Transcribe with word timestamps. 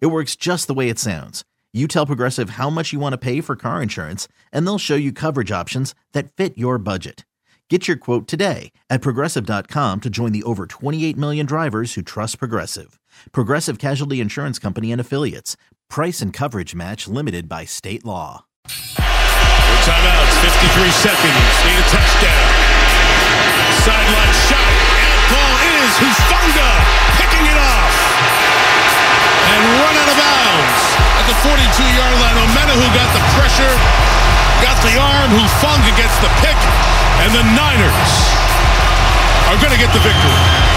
It 0.00 0.06
works 0.06 0.36
just 0.36 0.66
the 0.66 0.74
way 0.74 0.88
it 0.88 0.98
sounds. 0.98 1.44
You 1.72 1.88
tell 1.88 2.06
Progressive 2.06 2.50
how 2.50 2.70
much 2.70 2.92
you 2.92 3.00
want 3.00 3.12
to 3.14 3.18
pay 3.18 3.40
for 3.40 3.56
car 3.56 3.82
insurance, 3.82 4.28
and 4.52 4.66
they'll 4.66 4.78
show 4.78 4.94
you 4.94 5.12
coverage 5.12 5.50
options 5.50 5.94
that 6.12 6.32
fit 6.32 6.56
your 6.56 6.78
budget. 6.78 7.24
Get 7.70 7.88
your 7.88 7.96
quote 7.96 8.28
today 8.28 8.72
at 8.90 9.00
progressive.com 9.00 10.00
to 10.02 10.10
join 10.10 10.32
the 10.32 10.42
over 10.42 10.66
28 10.66 11.16
million 11.16 11.46
drivers 11.46 11.94
who 11.94 12.02
trust 12.02 12.38
Progressive. 12.38 13.00
Progressive 13.32 13.78
Casualty 13.78 14.20
Insurance 14.20 14.58
Company 14.58 14.92
and 14.92 15.00
Affiliates. 15.00 15.56
Price 15.88 16.20
and 16.20 16.30
coverage 16.30 16.74
match 16.74 17.08
limited 17.08 17.48
by 17.48 17.64
state 17.64 18.04
law. 18.04 18.44
Timeouts, 18.68 20.36
53 20.44 20.90
seconds. 20.90 21.64
Need 21.64 21.78
a 21.80 21.88
touchdown. 21.88 22.52
Sideline 23.80 24.34
shot. 24.44 24.72
Ball 25.32 25.56
is 25.80 25.92
Hufanga 26.04 26.68
picking 27.16 27.46
it 27.46 27.56
off. 27.56 28.53
And 29.54 29.62
run 29.78 29.94
out 29.94 30.10
of 30.10 30.18
bounds 30.18 30.82
at 31.14 31.24
the 31.30 31.36
42-yard 31.46 32.16
line. 32.18 32.36
Omenihu 32.42 32.86
got 32.90 33.06
the 33.14 33.22
pressure, 33.38 33.70
got 34.58 34.74
the 34.82 34.98
arm. 34.98 35.30
Hufanga 35.30 35.94
gets 35.94 36.18
the 36.18 36.30
pick. 36.42 36.58
And 37.22 37.30
the 37.30 37.46
Niners 37.54 38.12
are 39.46 39.56
going 39.62 39.70
to 39.70 39.78
get 39.78 39.94
the 39.94 40.02
victory. 40.02 40.73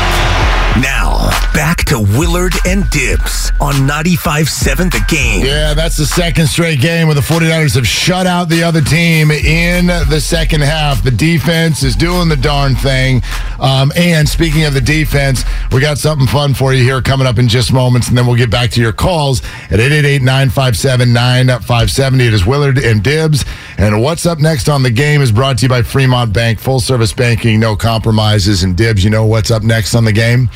Now, 0.81 1.29
back 1.53 1.85
to 1.85 1.99
Willard 1.99 2.53
and 2.67 2.87
Dibbs 2.91 3.51
on 3.59 3.73
95.7 3.87 4.91
The 4.91 5.03
Game. 5.07 5.43
Yeah, 5.43 5.73
that's 5.73 5.97
the 5.97 6.05
second 6.05 6.45
straight 6.47 6.79
game 6.79 7.07
where 7.07 7.15
the 7.15 7.21
49ers 7.21 7.73
have 7.75 7.87
shut 7.87 8.27
out 8.27 8.47
the 8.47 8.61
other 8.61 8.81
team 8.81 9.31
in 9.31 9.87
the 9.87 10.21
second 10.21 10.61
half. 10.61 11.03
The 11.03 11.09
defense 11.09 11.81
is 11.81 11.95
doing 11.95 12.29
the 12.29 12.35
darn 12.35 12.75
thing. 12.75 13.23
Um, 13.59 13.91
and 13.95 14.29
speaking 14.29 14.65
of 14.65 14.75
the 14.75 14.81
defense, 14.81 15.43
we 15.71 15.81
got 15.81 15.97
something 15.97 16.27
fun 16.27 16.53
for 16.53 16.75
you 16.75 16.83
here 16.83 17.01
coming 17.01 17.25
up 17.25 17.39
in 17.39 17.47
just 17.47 17.73
moments, 17.73 18.09
and 18.09 18.17
then 18.17 18.27
we'll 18.27 18.35
get 18.35 18.51
back 18.51 18.69
to 18.71 18.81
your 18.81 18.93
calls 18.93 19.41
at 19.71 19.79
888-957-9570. 19.79 22.19
It 22.19 22.33
is 22.33 22.45
Willard 22.45 22.77
and 22.77 23.01
Dibbs. 23.01 23.45
And 23.79 23.99
what's 24.01 24.25
up 24.27 24.39
next 24.39 24.69
on 24.69 24.83
the 24.83 24.91
game 24.91 25.21
is 25.21 25.31
brought 25.31 25.57
to 25.59 25.63
you 25.63 25.69
by 25.69 25.81
Fremont 25.81 26.33
Bank. 26.33 26.59
Full 26.59 26.79
service 26.79 27.13
banking, 27.13 27.59
no 27.59 27.75
compromises. 27.75 28.61
And 28.63 28.75
Dibbs, 28.75 29.03
you 29.03 29.09
know 29.09 29.25
what's 29.25 29.49
up 29.49 29.63
next 29.63 29.95
on 29.95 30.05
the 30.05 30.13
game? 30.13 30.49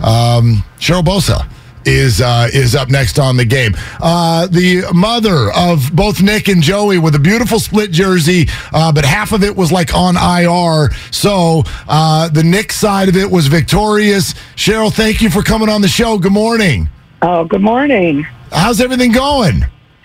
Um, 0.00 0.64
Cheryl 0.78 1.02
Bosa 1.02 1.48
is 1.84 2.20
uh, 2.20 2.48
is 2.52 2.74
up 2.74 2.88
next 2.88 3.18
on 3.18 3.36
the 3.36 3.44
game. 3.44 3.74
Uh, 4.00 4.46
the 4.46 4.84
mother 4.94 5.50
of 5.52 5.90
both 5.94 6.22
Nick 6.22 6.48
and 6.48 6.62
Joey 6.62 6.98
with 6.98 7.14
a 7.14 7.18
beautiful 7.18 7.58
split 7.58 7.90
jersey, 7.90 8.46
uh, 8.72 8.92
but 8.92 9.04
half 9.04 9.32
of 9.32 9.42
it 9.42 9.56
was 9.56 9.72
like 9.72 9.94
on 9.94 10.16
IR. 10.16 10.90
So 11.10 11.62
uh, 11.88 12.28
the 12.28 12.42
Nick 12.42 12.72
side 12.72 13.08
of 13.08 13.16
it 13.16 13.30
was 13.30 13.46
victorious. 13.46 14.34
Cheryl, 14.56 14.92
thank 14.92 15.22
you 15.22 15.30
for 15.30 15.42
coming 15.42 15.68
on 15.68 15.80
the 15.80 15.88
show. 15.88 16.18
Good 16.18 16.32
morning. 16.32 16.88
Oh, 17.22 17.44
good 17.44 17.62
morning. 17.62 18.24
How's 18.52 18.80
everything 18.80 19.12
going? 19.12 19.64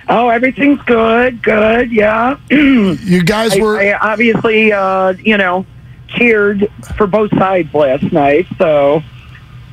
Oh, 0.09 0.29
everything's 0.29 0.81
good. 0.81 1.41
Good. 1.43 1.91
Yeah. 1.91 2.37
you 2.49 3.23
guys 3.23 3.57
were 3.57 3.79
I, 3.79 3.89
I 3.89 4.11
obviously, 4.11 4.73
uh, 4.73 5.13
you 5.19 5.37
know, 5.37 5.65
cheered 6.07 6.69
for 6.97 7.07
both 7.07 7.31
sides 7.37 7.73
last 7.73 8.11
night. 8.11 8.47
So 8.57 9.01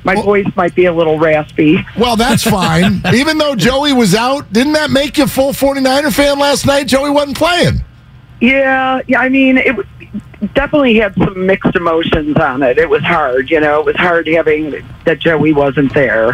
my 0.05 0.15
well, 0.15 0.25
voice 0.25 0.47
might 0.56 0.75
be 0.75 0.87
a 0.87 0.93
little 0.93 1.19
raspy. 1.19 1.84
Well, 1.99 2.16
that's 2.16 2.43
fine. 2.43 3.03
Even 3.15 3.38
though 3.38 3.55
Joey 3.55 3.93
was 3.93 4.15
out, 4.15 4.53
didn't 4.53 4.72
that 4.75 4.91
make 4.91 5.19
you 5.19 5.25
a 5.25 5.27
full 5.27 5.53
49er 5.53 6.12
fan 6.12 6.38
last 6.38 6.66
night? 6.66 6.87
Joey 6.87 7.11
wasn't 7.11 7.37
playing. 7.37 7.84
Yeah, 8.40 9.00
yeah. 9.06 9.20
I 9.20 9.28
mean, 9.28 9.58
it 9.58 9.76
definitely 10.54 10.96
had 10.96 11.14
some 11.14 11.46
mixed 11.46 11.76
emotions 11.76 12.36
on 12.36 12.62
it. 12.62 12.78
It 12.78 12.88
was 12.88 13.02
hard, 13.02 13.50
you 13.50 13.60
know. 13.60 13.80
It 13.80 13.86
was 13.86 13.96
hard 13.96 14.26
having 14.26 14.82
that 15.04 15.18
Joey 15.18 15.52
wasn't 15.52 15.92
there. 15.92 16.32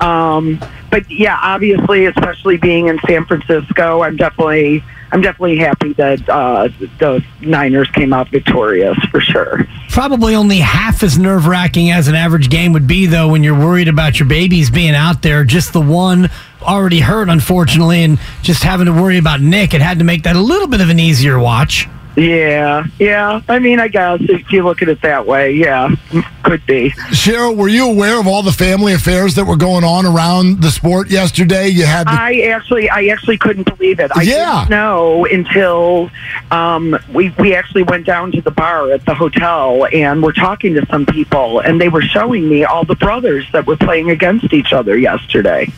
Um, 0.00 0.60
but 0.90 1.10
yeah, 1.10 1.38
obviously, 1.40 2.06
especially 2.06 2.56
being 2.56 2.86
in 2.86 2.98
San 3.06 3.24
Francisco, 3.24 4.02
I'm 4.02 4.16
definitely 4.16 4.84
I'm 5.12 5.20
definitely 5.20 5.56
happy 5.58 5.92
that 5.94 6.28
uh, 6.28 6.68
the 6.98 7.24
Niners 7.40 7.90
came 7.90 8.12
out 8.12 8.28
victorious 8.28 8.96
for 9.10 9.20
sure. 9.20 9.66
Probably 9.88 10.36
only 10.36 10.58
half 10.58 11.02
as 11.02 11.18
nerve 11.18 11.48
wracking 11.48 11.90
as 11.90 12.06
an 12.06 12.14
average 12.14 12.48
game 12.48 12.72
would 12.72 12.86
be, 12.86 13.06
though, 13.06 13.28
when 13.28 13.42
you're 13.42 13.58
worried 13.58 13.88
about 13.88 14.20
your 14.20 14.28
babies 14.28 14.70
being 14.70 14.94
out 14.94 15.22
there. 15.22 15.42
Just 15.42 15.72
the 15.72 15.80
one 15.80 16.30
already 16.62 17.00
hurt, 17.00 17.28
unfortunately, 17.28 18.02
and 18.02 18.18
just 18.42 18.62
having 18.62 18.86
to 18.86 18.92
worry 18.92 19.18
about 19.18 19.40
Nick, 19.40 19.74
it 19.74 19.80
had 19.80 19.98
to 19.98 20.04
make 20.04 20.24
that 20.24 20.36
a 20.36 20.40
little 20.40 20.68
bit 20.68 20.80
of 20.80 20.88
an 20.88 20.98
easier 20.98 21.38
watch. 21.38 21.88
Yeah, 22.16 22.86
yeah. 22.98 23.40
I 23.48 23.60
mean, 23.60 23.78
I 23.78 23.88
guess 23.88 24.20
if 24.20 24.50
you 24.50 24.64
look 24.64 24.82
at 24.82 24.88
it 24.88 25.00
that 25.02 25.26
way, 25.26 25.52
yeah, 25.52 25.94
could 26.42 26.64
be. 26.66 26.90
Cheryl, 27.10 27.56
were 27.56 27.68
you 27.68 27.88
aware 27.88 28.18
of 28.18 28.26
all 28.26 28.42
the 28.42 28.52
family 28.52 28.92
affairs 28.92 29.36
that 29.36 29.44
were 29.44 29.56
going 29.56 29.84
on 29.84 30.04
around 30.04 30.60
the 30.60 30.70
sport 30.70 31.08
yesterday? 31.08 31.68
You 31.68 31.86
had. 31.86 32.08
The- 32.08 32.12
I 32.12 32.40
actually, 32.52 32.90
I 32.90 33.06
actually 33.06 33.38
couldn't 33.38 33.64
believe 33.64 34.00
it. 34.00 34.10
I 34.14 34.22
yeah. 34.22 34.60
didn't 34.60 34.70
know 34.70 35.24
until 35.24 36.10
um, 36.50 36.98
we 37.12 37.30
we 37.38 37.54
actually 37.54 37.84
went 37.84 38.06
down 38.06 38.32
to 38.32 38.40
the 38.40 38.50
bar 38.50 38.90
at 38.90 39.04
the 39.06 39.14
hotel 39.14 39.86
and 39.92 40.22
we're 40.22 40.32
talking 40.32 40.74
to 40.74 40.86
some 40.86 41.06
people, 41.06 41.60
and 41.60 41.80
they 41.80 41.88
were 41.88 42.02
showing 42.02 42.48
me 42.48 42.64
all 42.64 42.84
the 42.84 42.96
brothers 42.96 43.46
that 43.52 43.66
were 43.66 43.76
playing 43.76 44.10
against 44.10 44.52
each 44.52 44.72
other 44.72 44.98
yesterday. 44.98 45.72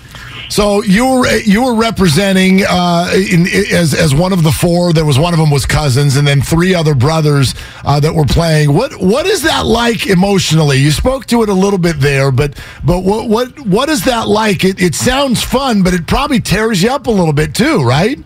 So 0.52 0.82
you 0.82 1.06
were 1.06 1.36
you 1.38 1.64
were 1.64 1.74
representing 1.74 2.60
uh, 2.68 3.10
in, 3.14 3.46
as 3.72 3.94
as 3.94 4.14
one 4.14 4.34
of 4.34 4.42
the 4.42 4.52
four. 4.52 4.92
There 4.92 5.06
was 5.06 5.18
one 5.18 5.32
of 5.32 5.40
them 5.40 5.50
was 5.50 5.64
cousins, 5.64 6.16
and 6.16 6.28
then 6.28 6.42
three 6.42 6.74
other 6.74 6.94
brothers 6.94 7.54
uh, 7.86 8.00
that 8.00 8.14
were 8.14 8.26
playing. 8.26 8.74
What 8.74 9.00
what 9.00 9.24
is 9.24 9.44
that 9.44 9.64
like 9.64 10.06
emotionally? 10.06 10.76
You 10.76 10.90
spoke 10.90 11.24
to 11.28 11.42
it 11.42 11.48
a 11.48 11.54
little 11.54 11.78
bit 11.78 12.00
there, 12.00 12.30
but 12.30 12.62
but 12.84 13.02
what 13.02 13.30
what 13.30 13.60
what 13.60 13.88
is 13.88 14.04
that 14.04 14.28
like? 14.28 14.62
It 14.62 14.78
it 14.78 14.94
sounds 14.94 15.42
fun, 15.42 15.82
but 15.82 15.94
it 15.94 16.06
probably 16.06 16.38
tears 16.38 16.82
you 16.82 16.90
up 16.90 17.06
a 17.06 17.10
little 17.10 17.32
bit 17.32 17.54
too, 17.54 17.82
right? 17.82 18.18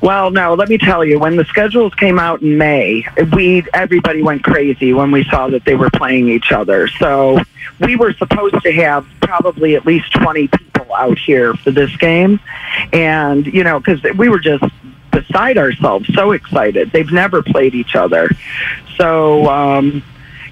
Well, 0.00 0.32
no, 0.32 0.54
let 0.54 0.68
me 0.68 0.78
tell 0.78 1.04
you, 1.04 1.20
when 1.20 1.36
the 1.36 1.44
schedules 1.44 1.94
came 1.94 2.18
out 2.18 2.42
in 2.42 2.58
May, 2.58 3.06
we 3.32 3.64
everybody 3.72 4.20
went 4.20 4.42
crazy 4.42 4.92
when 4.92 5.12
we 5.12 5.22
saw 5.26 5.46
that 5.50 5.64
they 5.64 5.76
were 5.76 5.90
playing 5.90 6.28
each 6.28 6.50
other. 6.50 6.88
So 6.88 7.38
we 7.78 7.94
were 7.94 8.14
supposed 8.14 8.62
to 8.62 8.72
have 8.72 9.06
probably 9.20 9.76
at 9.76 9.86
least 9.86 10.12
20 10.12 10.48
people 10.48 10.77
out 10.96 11.18
here 11.18 11.54
for 11.54 11.70
this 11.70 11.94
game. 11.96 12.40
And, 12.92 13.46
you 13.46 13.64
know, 13.64 13.80
because 13.80 14.02
we 14.16 14.28
were 14.28 14.40
just 14.40 14.64
beside 15.10 15.58
ourselves, 15.58 16.08
so 16.14 16.32
excited. 16.32 16.92
They've 16.92 17.10
never 17.10 17.42
played 17.42 17.74
each 17.74 17.94
other. 17.94 18.30
So, 18.96 19.48
um, 19.48 20.02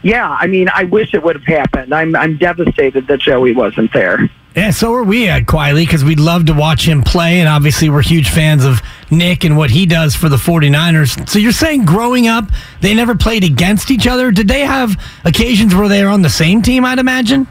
yeah, 0.03 0.29
I 0.29 0.47
mean, 0.47 0.69
I 0.73 0.85
wish 0.85 1.15
it 1.15 1.23
would 1.23 1.37
have 1.37 1.45
happened. 1.45 1.93
I'm, 1.93 2.15
I'm 2.15 2.37
devastated 2.37 3.07
that 3.09 3.21
Joey 3.21 3.53
wasn't 3.53 3.93
there. 3.93 4.29
Yeah, 4.57 4.71
so 4.71 4.95
are 4.95 5.05
we 5.05 5.29
at 5.29 5.47
Quietly 5.47 5.85
because 5.85 6.03
we'd 6.03 6.19
love 6.19 6.47
to 6.47 6.55
watch 6.55 6.89
him 6.89 7.03
play. 7.03 7.41
And 7.41 7.49
obviously, 7.49 7.91
we're 7.91 8.01
huge 8.01 8.31
fans 8.31 8.65
of 8.65 8.81
Nick 9.11 9.45
and 9.45 9.57
what 9.57 9.71
he 9.71 9.85
does 9.85 10.17
for 10.17 10.31
the 10.31 10.37
49ers. 10.37 11.29
So 11.29 11.39
you're 11.39 11.53
saying 11.53 11.85
growing 11.85 12.27
up, 12.27 12.47
they 12.81 12.95
never 12.95 13.15
played 13.15 13.45
against 13.45 13.91
each 13.91 14.07
other? 14.07 14.31
Did 14.31 14.49
they 14.49 14.61
have 14.61 14.99
occasions 15.25 15.75
where 15.75 15.89
they 15.89 16.03
were 16.03 16.11
on 16.11 16.23
the 16.23 16.31
same 16.31 16.63
team, 16.63 16.87
I'd 16.87 16.99
imagine? 16.99 17.47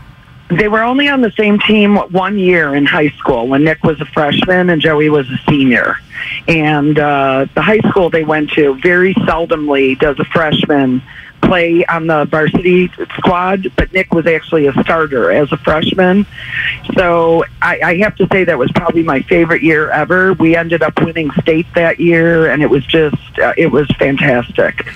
They 0.50 0.68
were 0.68 0.84
only 0.84 1.10
on 1.10 1.22
the 1.22 1.32
same 1.32 1.60
team 1.60 1.96
one 1.96 2.38
year 2.38 2.76
in 2.76 2.86
high 2.86 3.10
school 3.10 3.48
when 3.48 3.64
Nick 3.64 3.84
was 3.84 4.00
a 4.00 4.06
freshman 4.06 4.70
and 4.70 4.80
Joey 4.80 5.10
was 5.10 5.28
a 5.30 5.38
senior. 5.50 5.96
And 6.48 7.00
uh, 7.00 7.48
the 7.56 7.62
high 7.62 7.80
school 7.90 8.10
they 8.10 8.24
went 8.24 8.52
to 8.52 8.76
very 8.82 9.16
seldomly 9.16 9.98
does 9.98 10.20
a 10.20 10.26
freshman 10.26 11.02
play 11.42 11.86
on 11.86 12.08
the 12.08 12.26
varsity 12.26 12.92
squad, 13.18 13.72
but 13.76 13.92
Nick 13.94 14.14
was 14.14 14.26
actually 14.26 14.68
a 14.68 14.74
starter 14.84 15.32
as 15.32 15.52
a 15.52 15.58
freshman. 15.58 16.26
So 16.96 17.46
I, 17.62 17.80
I 17.84 17.98
have 17.98 18.16
to 18.18 18.28
say 18.32 18.44
that 18.44 18.58
was 18.58 18.72
probably 18.72 19.04
my 19.04 19.22
favorite 19.24 19.62
year 19.62 19.90
ever. 19.92 20.34
We 20.34 20.56
ended 20.56 20.82
up 20.82 21.00
winning 21.02 21.32
state 21.42 21.68
that 21.76 22.00
year, 22.00 22.52
and 22.52 22.62
it 22.62 22.70
was 22.70 22.86
just 22.86 23.16
uh, 23.40 23.54
it 23.58 23.68
was 23.68 23.88
fantastic. 23.98 24.88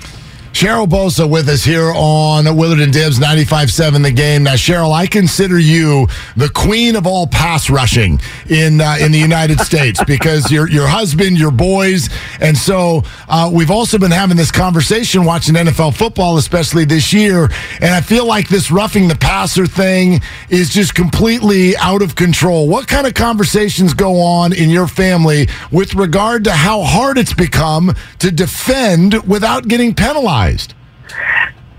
Cheryl 0.52 0.86
Bosa 0.86 1.30
with 1.30 1.48
us 1.48 1.64
here 1.64 1.92
on 1.94 2.44
Willard 2.56 2.80
and 2.80 2.92
Dibbs 2.92 3.18
95.7 3.18 4.02
The 4.02 4.10
Game. 4.10 4.42
Now, 4.42 4.54
Cheryl, 4.54 4.92
I 4.92 5.06
consider 5.06 5.58
you 5.58 6.06
the 6.36 6.50
queen 6.50 6.96
of 6.96 7.06
all 7.06 7.26
pass 7.26 7.70
rushing 7.70 8.20
in 8.48 8.80
uh, 8.80 8.96
in 9.00 9.12
the 9.12 9.18
United 9.18 9.60
States 9.60 10.02
because 10.04 10.50
your 10.50 10.68
your 10.68 10.86
husband, 10.88 11.38
your 11.38 11.52
boys, 11.52 12.10
and 12.40 12.58
so 12.58 13.04
uh, 13.28 13.48
we've 13.50 13.70
also 13.70 13.96
been 13.96 14.10
having 14.10 14.36
this 14.36 14.50
conversation 14.50 15.24
watching 15.24 15.54
NFL 15.54 15.96
football, 15.96 16.36
especially 16.36 16.84
this 16.84 17.12
year, 17.12 17.44
and 17.80 17.94
I 17.94 18.00
feel 18.00 18.26
like 18.26 18.48
this 18.48 18.70
roughing 18.70 19.08
the 19.08 19.16
passer 19.16 19.66
thing 19.66 20.20
is 20.50 20.68
just 20.68 20.94
completely 20.94 21.76
out 21.76 22.02
of 22.02 22.16
control. 22.16 22.68
What 22.68 22.88
kind 22.88 23.06
of 23.06 23.14
conversations 23.14 23.94
go 23.94 24.20
on 24.20 24.52
in 24.52 24.68
your 24.68 24.88
family 24.88 25.48
with 25.70 25.94
regard 25.94 26.44
to 26.44 26.52
how 26.52 26.82
hard 26.82 27.18
it's 27.18 27.34
become 27.34 27.94
to 28.18 28.30
defend 28.30 29.14
without 29.26 29.68
getting 29.68 29.94
penalized? 29.94 30.39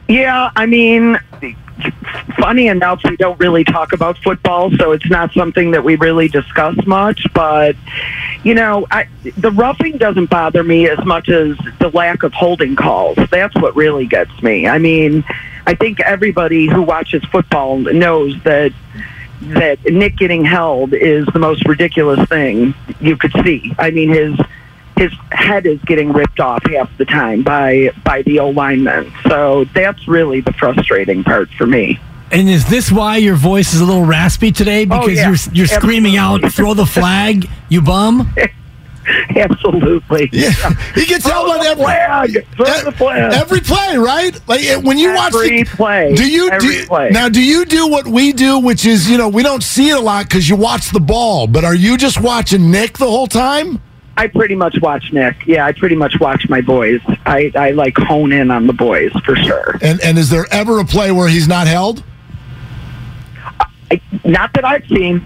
Yeah, 0.07 0.51
I 0.55 0.65
mean, 0.65 1.17
funny 2.37 2.67
enough, 2.67 3.01
we 3.03 3.15
don't 3.17 3.39
really 3.39 3.63
talk 3.63 3.93
about 3.93 4.17
football, 4.17 4.71
so 4.77 4.91
it's 4.91 5.09
not 5.09 5.31
something 5.33 5.71
that 5.71 5.83
we 5.83 5.95
really 5.95 6.27
discuss 6.27 6.75
much. 6.85 7.25
But 7.33 7.75
you 8.43 8.53
know, 8.53 8.87
I, 8.91 9.07
the 9.37 9.51
roughing 9.51 9.97
doesn't 9.97 10.29
bother 10.29 10.63
me 10.63 10.89
as 10.89 11.03
much 11.05 11.29
as 11.29 11.57
the 11.79 11.89
lack 11.93 12.23
of 12.23 12.33
holding 12.33 12.75
calls. 12.75 13.17
That's 13.29 13.55
what 13.55 13.75
really 13.75 14.05
gets 14.05 14.41
me. 14.41 14.67
I 14.67 14.79
mean, 14.79 15.23
I 15.65 15.75
think 15.75 15.99
everybody 15.99 16.67
who 16.67 16.81
watches 16.81 17.23
football 17.25 17.77
knows 17.77 18.41
that 18.43 18.73
that 19.41 19.83
Nick 19.85 20.17
getting 20.17 20.45
held 20.45 20.93
is 20.93 21.25
the 21.33 21.39
most 21.39 21.67
ridiculous 21.67 22.27
thing 22.29 22.75
you 22.99 23.17
could 23.17 23.31
see. 23.43 23.73
I 23.79 23.89
mean, 23.89 24.09
his 24.09 24.39
his 24.97 25.11
head 25.31 25.65
is 25.65 25.79
getting 25.81 26.11
ripped 26.13 26.39
off 26.39 26.63
half 26.69 26.89
the 26.97 27.05
time 27.05 27.43
by 27.43 27.91
by 28.03 28.21
the 28.23 28.39
O 28.39 28.49
lineman. 28.49 29.11
So 29.27 29.65
that's 29.73 30.07
really 30.07 30.41
the 30.41 30.53
frustrating 30.53 31.23
part 31.23 31.49
for 31.57 31.65
me. 31.65 31.99
And 32.31 32.47
is 32.49 32.65
this 32.69 32.91
why 32.91 33.17
your 33.17 33.35
voice 33.35 33.73
is 33.73 33.81
a 33.81 33.85
little 33.85 34.05
raspy 34.05 34.51
today? 34.51 34.83
Oh, 34.83 34.85
because 34.85 35.07
Oh, 35.07 35.09
yeah. 35.09 35.27
you're 35.27 35.37
you're 35.53 35.67
screaming 35.67 36.17
out, 36.17 36.41
"Throw 36.53 36.73
the 36.73 36.85
flag, 36.85 37.49
you 37.69 37.81
bum!" 37.81 38.33
Absolutely. 39.35 40.29
Yeah, 40.31 40.51
he 40.95 41.05
gets 41.05 41.25
Throw 41.25 41.33
held 41.47 41.59
on 41.59 41.65
every 41.65 41.83
flag. 41.83 42.47
Throw 42.55 42.65
the 42.83 42.91
flag. 42.91 43.33
every 43.33 43.59
play, 43.59 43.97
right? 43.97 44.39
Like 44.47 44.61
when 44.83 44.97
you 44.97 45.13
watch 45.13 45.33
Every 45.33 45.63
the 45.63 45.75
play. 45.75 46.13
Do 46.15 46.29
you 46.29 46.49
Every 46.51 46.77
do, 46.81 46.85
play. 46.85 47.09
now? 47.09 47.27
Do 47.27 47.43
you 47.43 47.65
do 47.65 47.87
what 47.87 48.07
we 48.07 48.31
do, 48.31 48.59
which 48.59 48.85
is 48.85 49.09
you 49.09 49.17
know 49.17 49.27
we 49.27 49.43
don't 49.43 49.63
see 49.63 49.89
it 49.89 49.97
a 49.97 49.99
lot 49.99 50.25
because 50.27 50.47
you 50.47 50.55
watch 50.55 50.91
the 50.91 50.99
ball, 50.99 51.47
but 51.47 51.63
are 51.65 51.75
you 51.75 51.97
just 51.97 52.21
watching 52.21 52.71
Nick 52.71 52.97
the 52.97 53.07
whole 53.09 53.27
time? 53.27 53.81
I 54.17 54.27
pretty 54.27 54.55
much 54.55 54.79
watch 54.81 55.11
Nick. 55.13 55.47
Yeah, 55.47 55.65
I 55.65 55.71
pretty 55.71 55.95
much 55.95 56.19
watch 56.19 56.47
my 56.49 56.61
boys. 56.61 57.01
I, 57.25 57.51
I 57.55 57.71
like 57.71 57.97
hone 57.97 58.31
in 58.31 58.51
on 58.51 58.67
the 58.67 58.73
boys 58.73 59.11
for 59.25 59.35
sure. 59.35 59.77
And 59.81 60.01
and 60.01 60.17
is 60.17 60.29
there 60.29 60.45
ever 60.51 60.79
a 60.79 60.85
play 60.85 61.11
where 61.11 61.27
he's 61.27 61.47
not 61.47 61.67
held? 61.67 62.03
I, 63.91 64.01
not 64.23 64.53
that 64.53 64.65
I've 64.65 64.85
seen. 64.87 65.25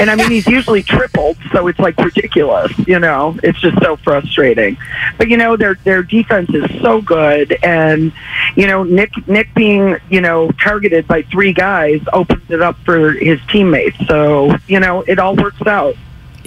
And 0.00 0.10
I 0.10 0.14
mean, 0.14 0.30
he's 0.30 0.46
usually 0.46 0.82
tripled, 0.82 1.38
so 1.52 1.66
it's 1.66 1.78
like 1.78 1.96
ridiculous. 1.98 2.72
You 2.86 3.00
know, 3.00 3.36
it's 3.42 3.60
just 3.60 3.80
so 3.82 3.96
frustrating. 3.96 4.76
But 5.16 5.28
you 5.28 5.36
know, 5.36 5.56
their 5.56 5.74
their 5.74 6.02
defense 6.04 6.50
is 6.50 6.80
so 6.80 7.00
good, 7.00 7.58
and 7.64 8.12
you 8.54 8.68
know, 8.68 8.84
Nick 8.84 9.10
Nick 9.26 9.52
being 9.54 9.96
you 10.08 10.20
know 10.20 10.52
targeted 10.52 11.08
by 11.08 11.22
three 11.22 11.52
guys 11.52 12.00
opens 12.12 12.48
it 12.48 12.62
up 12.62 12.76
for 12.84 13.12
his 13.12 13.40
teammates. 13.48 13.96
So 14.06 14.56
you 14.68 14.78
know, 14.78 15.02
it 15.02 15.18
all 15.18 15.34
works 15.34 15.66
out. 15.66 15.96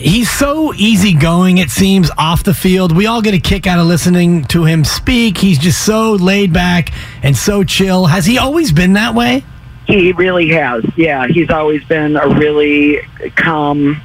He's 0.01 0.31
so 0.31 0.73
easygoing, 0.73 1.59
it 1.59 1.69
seems, 1.69 2.09
off 2.17 2.43
the 2.43 2.53
field. 2.53 2.95
We 2.95 3.05
all 3.05 3.21
get 3.21 3.33
a 3.33 3.39
kick 3.39 3.67
out 3.67 3.79
of 3.79 3.85
listening 3.85 4.45
to 4.45 4.63
him 4.65 4.83
speak. 4.83 5.37
He's 5.37 5.59
just 5.59 5.85
so 5.85 6.13
laid 6.13 6.51
back 6.51 6.91
and 7.21 7.37
so 7.37 7.63
chill. 7.63 8.07
Has 8.07 8.25
he 8.25 8.37
always 8.39 8.71
been 8.71 8.93
that 8.93 9.13
way? 9.13 9.43
He 9.85 10.11
really 10.13 10.49
has. 10.49 10.83
Yeah, 10.95 11.27
he's 11.27 11.49
always 11.49 11.83
been 11.83 12.15
a 12.15 12.27
really 12.27 13.01
calm, 13.35 14.01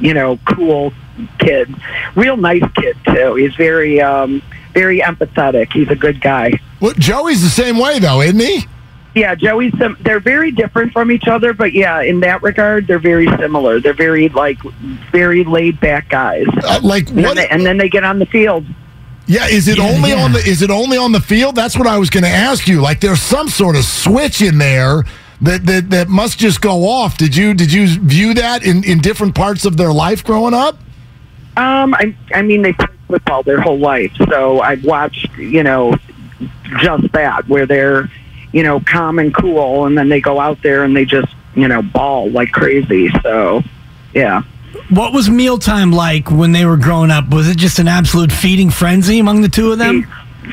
you 0.00 0.14
know, 0.14 0.38
cool 0.46 0.92
kid. 1.38 1.74
Real 2.14 2.36
nice 2.36 2.64
kid 2.74 2.96
too. 3.06 3.34
He's 3.34 3.54
very 3.54 4.00
um 4.00 4.42
very 4.72 5.00
empathetic. 5.00 5.72
He's 5.72 5.88
a 5.88 5.96
good 5.96 6.20
guy. 6.20 6.52
Well, 6.80 6.92
Joey's 6.94 7.42
the 7.42 7.48
same 7.48 7.78
way 7.78 7.98
though, 7.98 8.20
isn't 8.20 8.38
he? 8.38 8.66
Yeah, 9.16 9.34
Joey's 9.34 9.72
sim- 9.78 9.96
they're 10.02 10.20
very 10.20 10.50
different 10.50 10.92
from 10.92 11.10
each 11.10 11.26
other, 11.26 11.54
but 11.54 11.72
yeah, 11.72 12.02
in 12.02 12.20
that 12.20 12.42
regard 12.42 12.86
they're 12.86 12.98
very 12.98 13.26
similar. 13.38 13.80
They're 13.80 13.94
very 13.94 14.28
like 14.28 14.58
very 15.10 15.42
laid 15.42 15.80
back 15.80 16.10
guys. 16.10 16.44
Uh, 16.62 16.80
like 16.82 17.08
And 17.08 17.18
then, 17.18 17.24
what? 17.24 17.36
they, 17.36 17.48
and 17.48 17.64
then 17.64 17.78
they 17.78 17.88
get 17.88 18.04
on 18.04 18.18
the 18.18 18.26
field. 18.26 18.66
Yeah, 19.26 19.46
is 19.46 19.68
it 19.68 19.78
Yeah, 19.78 19.88
only 19.88 20.10
yeah. 20.10 20.22
on 20.22 20.32
the 20.32 20.38
is 20.40 20.60
it 20.62 20.70
only 20.70 20.98
on 20.98 21.12
the 21.12 21.20
field? 21.20 21.56
That's 21.56 21.76
what 21.78 21.86
I 21.86 21.98
was 21.98 22.10
going 22.10 22.24
to 22.24 22.30
ask 22.30 22.68
you. 22.68 22.80
Like 22.82 23.00
there's 23.00 23.22
some 23.22 23.48
sort 23.48 23.74
of 23.74 23.84
switch 23.84 24.42
in 24.42 24.58
there 24.58 25.02
that 25.40 25.64
that 25.66 25.88
that 25.90 26.08
must 26.08 26.38
just 26.38 26.60
go 26.60 26.86
off. 26.86 27.16
Did 27.16 27.34
you 27.34 27.54
did 27.54 27.72
you 27.72 27.88
view 27.98 28.34
that 28.34 28.64
in 28.64 28.84
in 28.84 29.00
different 29.00 29.34
parts 29.34 29.64
of 29.64 29.78
their 29.78 29.92
life 29.92 30.22
growing 30.22 30.52
up? 30.54 30.78
Um, 31.56 31.94
I, 31.94 32.14
I 32.34 32.42
mean, 32.42 32.60
they 32.60 32.74
played 32.74 32.90
football 33.08 33.42
their 33.42 33.62
whole 33.62 33.78
life, 33.78 34.12
so 34.28 34.60
I've 34.60 34.84
watched, 34.84 35.26
you 35.38 35.62
know, 35.62 35.96
just 36.80 37.10
that 37.12 37.48
where 37.48 37.64
they're, 37.64 38.10
you 38.52 38.62
know, 38.62 38.80
calm 38.80 39.18
and 39.18 39.34
cool, 39.34 39.86
and 39.86 39.96
then 39.96 40.08
they 40.08 40.20
go 40.20 40.40
out 40.40 40.62
there 40.62 40.84
and 40.84 40.96
they 40.96 41.04
just, 41.04 41.32
you 41.54 41.68
know, 41.68 41.82
ball 41.82 42.30
like 42.30 42.52
crazy. 42.52 43.10
So, 43.22 43.62
yeah. 44.14 44.42
What 44.90 45.12
was 45.12 45.28
mealtime 45.28 45.90
like 45.90 46.30
when 46.30 46.52
they 46.52 46.64
were 46.64 46.76
growing 46.76 47.10
up? 47.10 47.30
Was 47.30 47.48
it 47.48 47.56
just 47.56 47.78
an 47.78 47.88
absolute 47.88 48.30
feeding 48.30 48.70
frenzy 48.70 49.18
among 49.18 49.42
the 49.42 49.48
two 49.48 49.72
of 49.72 49.78
them? 49.78 50.06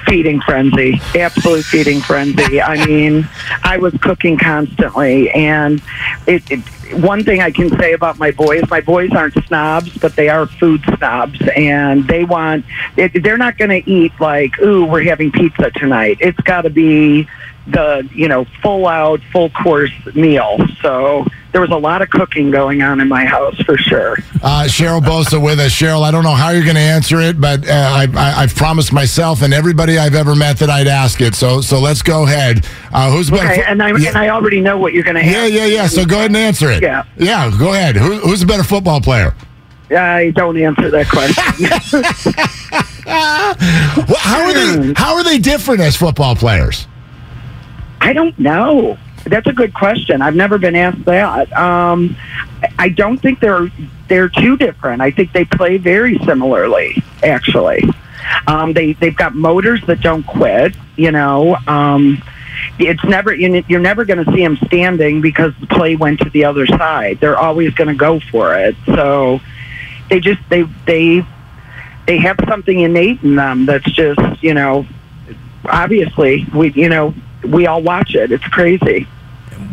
feeding 0.07 0.41
frenzy, 0.41 0.99
absolute 1.15 1.65
feeding 1.65 2.01
frenzy. 2.01 2.61
I 2.61 2.85
mean, 2.85 3.27
I 3.63 3.77
was 3.77 3.93
cooking 4.01 4.37
constantly, 4.37 5.29
and 5.31 5.81
it, 6.27 6.49
it. 6.51 6.59
One 6.93 7.23
thing 7.23 7.41
I 7.41 7.49
can 7.49 7.69
say 7.79 7.93
about 7.93 8.19
my 8.19 8.31
boys, 8.31 8.69
my 8.69 8.81
boys 8.81 9.11
aren't 9.13 9.33
snobs, 9.45 9.97
but 9.97 10.15
they 10.15 10.29
are 10.29 10.45
food 10.45 10.83
snobs, 10.97 11.39
and 11.55 12.07
they 12.07 12.23
want. 12.23 12.65
It, 12.97 13.23
they're 13.23 13.37
not 13.37 13.57
going 13.57 13.69
to 13.83 13.89
eat 13.89 14.13
like, 14.19 14.59
ooh, 14.59 14.85
we're 14.85 15.03
having 15.03 15.31
pizza 15.31 15.71
tonight. 15.71 16.17
It's 16.19 16.39
got 16.41 16.61
to 16.61 16.69
be 16.69 17.27
the 17.67 18.07
you 18.13 18.27
know 18.27 18.45
full 18.61 18.87
out 18.87 19.21
full 19.31 19.49
course 19.51 19.91
meal 20.15 20.57
so 20.81 21.25
there 21.53 21.61
was 21.61 21.69
a 21.69 21.77
lot 21.77 22.01
of 22.01 22.09
cooking 22.09 22.51
going 22.51 22.81
on 22.81 22.99
in 22.99 23.07
my 23.07 23.23
house 23.23 23.55
for 23.61 23.77
sure 23.77 24.17
Uh, 24.41 24.65
Cheryl 24.67 24.99
Bosa 24.99 25.41
with 25.41 25.59
us. 25.59 25.71
Cheryl, 25.71 26.01
I 26.03 26.11
don't 26.11 26.23
know 26.25 26.33
how 26.35 26.49
you're 26.49 26.65
going 26.65 26.75
to 26.75 26.81
answer 26.81 27.21
it, 27.21 27.39
but 27.39 27.65
uh, 27.65 27.71
I, 27.71 28.07
I, 28.13 28.41
I've 28.41 28.53
promised 28.53 28.91
myself 28.91 29.41
and 29.41 29.53
everybody 29.53 29.97
I've 29.97 30.15
ever 30.15 30.35
met 30.35 30.57
that 30.57 30.69
I'd 30.69 30.87
ask 30.87 31.21
it. 31.21 31.33
So 31.35 31.61
so 31.61 31.79
let's 31.79 32.01
go 32.01 32.23
ahead. 32.25 32.65
Uh, 32.91 33.09
who's 33.11 33.29
better? 33.29 33.47
okay 33.49 33.63
and 33.65 33.81
i 33.81 33.97
yeah, 33.97 34.09
and 34.09 34.17
i 34.17 34.27
already 34.27 34.59
know 34.59 34.77
what 34.77 34.91
you're 34.91 35.03
going 35.03 35.15
to 35.15 35.23
yeah, 35.23 35.45
yeah, 35.45 35.65
yeah. 35.65 35.87
So 35.87 36.03
go 36.05 36.17
ahead 36.17 36.31
and 36.31 36.37
answer 36.37 36.69
it. 36.69 36.83
Yeah. 36.83 37.05
yeah. 37.17 37.49
Go 37.57 37.71
ahead. 37.73 37.95
Who, 37.95 38.17
who's 38.17 38.41
a 38.41 38.45
better 38.45 38.63
football 38.63 38.99
player? 38.99 39.33
i 39.95 40.31
don't 40.31 40.57
answer 40.57 40.89
that 40.89 41.07
question 41.07 41.69
Well, 43.05 44.17
how 44.19 44.41
are 44.43 44.53
they? 44.53 44.93
How 44.95 45.15
are 45.15 45.23
they 45.23 45.37
different 45.37 45.81
as 45.81 45.95
football 45.95 46.35
players? 46.35 46.87
I 48.03 48.11
don't 48.13 48.37
know. 48.37 48.97
That's 49.25 49.47
a 49.47 49.53
good 49.53 49.73
question. 49.73 50.21
I've 50.21 50.35
never 50.35 50.57
been 50.57 50.75
asked 50.75 51.05
that. 51.05 51.51
Um, 51.53 52.17
I 52.77 52.89
don't 52.89 53.17
think 53.17 53.39
they're 53.39 53.71
they're 54.09 54.27
too 54.29 54.57
different. 54.57 55.01
I 55.01 55.11
think 55.11 55.31
they 55.31 55.45
play 55.45 55.77
very 55.77 56.17
similarly. 56.19 57.01
Actually, 57.23 57.83
um, 58.47 58.73
they 58.73 58.93
they've 58.93 59.15
got 59.15 59.33
motors 59.35 59.81
that 59.87 60.01
don't 60.01 60.23
quit. 60.23 60.75
You 60.97 61.11
know, 61.11 61.55
um, 61.67 62.21
it's 62.77 63.03
never 63.05 63.33
you- 63.33 63.63
you're 63.69 63.79
never 63.79 64.03
going 64.03 64.23
to 64.23 64.29
see 64.33 64.43
them 64.43 64.57
standing 64.65 65.21
because 65.21 65.53
the 65.61 65.67
play 65.67 65.95
went 65.95 66.19
to 66.19 66.29
the 66.29 66.43
other 66.43 66.67
side. 66.67 67.19
They're 67.21 67.37
always 67.37 67.73
going 67.73 67.87
to 67.87 67.95
go 67.95 68.19
for 68.19 68.53
it. 68.55 68.75
So 68.87 69.39
they 70.09 70.19
just 70.19 70.41
they 70.49 70.63
they 70.85 71.25
they 72.07 72.17
have 72.17 72.37
something 72.49 72.77
innate 72.81 73.23
in 73.23 73.37
them 73.37 73.65
that's 73.65 73.89
just 73.89 74.19
you 74.43 74.53
know 74.53 74.85
obviously 75.65 76.45
we 76.53 76.73
you 76.73 76.89
know 76.89 77.13
we 77.43 77.67
all 77.67 77.81
watch 77.81 78.15
it. 78.15 78.31
It's 78.31 78.43
crazy. 78.45 79.07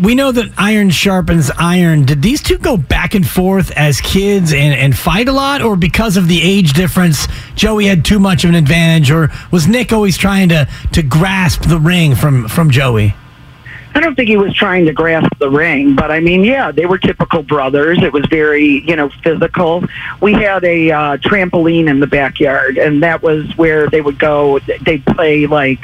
We 0.02 0.14
know 0.14 0.32
that 0.32 0.50
iron 0.56 0.90
sharpens 0.90 1.50
iron. 1.58 2.04
Did 2.04 2.22
these 2.22 2.42
two 2.42 2.58
go 2.58 2.76
back 2.76 3.14
and 3.14 3.26
forth 3.26 3.70
as 3.72 4.00
kids 4.00 4.52
and, 4.52 4.74
and 4.74 4.96
fight 4.96 5.28
a 5.28 5.32
lot, 5.32 5.62
or 5.62 5.76
because 5.76 6.16
of 6.16 6.28
the 6.28 6.40
age 6.40 6.72
difference, 6.72 7.26
Joey 7.54 7.86
had 7.86 8.04
too 8.04 8.18
much 8.18 8.44
of 8.44 8.50
an 8.50 8.56
advantage, 8.56 9.10
or 9.10 9.30
was 9.50 9.66
Nick 9.66 9.92
always 9.92 10.16
trying 10.16 10.48
to, 10.50 10.68
to 10.92 11.02
grasp 11.02 11.62
the 11.62 11.78
ring 11.78 12.14
from, 12.14 12.48
from 12.48 12.70
Joey? 12.70 13.14
i 13.94 14.00
don't 14.00 14.14
think 14.14 14.28
he 14.28 14.36
was 14.36 14.54
trying 14.54 14.86
to 14.86 14.92
grasp 14.92 15.28
the 15.38 15.50
ring 15.50 15.96
but 15.96 16.10
i 16.10 16.20
mean 16.20 16.44
yeah 16.44 16.70
they 16.70 16.86
were 16.86 16.98
typical 16.98 17.42
brothers. 17.42 17.98
It 18.02 18.12
was 18.12 18.24
very 18.30 18.84
you 18.88 18.96
know 18.96 19.10
physical. 19.22 19.84
We 20.20 20.32
had 20.32 20.64
a 20.64 20.90
uh, 20.90 21.16
trampoline 21.18 21.88
in 21.88 22.00
the 22.00 22.06
backyard 22.06 22.78
and 22.78 23.02
that 23.02 23.22
was 23.22 23.46
where 23.56 23.88
they 23.88 24.00
would 24.00 24.18
go. 24.18 24.58
They'd 24.82 25.04
play 25.06 25.46
like 25.46 25.80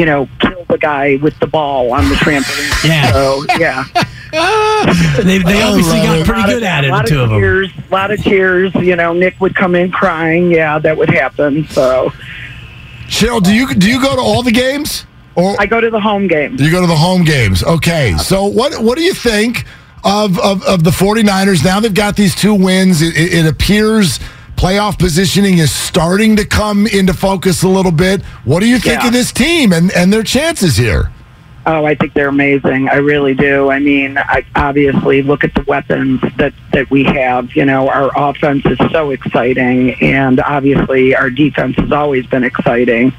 you 0.00 0.06
know 0.06 0.28
kill 0.40 0.64
the 0.68 0.78
guy 0.78 1.16
with 1.16 1.38
the 1.40 1.46
ball 1.46 1.92
on 1.92 2.08
the 2.08 2.14
trampoline 2.16 2.84
Yeah. 2.88 3.12
so 3.12 3.44
yeah 3.58 3.84
They, 5.24 5.38
they 5.38 5.60
I 5.60 5.68
obviously 5.68 5.98
got 5.98 6.18
it. 6.20 6.26
pretty 6.26 6.42
good 6.44 6.56
of, 6.58 6.62
at 6.62 6.84
it, 6.84 6.88
a 6.88 6.92
lot 6.92 7.04
the 7.04 7.10
two 7.10 7.16
of 7.18 7.24
of 7.24 7.30
them. 7.30 7.40
tears, 7.40 7.70
a 7.90 7.92
lot 7.92 8.10
of 8.12 8.22
tears. 8.22 8.72
You 8.76 8.94
know, 8.96 9.12
Nick 9.12 9.40
would 9.40 9.54
come 9.56 9.74
in 9.74 9.90
crying. 9.90 10.50
Yeah, 10.52 10.78
that 10.78 10.96
would 10.96 11.10
happen. 11.10 11.66
So 11.68 12.10
Cheryl, 13.08 13.42
do 13.42 13.52
you 13.52 13.74
do 13.74 13.88
you 13.90 14.00
go 14.00 14.14
to 14.14 14.22
all 14.22 14.42
the 14.42 14.52
games? 14.52 15.04
Or 15.34 15.56
I 15.60 15.66
go 15.66 15.80
to 15.80 15.90
the 15.90 16.00
home 16.00 16.26
games. 16.28 16.60
you 16.60 16.70
go 16.70 16.80
to 16.80 16.86
the 16.86 16.96
home 16.96 17.24
games? 17.24 17.62
Okay. 17.64 18.16
So 18.18 18.46
what 18.46 18.80
what 18.82 18.96
do 18.96 19.02
you 19.04 19.14
think 19.14 19.64
of 20.04 20.38
of, 20.38 20.62
of 20.64 20.84
the 20.84 20.90
49ers 20.90 21.64
now 21.64 21.80
they've 21.80 21.92
got 21.92 22.14
these 22.16 22.34
two 22.34 22.54
wins? 22.54 23.02
It, 23.02 23.16
it, 23.16 23.34
it 23.34 23.46
appears 23.46 24.20
playoff 24.60 24.98
positioning 24.98 25.56
is 25.56 25.72
starting 25.72 26.36
to 26.36 26.44
come 26.44 26.86
into 26.86 27.14
focus 27.14 27.62
a 27.62 27.68
little 27.68 27.90
bit. 27.90 28.20
What 28.44 28.60
do 28.60 28.66
you 28.68 28.78
think 28.78 29.00
Yeah. 29.00 29.06
of 29.06 29.12
this 29.14 29.32
team 29.32 29.72
and 29.72 29.90
and 29.92 30.12
their 30.12 30.22
chances 30.22 30.76
here? 30.76 31.10
Oh, 31.66 31.84
I 31.84 31.94
think 31.94 32.14
they're 32.14 32.28
amazing. 32.28 32.88
I 32.88 32.96
really 32.96 33.34
do. 33.34 33.70
I 33.70 33.80
mean, 33.80 34.16
I 34.16 34.46
obviously 34.56 35.20
look 35.20 35.44
at 35.44 35.54
the 35.54 35.62
weapons 35.64 36.22
that 36.38 36.54
that 36.72 36.90
we 36.90 37.04
have. 37.04 37.54
You 37.54 37.66
know, 37.66 37.90
our 37.90 38.10
offense 38.16 38.64
is 38.64 38.78
so 38.90 39.10
exciting, 39.10 39.94
and 40.02 40.40
obviously 40.40 41.14
our 41.14 41.28
defense 41.28 41.76
has 41.76 41.92
always 41.92 42.26
been 42.26 42.44
exciting. 42.44 43.12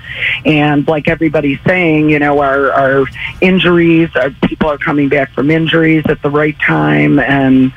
And 0.44 0.88
like 0.88 1.08
everybody's 1.08 1.60
saying, 1.68 2.10
you 2.10 2.18
know, 2.18 2.40
our 2.40 2.72
our 2.72 3.06
injuries, 3.42 4.10
our 4.16 4.32
people 4.32 4.72
are 4.72 4.80
coming 4.80 5.08
back 5.08 5.32
from 5.34 5.52
injuries 5.52 6.04
at 6.08 6.24
the 6.24 6.30
right 6.32 6.58
time, 6.60 7.20
and 7.20 7.72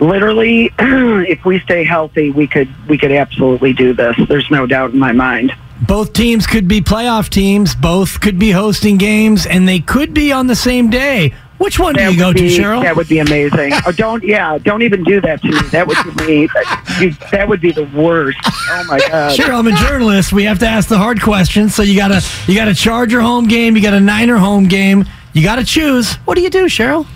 literally, 0.00 0.72
if 0.78 1.44
we 1.44 1.60
stay 1.60 1.84
healthy, 1.84 2.30
we 2.30 2.46
could 2.46 2.68
we 2.88 2.96
could 2.96 3.12
absolutely 3.12 3.74
do 3.74 3.92
this. 3.92 4.16
There's 4.26 4.50
no 4.50 4.66
doubt 4.66 4.92
in 4.92 4.98
my 4.98 5.12
mind. 5.12 5.52
Both 5.86 6.12
teams 6.12 6.46
could 6.46 6.68
be 6.68 6.80
playoff 6.80 7.28
teams. 7.28 7.74
Both 7.74 8.20
could 8.20 8.38
be 8.38 8.50
hosting 8.50 8.98
games, 8.98 9.46
and 9.46 9.66
they 9.68 9.80
could 9.80 10.14
be 10.14 10.32
on 10.32 10.46
the 10.46 10.56
same 10.56 10.90
day. 10.90 11.34
Which 11.58 11.78
one 11.78 11.94
do 11.94 12.02
you 12.02 12.18
go 12.18 12.28
would 12.28 12.38
to, 12.38 12.46
Cheryl? 12.46 12.82
That 12.82 12.96
would 12.96 13.08
be 13.08 13.20
amazing. 13.20 13.72
oh, 13.86 13.92
don't 13.92 14.24
yeah, 14.24 14.58
don't 14.58 14.82
even 14.82 15.04
do 15.04 15.20
that 15.20 15.40
to 15.42 15.48
me. 15.48 15.60
That 15.70 15.86
would 15.86 15.96
be 16.26 16.48
you, 17.00 17.12
that 17.30 17.46
would 17.48 17.60
be 17.60 17.70
the 17.70 17.84
worst. 17.94 18.38
Oh 18.44 18.84
my 18.88 18.98
god. 18.98 19.36
Cheryl, 19.38 19.60
I'm 19.60 19.68
a 19.68 19.76
journalist. 19.76 20.32
We 20.32 20.42
have 20.44 20.58
to 20.58 20.66
ask 20.66 20.88
the 20.88 20.98
hard 20.98 21.22
questions. 21.22 21.74
So 21.74 21.82
you 21.82 21.96
got 21.96 22.10
a 22.10 22.20
you 22.48 22.56
got 22.56 22.66
a 22.66 22.74
Charger 22.74 23.20
home 23.20 23.46
game. 23.46 23.76
You 23.76 23.82
got 23.82 23.94
a 23.94 24.00
Niner 24.00 24.38
home 24.38 24.66
game. 24.66 25.04
You 25.34 25.44
got 25.44 25.56
to 25.56 25.64
choose. 25.64 26.14
What 26.24 26.34
do 26.34 26.40
you 26.42 26.50
do, 26.50 26.64
Cheryl? 26.64 27.06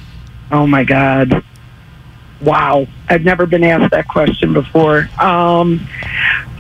Oh 0.53 0.67
my 0.67 0.85
god. 0.85 1.45
Wow. 2.41 2.87
I've 3.09 3.25
never 3.25 3.47
been 3.47 3.65
asked 3.65 3.91
that 3.93 4.09
question 4.09 4.53
before. 4.53 5.09
Um 5.21 5.87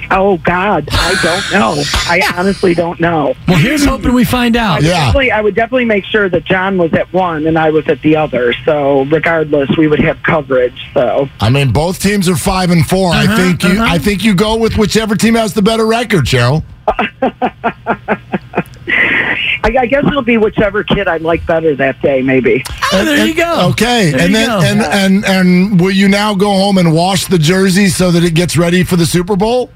Oh 0.08 0.38
God, 0.38 0.88
I 0.92 1.14
don't 1.20 1.52
know. 1.52 1.82
I 2.06 2.22
honestly 2.36 2.74
don't 2.74 3.00
know. 3.00 3.34
Well, 3.48 3.56
here's 3.58 3.84
hoping 3.84 4.14
we 4.14 4.24
find 4.24 4.54
out. 4.54 4.82
Yeah. 4.82 4.92
Definitely, 5.06 5.32
I 5.32 5.40
would 5.40 5.56
definitely 5.56 5.84
make 5.84 6.04
sure 6.04 6.28
that 6.28 6.44
John 6.44 6.78
was 6.78 6.92
at 6.94 7.12
one 7.12 7.44
and 7.48 7.58
I 7.58 7.70
was 7.70 7.88
at 7.88 8.00
the 8.02 8.14
other. 8.14 8.52
So 8.64 9.02
regardless, 9.06 9.68
we 9.76 9.88
would 9.88 9.98
have 9.98 10.22
coverage. 10.22 10.80
So 10.94 11.28
I 11.40 11.50
mean, 11.50 11.72
both 11.72 12.00
teams 12.00 12.28
are 12.28 12.36
five 12.36 12.70
and 12.70 12.86
4 12.86 13.10
I 13.14 13.24
Uh-huh, 13.24 13.36
think 13.36 13.64
you. 13.64 13.70
uh-huh. 13.70 13.84
I 13.94 13.98
think 13.98 14.22
you 14.22 14.36
go 14.36 14.54
with 14.56 14.78
whichever 14.78 15.16
team 15.16 15.34
has 15.34 15.54
the 15.54 15.62
better 15.62 15.84
record, 15.86 16.24
Cheryl. 16.26 16.62
I, 18.88 19.74
I 19.80 19.86
guess 19.86 20.04
it'll 20.06 20.22
be 20.22 20.36
whichever 20.36 20.84
kid 20.84 21.08
I 21.08 21.16
like 21.18 21.44
better 21.46 21.74
that 21.76 22.00
day. 22.02 22.22
Maybe. 22.22 22.62
Oh, 22.92 23.04
there 23.04 23.26
you 23.26 23.34
go. 23.34 23.68
Okay, 23.72 24.10
There 24.12 24.20
and 24.20 24.30
you 24.30 24.36
then 24.36 24.48
go. 24.48 24.60
and, 24.60 24.82
and 24.84 25.24
and 25.24 25.80
will 25.80 25.90
you 25.90 26.08
now 26.08 26.34
go 26.34 26.50
home 26.50 26.78
and 26.78 26.92
wash 26.94 27.26
the 27.26 27.38
jersey 27.38 27.88
so 27.88 28.10
that 28.12 28.22
it 28.24 28.34
gets 28.34 28.56
ready 28.56 28.84
for 28.84 28.96
the 28.96 29.06
Super 29.06 29.36
Bowl? 29.36 29.70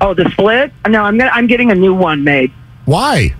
Oh, 0.00 0.14
the 0.14 0.28
split? 0.30 0.72
No, 0.88 1.02
I'm 1.02 1.16
gonna, 1.18 1.30
I'm 1.32 1.46
getting 1.46 1.70
a 1.70 1.74
new 1.74 1.94
one 1.94 2.24
made. 2.24 2.52
Why? 2.84 3.34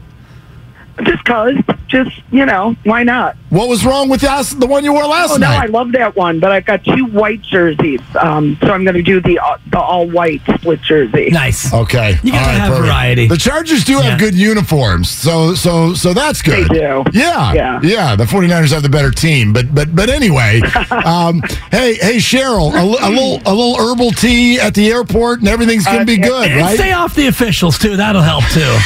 Just 1.05 1.25
cause, 1.25 1.55
just 1.89 2.11
you 2.31 2.45
know, 2.45 2.77
why 2.85 3.03
not? 3.03 3.37
What 3.49 3.69
was 3.69 3.85
wrong 3.85 4.09
with 4.09 4.25
us, 4.25 4.51
the 4.51 4.67
one 4.67 4.85
you 4.85 4.93
wore 4.93 5.05
last 5.07 5.39
night? 5.39 5.57
Oh 5.57 5.59
no, 5.59 5.63
I 5.63 5.67
love 5.67 5.93
that 5.93 6.15
one, 6.17 6.39
but 6.39 6.53
I've 6.53 6.65
got 6.67 6.85
two 6.85 7.07
white 7.07 7.41
jerseys, 7.43 8.01
um, 8.21 8.57
so 8.61 8.71
I'm 8.73 8.85
going 8.85 8.95
to 8.97 9.03
do 9.03 9.21
the 9.21 9.39
uh, 9.39 9.57
the 9.71 9.81
all 9.81 10.07
white 10.09 10.43
split 10.55 10.81
jersey. 10.83 11.31
Nice. 11.31 11.73
Okay, 11.73 12.19
You 12.23 12.33
gotta 12.33 12.45
All 12.45 12.47
right, 12.53 12.59
have 12.61 12.69
perfect. 12.71 12.87
variety. 12.87 13.27
The 13.27 13.37
Chargers 13.39 13.85
do 13.85 13.95
Yeah. 13.95 14.03
have 14.03 14.19
good 14.21 14.35
uniforms, 14.35 15.11
so 15.11 15.55
so 15.55 15.95
so 15.95 16.13
that's 16.15 16.43
good. 16.43 16.69
They 16.69 16.79
do. 16.81 17.05
Yeah, 17.13 17.53
Yeah. 17.55 17.81
yeah. 17.83 18.17
The 18.17 18.25
49ers 18.25 18.73
have 18.73 18.83
the 18.83 18.89
better 18.91 19.11
team, 19.11 19.53
but 19.53 19.75
but 19.75 19.95
but 19.95 20.09
anyway, 20.11 20.61
um, 20.91 21.41
hey 21.71 21.95
hey 21.95 22.17
Cheryl, 22.19 22.73
a, 22.75 22.83
a 22.83 23.09
little 23.11 23.41
a 23.47 23.53
little 23.55 23.77
herbal 23.79 24.13
tea 24.13 24.61
at 24.61 24.75
the 24.75 24.91
airport, 24.93 25.41
and 25.41 25.49
everything's 25.49 25.85
gonna 25.87 26.01
Uh, 26.03 26.05
be 26.05 26.19
good, 26.19 26.51
And 26.51 26.61
right? 26.61 26.77
stay 26.79 26.93
off 26.93 27.15
the 27.15 27.27
officials 27.29 27.79
too. 27.79 27.97
That'll 27.97 28.23
help 28.23 28.45
too. 28.51 28.77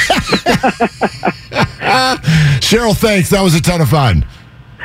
Cheryl, 2.60 2.96
thanks. 2.96 3.30
That 3.30 3.42
was 3.42 3.54
a 3.54 3.60
ton 3.62 3.80
of 3.80 3.88
fun. 3.88 4.24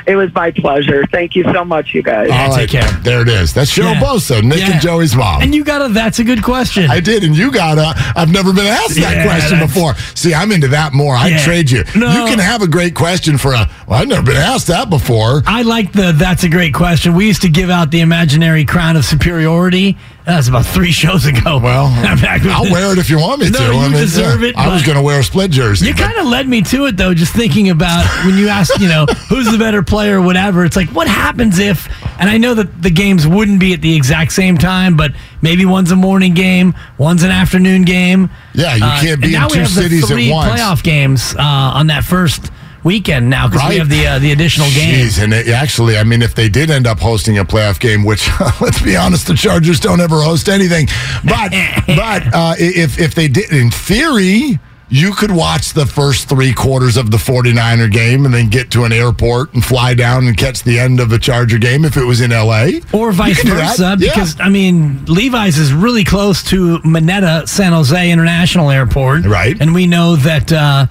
It 0.08 0.16
was 0.16 0.34
my 0.34 0.50
pleasure. 0.50 1.06
Thank 1.12 1.36
you 1.36 1.44
so 1.44 1.64
much, 1.64 1.94
you 1.94 2.02
guys. 2.02 2.30
All 2.32 2.56
take 2.56 2.72
care. 2.72 2.90
There 3.04 3.22
it 3.22 3.28
is. 3.28 3.54
That's 3.54 3.70
Cheryl 3.72 3.94
Yeah. 3.94 4.00
Bosa, 4.02 4.42
Nick 4.44 4.58
Yeah. 4.60 4.72
and 4.72 4.82
Joey's 4.82 5.16
mom. 5.16 5.44
and 5.44 5.54
you 5.54 5.64
got 5.64 5.82
a. 5.88 5.90
That's 5.94 6.18
a 6.18 6.24
good 6.24 6.42
question. 6.42 6.90
I 6.90 7.00
did, 7.00 7.24
and 7.24 7.38
you 7.38 7.52
got 7.52 7.78
a. 7.78 7.94
I've 8.20 8.32
never 8.32 8.52
been 8.52 8.66
asked 8.66 8.96
that 8.96 9.18
Yeah, 9.18 9.24
question 9.26 9.60
that's- 9.60 9.74
before. 9.76 9.96
See, 10.16 10.34
I'm 10.34 10.52
into 10.52 10.70
that 10.70 10.94
more. 10.94 11.16
I'd 11.16 11.34
Yeah. 11.34 11.44
trade 11.44 11.70
you. 11.70 11.84
No. 11.96 12.10
You 12.12 12.26
can 12.32 12.40
have 12.40 12.64
a 12.64 12.68
great 12.68 12.96
question 12.96 13.38
for 13.38 13.54
a. 13.54 13.70
Well, 13.86 14.02
I've 14.02 14.08
never 14.08 14.24
been 14.24 14.38
asked 14.38 14.68
that 14.68 14.90
before. 14.90 15.44
I 15.46 15.62
like 15.62 15.92
the. 15.92 16.14
That's 16.14 16.44
a 16.46 16.50
great 16.50 16.74
question. 16.74 17.14
We 17.14 17.28
used 17.28 17.44
to 17.44 17.50
give 17.50 17.70
out 17.70 17.92
the 17.92 18.00
imaginary 18.02 18.66
crown 18.66 18.96
of 18.96 19.06
superiority. 19.06 19.98
That 20.26 20.38
was 20.38 20.48
about 20.48 20.66
three 20.66 20.92
shows 20.92 21.26
ago. 21.26 21.58
Well, 21.62 21.88
I'll 21.96 22.72
wear 22.72 22.92
it 22.92 22.98
if 23.00 23.10
you 23.10 23.20
want 23.20 23.42
me 23.42 23.50
No, 23.50 23.58
to. 23.60 23.66
you 23.66 23.80
I 23.80 23.88
mean, 23.90 23.92
deserve 23.98 24.44
it, 24.44 24.56
I 24.56 24.72
was 24.74 24.84
going 24.84 24.96
to 24.96 25.02
wear 25.02 25.20
a 25.20 25.24
split 25.24 25.52
jersey. 25.52 25.88
You 25.88 25.94
kind 25.94 26.18
of 26.18 26.26
led 26.28 26.48
me 26.48 26.62
to 26.64 26.86
it 26.86 26.98
though, 26.98 27.14
just 27.14 27.34
thinking 27.34 27.70
about 27.70 28.06
when 28.26 28.38
you 28.38 28.48
ask, 28.48 28.80
you 28.80 28.88
know, 28.88 29.06
who's 29.30 29.52
the 29.52 29.58
better 29.58 29.82
player 29.84 30.20
or 30.20 30.22
whatever. 30.22 30.64
It's 30.66 30.76
like, 30.76 30.90
what 30.90 31.08
happens 31.08 31.60
if? 31.60 31.88
And 32.20 32.30
I 32.30 32.38
know 32.38 32.54
that 32.54 32.82
the 32.82 32.90
games 32.92 33.28
wouldn't 33.28 33.60
be 33.60 33.74
at 33.74 33.82
the 33.82 33.96
exact 33.96 34.32
same 34.32 34.58
time, 34.58 34.96
but 34.96 35.12
maybe 35.42 35.66
one's 35.66 35.92
a 35.92 35.96
morning 35.96 36.34
game, 36.34 36.74
one's 36.98 37.24
an 37.24 37.32
afternoon 37.32 37.84
game. 37.84 38.30
Yeah, 38.54 38.76
you 38.76 38.82
can't 38.82 39.12
and 39.14 39.22
be 39.22 39.36
in 39.36 39.50
two 39.50 39.66
cities 39.66 40.04
at 40.04 40.10
three 40.10 40.32
once. 40.32 40.52
playoff 40.60 40.84
games 40.84 41.36
uh, 41.36 41.42
on 41.42 41.88
that 41.88 42.04
first 42.04 42.52
weekend 42.84 43.30
now 43.30 43.48
because 43.48 43.62
Right. 43.62 43.70
we 43.72 43.78
have 43.78 43.90
the 43.90 44.08
uh, 44.08 44.20
the 44.20 44.32
additional 44.32 44.68
games. 44.70 45.18
Jeez, 45.18 45.24
and 45.24 45.34
it, 45.34 45.48
actually, 45.50 45.98
I 45.98 46.04
mean, 46.04 46.22
if 46.22 46.36
they 46.36 46.50
did 46.50 46.70
end 46.72 46.88
up 46.88 47.00
hosting 47.00 47.38
a 47.38 47.46
playoff 47.46 47.80
game, 47.80 48.04
which 48.04 48.30
let's 48.62 48.82
be 48.82 48.96
honest, 48.96 49.28
the 49.28 49.36
Chargers 49.36 49.80
don't 49.80 50.02
ever 50.02 50.22
host 50.22 50.50
anything, 50.50 50.88
but 51.24 51.52
but 51.88 52.34
uh, 52.34 52.56
if 52.58 53.00
if 53.00 53.14
they 53.16 53.28
did, 53.28 53.52
in 53.52 53.72
theory. 53.72 54.60
You 54.94 55.14
could 55.14 55.32
watch 55.32 55.72
the 55.72 55.86
first 55.86 56.28
three 56.28 56.52
quarters 56.52 56.98
of 56.98 57.12
the 57.12 57.16
49er 57.18 57.90
game 57.90 58.26
and 58.26 58.34
then 58.34 58.50
get 58.50 58.72
to 58.72 58.84
an 58.84 58.92
airport 58.92 59.54
and 59.54 59.64
fly 59.64 59.94
down 59.94 60.28
and 60.28 60.36
catch 60.36 60.64
the 60.64 60.78
end 60.80 61.00
of 61.00 61.14
a 61.14 61.18
Charger 61.18 61.58
game 61.60 61.86
if 61.86 61.96
it 61.96 62.04
was 62.04 62.20
in 62.20 62.32
LA. 62.32 62.72
Or 62.92 63.14
vice 63.14 63.30
You 63.30 63.36
can 63.44 63.52
do 63.52 63.56
that. 63.56 63.78
versa, 63.78 63.96
Yeah. 64.00 64.14
because 64.14 64.38
I 64.42 64.50
mean, 64.50 65.06
Levi's 65.06 65.58
is 65.58 65.72
really 65.72 66.04
close 66.04 66.44
to 66.50 66.80
Mineta 66.80 67.48
San 67.48 67.72
Jose 67.72 68.12
International 68.12 68.70
Airport, 68.70 69.26
Right. 69.26 69.56
And 69.62 69.74
we 69.74 69.88
know 69.88 70.18
that 70.18 70.52
uh, 70.52 70.88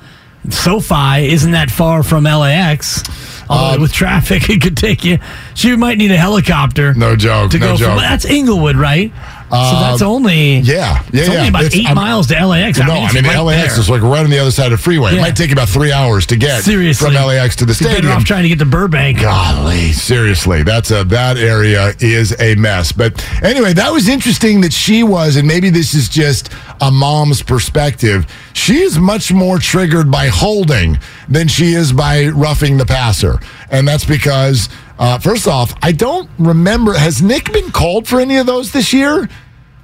SoFi 0.49 1.31
isn't 1.33 1.53
that 1.53 1.71
far 1.71 2.03
from 2.03 2.25
LAX. 2.25 3.03
Um, 3.51 3.81
with 3.81 3.93
traffic, 3.93 4.43
it 4.49 4.63
could 4.63 4.77
take 4.77 5.05
you. 5.05 5.19
So 5.55 5.69
you 5.69 5.77
might 5.77 5.99
need 5.99 6.13
a 6.13 6.17
helicopter. 6.17 6.95
No 6.95 7.17
joke, 7.17 7.51
To 7.51 7.59
no 7.59 7.73
go 7.73 7.77
joke. 7.77 7.89
from 7.91 7.99
that's 7.99 8.25
Inglewood, 8.25 8.77
right? 8.77 9.13
So 9.51 9.57
uh, 9.57 9.91
that's 9.91 10.03
only 10.03 10.59
yeah, 10.59 11.03
yeah, 11.13 11.21
It's 11.21 11.29
only 11.29 11.43
yeah. 11.43 11.49
about 11.49 11.65
It's- 11.65 11.81
eight 11.81 11.87
I'm- 11.87 11.97
miles 11.97 12.29
to 12.29 12.35
LAX. 12.47 12.79
no, 12.79 12.85
it's 13.05 13.13
I 13.17 13.21
mean, 13.21 13.25
right 13.25 13.39
LAX 13.39 13.73
there. 13.73 13.81
is 13.81 13.91
like 13.91 14.03
right 14.03 14.23
on 14.25 14.31
the 14.31 14.39
other 14.39 14.51
side 14.53 14.67
of 14.67 14.79
the 14.79 14.83
freeway. 14.83 15.17
It 15.17 15.21
might 15.21 15.35
take 15.37 15.51
about 15.51 15.69
three 15.69 15.91
hours 15.93 16.25
to 16.27 16.37
get 16.37 16.63
seriously 16.63 17.13
from 17.13 17.27
LAX 17.27 17.57
to 17.57 17.65
the 17.67 17.73
You're 17.73 17.89
better 17.91 17.95
stadium. 18.03 18.13
off 18.17 18.25
trying 18.25 18.45
to 18.45 18.49
get 18.49 18.61
to 18.61 18.65
Burbank. 18.65 19.21
Golly, 19.21 19.93
seriously, 19.93 20.63
that's 20.63 20.91
a 20.93 21.03
that 21.05 21.37
area 21.37 21.95
is 21.99 22.35
a 22.41 22.55
mess. 22.55 22.93
But 22.93 23.25
anyway, 23.43 23.73
that 23.73 23.93
was 23.93 24.09
interesting 24.09 24.61
that 24.61 24.73
she 24.73 25.03
was, 25.03 25.35
and 25.37 25.49
maybe 25.49 25.69
this 25.71 25.95
is 25.95 26.09
just 26.09 26.51
a 26.81 26.91
mom's 26.91 27.43
perspective. 27.43 28.27
She 28.53 28.81
is 28.81 28.99
much 28.99 29.33
more 29.33 29.59
triggered 29.59 30.11
by 30.11 30.29
holding 30.29 30.99
than 31.29 31.49
she 31.49 31.73
is 31.73 31.93
by 31.93 32.27
roughing 32.29 32.77
the 32.77 32.87
passer, 32.87 33.41
and 33.71 33.87
that's 33.89 34.05
because. 34.05 34.69
Uh, 35.01 35.19
first 35.19 35.49
off, 35.49 35.75
I 35.83 35.93
don't 35.93 36.29
remember. 36.39 36.93
Has 36.93 37.23
Nick 37.23 37.51
been 37.53 37.71
called 37.73 38.07
for 38.07 38.21
any 38.21 38.37
of 38.37 38.45
those 38.45 38.71
this 38.71 38.93
year? 38.93 39.31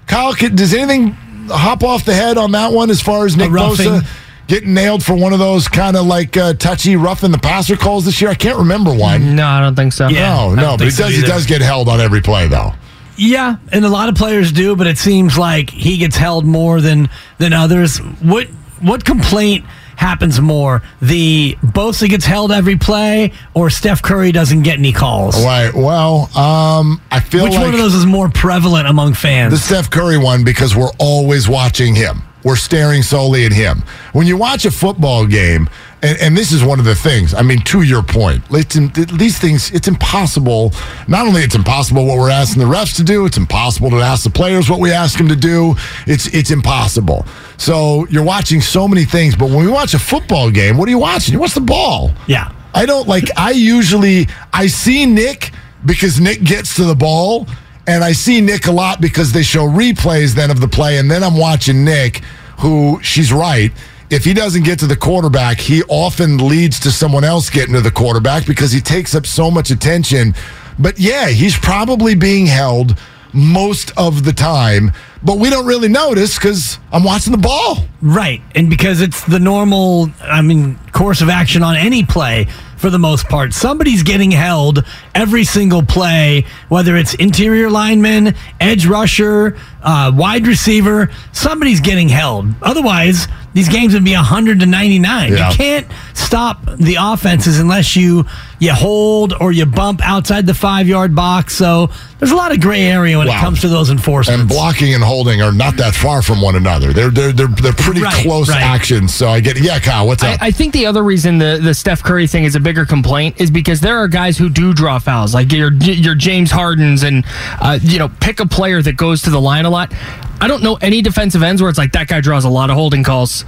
Kyle, 0.06 0.34
can- 0.34 0.54
does 0.54 0.74
anything 0.74 1.12
hop 1.48 1.82
off 1.82 2.04
the 2.04 2.14
head 2.14 2.36
on 2.36 2.52
that 2.52 2.72
one 2.72 2.90
as 2.90 3.00
far 3.00 3.24
as 3.24 3.34
Nick 3.34 3.50
roughing? 3.50 3.86
Bosa 3.86 4.06
getting 4.46 4.74
nailed 4.74 5.02
for 5.02 5.14
one 5.14 5.32
of 5.32 5.38
those 5.38 5.68
kind 5.68 5.96
of 5.96 6.06
like 6.06 6.36
uh, 6.36 6.52
touchy 6.54 6.96
roughing 6.96 7.30
the 7.30 7.38
passer 7.38 7.76
calls 7.76 8.04
this 8.04 8.20
year? 8.20 8.30
I 8.30 8.34
can't 8.34 8.58
remember 8.58 8.94
one. 8.94 9.34
No, 9.34 9.46
I 9.46 9.60
don't 9.60 9.74
think 9.74 9.94
so. 9.94 10.08
Yeah. 10.08 10.36
No, 10.36 10.54
no, 10.54 10.76
but 10.76 10.84
he 10.84 10.90
so 10.90 11.04
does. 11.04 11.16
He 11.16 11.22
does 11.22 11.46
get 11.46 11.62
held 11.62 11.88
on 11.88 11.98
every 12.00 12.20
play, 12.20 12.46
though. 12.46 12.72
Yeah, 13.16 13.56
and 13.72 13.84
a 13.86 13.88
lot 13.88 14.10
of 14.10 14.14
players 14.14 14.52
do, 14.52 14.76
but 14.76 14.86
it 14.86 14.98
seems 14.98 15.38
like 15.38 15.70
he 15.70 15.96
gets 15.96 16.16
held 16.16 16.44
more 16.44 16.82
than 16.82 17.08
than 17.38 17.54
others. 17.54 17.96
What 18.20 18.48
what 18.80 19.04
complaint 19.04 19.64
happens 19.96 20.40
more? 20.40 20.82
The 21.02 21.56
Bosa 21.62 22.08
gets 22.08 22.24
held 22.24 22.52
every 22.52 22.76
play, 22.76 23.32
or 23.54 23.70
Steph 23.70 24.02
Curry 24.02 24.32
doesn't 24.32 24.62
get 24.62 24.78
any 24.78 24.92
calls? 24.92 25.42
Right. 25.44 25.72
Well, 25.74 26.30
um, 26.36 27.00
I 27.10 27.20
feel 27.20 27.44
Which 27.44 27.54
like 27.54 27.62
one 27.64 27.74
of 27.74 27.80
those 27.80 27.94
is 27.94 28.06
more 28.06 28.28
prevalent 28.28 28.86
among 28.86 29.14
fans? 29.14 29.52
the 29.52 29.58
Steph 29.58 29.90
Curry 29.90 30.18
one 30.18 30.44
because 30.44 30.76
we're 30.76 30.92
always 30.98 31.48
watching 31.48 31.94
him. 31.94 32.22
We're 32.44 32.56
staring 32.56 33.02
solely 33.02 33.44
at 33.44 33.52
him. 33.52 33.82
When 34.12 34.26
you 34.28 34.36
watch 34.36 34.64
a 34.66 34.70
football 34.70 35.26
game, 35.26 35.68
and, 36.02 36.18
and 36.20 36.36
this 36.36 36.52
is 36.52 36.62
one 36.62 36.78
of 36.78 36.84
the 36.84 36.94
things. 36.94 37.32
I 37.32 37.42
mean, 37.42 37.60
to 37.62 37.82
your 37.82 38.02
point, 38.02 38.46
these 38.48 39.38
things. 39.38 39.70
It's 39.70 39.88
impossible. 39.88 40.72
Not 41.08 41.26
only 41.26 41.42
it's 41.42 41.54
impossible 41.54 42.06
what 42.06 42.18
we're 42.18 42.30
asking 42.30 42.60
the 42.62 42.68
refs 42.68 42.94
to 42.96 43.04
do, 43.04 43.24
it's 43.24 43.38
impossible 43.38 43.90
to 43.90 43.96
ask 43.96 44.24
the 44.24 44.30
players 44.30 44.68
what 44.68 44.78
we 44.78 44.92
ask 44.92 45.16
them 45.16 45.28
to 45.28 45.36
do. 45.36 45.74
It's 46.06 46.26
it's 46.28 46.50
impossible. 46.50 47.26
So 47.56 48.06
you're 48.08 48.24
watching 48.24 48.60
so 48.60 48.86
many 48.86 49.04
things, 49.04 49.34
but 49.34 49.46
when 49.48 49.64
we 49.64 49.68
watch 49.68 49.94
a 49.94 49.98
football 49.98 50.50
game, 50.50 50.76
what 50.76 50.86
are 50.88 50.90
you 50.90 50.98
watching? 50.98 51.32
You 51.34 51.40
watch 51.40 51.54
the 51.54 51.60
ball. 51.60 52.12
Yeah. 52.26 52.52
I 52.74 52.84
don't 52.84 53.08
like. 53.08 53.30
I 53.36 53.52
usually 53.52 54.28
I 54.52 54.66
see 54.66 55.06
Nick 55.06 55.50
because 55.86 56.20
Nick 56.20 56.42
gets 56.42 56.76
to 56.76 56.84
the 56.84 56.94
ball, 56.94 57.46
and 57.86 58.04
I 58.04 58.12
see 58.12 58.42
Nick 58.42 58.66
a 58.66 58.72
lot 58.72 59.00
because 59.00 59.32
they 59.32 59.42
show 59.42 59.66
replays 59.66 60.34
then 60.34 60.50
of 60.50 60.60
the 60.60 60.68
play, 60.68 60.98
and 60.98 61.10
then 61.10 61.24
I'm 61.24 61.38
watching 61.38 61.84
Nick, 61.84 62.18
who 62.58 63.00
she's 63.02 63.32
right 63.32 63.72
if 64.10 64.24
he 64.24 64.32
doesn't 64.34 64.64
get 64.64 64.78
to 64.80 64.86
the 64.86 64.96
quarterback, 64.96 65.58
he 65.58 65.82
often 65.84 66.38
leads 66.48 66.78
to 66.80 66.90
someone 66.90 67.24
else 67.24 67.50
getting 67.50 67.74
to 67.74 67.80
the 67.80 67.90
quarterback 67.90 68.46
because 68.46 68.72
he 68.72 68.80
takes 68.80 69.14
up 69.14 69.26
so 69.26 69.50
much 69.50 69.70
attention. 69.70 70.34
But 70.78 70.98
yeah, 70.98 71.28
he's 71.28 71.56
probably 71.56 72.14
being 72.14 72.46
held 72.46 72.98
most 73.32 73.92
of 73.96 74.24
the 74.24 74.32
time, 74.32 74.92
but 75.22 75.38
we 75.38 75.50
don't 75.50 75.66
really 75.66 75.88
notice 75.88 76.38
because 76.38 76.78
I'm 76.92 77.04
watching 77.04 77.32
the 77.32 77.38
ball. 77.38 77.78
Right. 78.00 78.40
And 78.54 78.70
because 78.70 79.00
it's 79.00 79.24
the 79.24 79.38
normal, 79.38 80.10
I 80.20 80.40
mean, 80.40 80.78
course 80.92 81.20
of 81.20 81.28
action 81.28 81.62
on 81.62 81.76
any 81.76 82.04
play 82.04 82.46
for 82.76 82.90
the 82.90 82.98
most 82.98 83.28
part. 83.28 83.52
Somebody's 83.52 84.02
getting 84.02 84.30
held 84.30 84.84
every 85.16 85.44
single 85.44 85.82
play, 85.82 86.44
whether 86.68 86.94
it's 86.96 87.14
interior 87.14 87.70
lineman, 87.70 88.36
edge 88.60 88.86
rusher, 88.86 89.56
uh, 89.82 90.12
wide 90.14 90.46
receiver. 90.46 91.10
Somebody's 91.32 91.80
getting 91.80 92.08
held. 92.08 92.46
Otherwise, 92.62 93.26
these 93.54 93.70
games 93.70 93.94
would 93.94 94.04
be 94.04 94.14
100 94.14 94.60
to 94.60 94.66
99. 94.66 95.32
Yeah. 95.32 95.50
You 95.50 95.56
can't 95.56 95.86
stop 96.12 96.62
the 96.76 96.96
offenses 97.00 97.58
unless 97.58 97.96
you 97.96 98.26
you 98.58 98.72
hold 98.72 99.34
or 99.40 99.52
you 99.52 99.66
bump 99.66 100.00
outside 100.02 100.46
the 100.46 100.54
five 100.54 100.86
yard 100.86 101.14
box. 101.14 101.54
So 101.54 101.90
there's 102.18 102.32
a 102.32 102.36
lot 102.36 102.52
of 102.52 102.60
gray 102.60 102.82
area 102.82 103.16
when 103.18 103.28
wow. 103.28 103.38
it 103.38 103.40
comes 103.40 103.60
to 103.62 103.68
those 103.68 103.90
enforcements. 103.90 104.40
And 104.40 104.48
blocking 104.48 104.94
and 104.94 105.02
holding 105.02 105.42
are 105.42 105.52
not 105.52 105.76
that 105.76 105.94
far 105.94 106.22
from 106.22 106.40
one 106.40 106.56
another. 106.56 106.92
They're 106.92 107.10
they're 107.10 107.32
they're, 107.32 107.46
they're 107.48 107.72
pretty 107.72 108.02
right, 108.02 108.22
close 108.22 108.50
right. 108.50 108.60
actions. 108.60 109.14
So 109.14 109.28
I 109.28 109.40
get. 109.40 109.58
Yeah, 109.58 109.78
Kyle, 109.78 110.06
what's 110.06 110.22
up? 110.22 110.40
I, 110.42 110.48
I, 110.48 110.50
think 110.50 110.74
the 110.74 110.84
other 110.84 111.02
reason 111.02 111.38
the, 111.38 111.58
the 111.62 111.72
Steph 111.72 112.02
Curry 112.02 112.26
thing 112.26 112.44
is 112.44 112.54
a 112.54 112.60
bigger 112.60 112.84
complaint 112.84 113.40
is 113.40 113.50
because 113.50 113.80
there 113.80 113.96
are 113.96 114.08
guys 114.08 114.36
who 114.36 114.48
do 114.50 114.74
draw 114.74 114.98
fouls, 115.06 115.32
like 115.32 115.50
your 115.52 115.72
your 115.72 116.14
James 116.14 116.50
Hardens 116.50 117.02
and 117.02 117.24
uh, 117.60 117.78
you 117.80 117.98
know 117.98 118.10
pick 118.20 118.40
a 118.40 118.46
player 118.46 118.82
that 118.82 118.96
goes 118.98 119.22
to 119.22 119.30
the 119.30 119.40
line 119.40 119.64
a 119.64 119.70
lot. 119.70 119.94
I 120.40 120.48
don't 120.48 120.62
know 120.62 120.76
any 120.82 121.00
defensive 121.00 121.42
ends 121.42 121.62
where 121.62 121.70
it's 121.70 121.78
like 121.78 121.92
that 121.92 122.08
guy 122.08 122.20
draws 122.20 122.44
a 122.44 122.50
lot 122.50 122.68
of 122.68 122.76
holding 122.76 123.02
calls. 123.02 123.46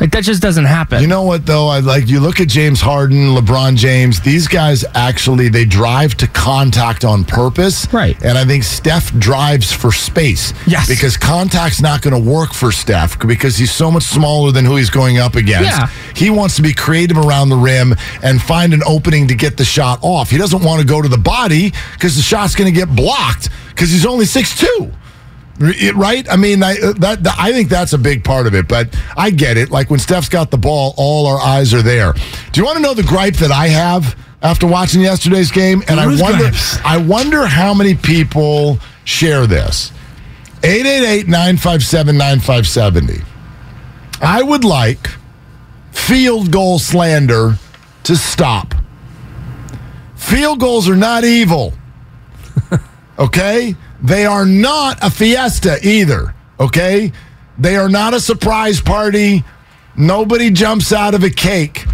Like 0.00 0.12
that 0.12 0.24
just 0.24 0.40
doesn't 0.40 0.64
happen. 0.64 1.00
You 1.00 1.08
know 1.08 1.22
what 1.22 1.44
though? 1.46 1.68
I 1.68 1.80
like 1.80 2.08
you 2.08 2.20
look 2.20 2.40
at 2.40 2.48
James 2.48 2.80
Harden, 2.80 3.34
LeBron 3.34 3.76
James. 3.76 4.20
These 4.20 4.46
guys 4.48 4.84
actually 4.94 5.48
they 5.48 5.64
drive 5.64 6.14
to 6.16 6.26
contact 6.28 7.04
on 7.04 7.24
purpose, 7.24 7.92
right? 7.92 8.16
And 8.22 8.38
I 8.38 8.44
think 8.44 8.62
Steph 8.64 9.12
drives 9.18 9.72
for 9.72 9.90
space, 9.92 10.52
yes, 10.66 10.88
because 10.88 11.16
contact's 11.16 11.80
not 11.80 12.02
going 12.02 12.14
to 12.14 12.30
work 12.30 12.52
for 12.54 12.70
Steph 12.72 13.18
because 13.26 13.56
he's 13.56 13.72
so 13.72 13.90
much 13.90 14.04
smaller 14.04 14.52
than 14.52 14.64
who 14.64 14.76
he's 14.76 14.90
going 14.90 15.18
up 15.18 15.34
against. 15.34 15.70
Yeah. 15.70 15.88
he 16.14 16.30
wants 16.30 16.56
to 16.56 16.62
be 16.62 16.72
creative 16.72 17.18
around 17.18 17.48
the 17.48 17.56
rim 17.56 17.94
and 18.22 18.40
find 18.40 18.72
an 18.72 18.82
opening 18.86 19.28
to 19.28 19.34
get 19.34 19.56
the 19.56 19.64
shot 19.64 19.98
off. 20.02 20.30
He 20.30 20.38
doesn't 20.38 20.62
want 20.62 20.80
to 20.80 20.86
go 20.86 21.02
to 21.02 21.08
the 21.08 21.18
body 21.18 21.72
because 21.94 22.16
the 22.16 22.22
shot's 22.22 22.54
going 22.54 22.72
to 22.72 22.78
get 22.78 22.94
blocked 22.94 23.48
because 23.70 23.90
he's 23.90 24.06
only 24.06 24.24
six 24.24 24.56
two 24.58 24.92
right? 25.58 26.28
I 26.30 26.36
mean, 26.36 26.62
I, 26.62 26.78
uh, 26.78 26.92
that, 26.94 27.22
that, 27.24 27.34
I 27.38 27.52
think 27.52 27.68
that's 27.68 27.92
a 27.92 27.98
big 27.98 28.24
part 28.24 28.46
of 28.46 28.54
it. 28.54 28.68
But 28.68 28.96
I 29.16 29.30
get 29.30 29.56
it. 29.56 29.70
Like 29.70 29.90
when 29.90 29.98
Steph's 29.98 30.28
got 30.28 30.50
the 30.50 30.58
ball, 30.58 30.94
all 30.96 31.26
our 31.26 31.40
eyes 31.40 31.74
are 31.74 31.82
there. 31.82 32.12
Do 32.12 32.60
you 32.60 32.64
want 32.64 32.76
to 32.76 32.82
know 32.82 32.94
the 32.94 33.02
gripe 33.02 33.34
that 33.36 33.50
I 33.50 33.68
have 33.68 34.16
after 34.42 34.66
watching 34.66 35.00
yesterday's 35.00 35.50
game? 35.50 35.82
And 35.88 36.00
I 36.00 36.06
wonder, 36.06 36.44
gripes? 36.44 36.78
I 36.84 36.98
wonder 36.98 37.46
how 37.46 37.74
many 37.74 37.94
people 37.94 38.78
share 39.04 39.46
this. 39.46 39.92
888-957-9570. 40.62 43.24
I 44.20 44.42
would 44.42 44.64
like 44.64 45.08
field 45.92 46.50
goal 46.50 46.78
slander 46.78 47.56
to 48.04 48.16
stop. 48.16 48.74
Field 50.16 50.60
goals 50.60 50.88
are 50.88 50.96
not 50.96 51.24
evil. 51.24 51.74
okay? 53.18 53.76
They 54.02 54.24
are 54.26 54.46
not 54.46 54.98
a 55.02 55.10
fiesta 55.10 55.78
either, 55.82 56.34
okay? 56.60 57.12
They 57.58 57.76
are 57.76 57.88
not 57.88 58.14
a 58.14 58.20
surprise 58.20 58.80
party. 58.80 59.44
Nobody 59.96 60.50
jumps 60.50 60.92
out 60.92 61.14
of 61.14 61.24
a 61.24 61.30
cake, 61.30 61.84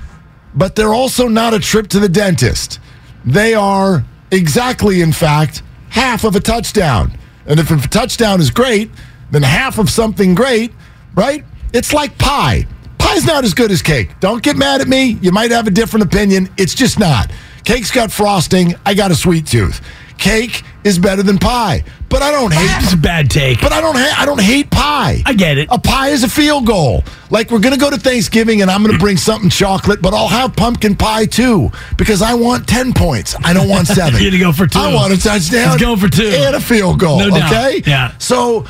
but 0.54 0.76
they're 0.76 0.92
also 0.92 1.28
not 1.28 1.54
a 1.54 1.58
trip 1.58 1.88
to 1.88 2.00
the 2.00 2.08
dentist. 2.08 2.78
They 3.24 3.54
are 3.54 4.04
exactly, 4.30 5.00
in 5.00 5.12
fact, 5.12 5.62
half 5.88 6.24
of 6.24 6.36
a 6.36 6.40
touchdown. 6.40 7.16
And 7.46 7.58
if 7.58 7.70
a 7.70 7.76
touchdown 7.88 8.40
is 8.40 8.50
great, 8.50 8.90
then 9.30 9.42
half 9.42 9.78
of 9.78 9.88
something 9.88 10.34
great, 10.34 10.72
right? 11.14 11.44
It's 11.72 11.94
like 11.94 12.18
pie. 12.18 12.66
Pie's 12.98 13.24
not 13.26 13.44
as 13.44 13.54
good 13.54 13.70
as 13.70 13.80
cake. 13.80 14.10
Don't 14.20 14.42
get 14.42 14.56
mad 14.56 14.80
at 14.80 14.88
me. 14.88 15.18
You 15.22 15.32
might 15.32 15.50
have 15.50 15.66
a 15.66 15.70
different 15.70 16.04
opinion. 16.04 16.48
It's 16.56 16.74
just 16.74 16.98
not. 16.98 17.30
Cake's 17.64 17.90
got 17.90 18.12
frosting. 18.12 18.74
I 18.84 18.92
got 18.92 19.10
a 19.10 19.14
sweet 19.14 19.46
tooth 19.46 19.80
cake 20.18 20.62
is 20.84 20.98
better 20.98 21.22
than 21.22 21.38
pie. 21.38 21.82
But 22.08 22.22
I 22.22 22.30
don't 22.30 22.52
hate. 22.52 22.82
It's 22.84 22.92
a 22.92 22.96
bad 22.96 23.30
take. 23.30 23.60
But 23.60 23.72
I 23.72 23.80
don't. 23.80 23.96
Ha- 23.96 24.16
I 24.22 24.24
don't 24.26 24.40
hate 24.40 24.70
pie. 24.70 25.22
I 25.26 25.32
get 25.32 25.58
it. 25.58 25.68
A 25.72 25.78
pie 25.78 26.08
is 26.10 26.22
a 26.22 26.28
field 26.28 26.66
goal. 26.66 27.02
Like 27.30 27.50
we're 27.50 27.58
gonna 27.58 27.76
go 27.76 27.90
to 27.90 27.96
Thanksgiving 27.96 28.62
and 28.62 28.70
I'm 28.70 28.84
gonna 28.84 28.98
bring 28.98 29.16
something 29.16 29.50
chocolate, 29.50 30.00
but 30.00 30.14
I'll 30.14 30.28
have 30.28 30.54
pumpkin 30.54 30.94
pie 30.94 31.26
too 31.26 31.70
because 31.98 32.22
I 32.22 32.34
want 32.34 32.68
ten 32.68 32.92
points. 32.92 33.34
I 33.44 33.52
don't 33.52 33.68
want 33.68 33.86
seven. 34.00 34.22
You're 34.22 34.30
gonna 34.30 34.42
go 34.44 34.52
for 34.52 34.66
two. 34.66 34.78
I 34.78 34.94
want 34.94 35.12
a 35.12 35.16
touchdown. 35.20 35.70
Let's 35.70 35.82
go 35.82 35.96
for 35.96 36.08
two 36.08 36.28
and 36.28 36.54
a 36.54 36.60
field 36.60 37.00
goal. 37.00 37.18
No 37.18 37.30
doubt. 37.30 37.50
Okay. 37.52 37.82
Yeah. 37.86 38.16
So 38.18 38.66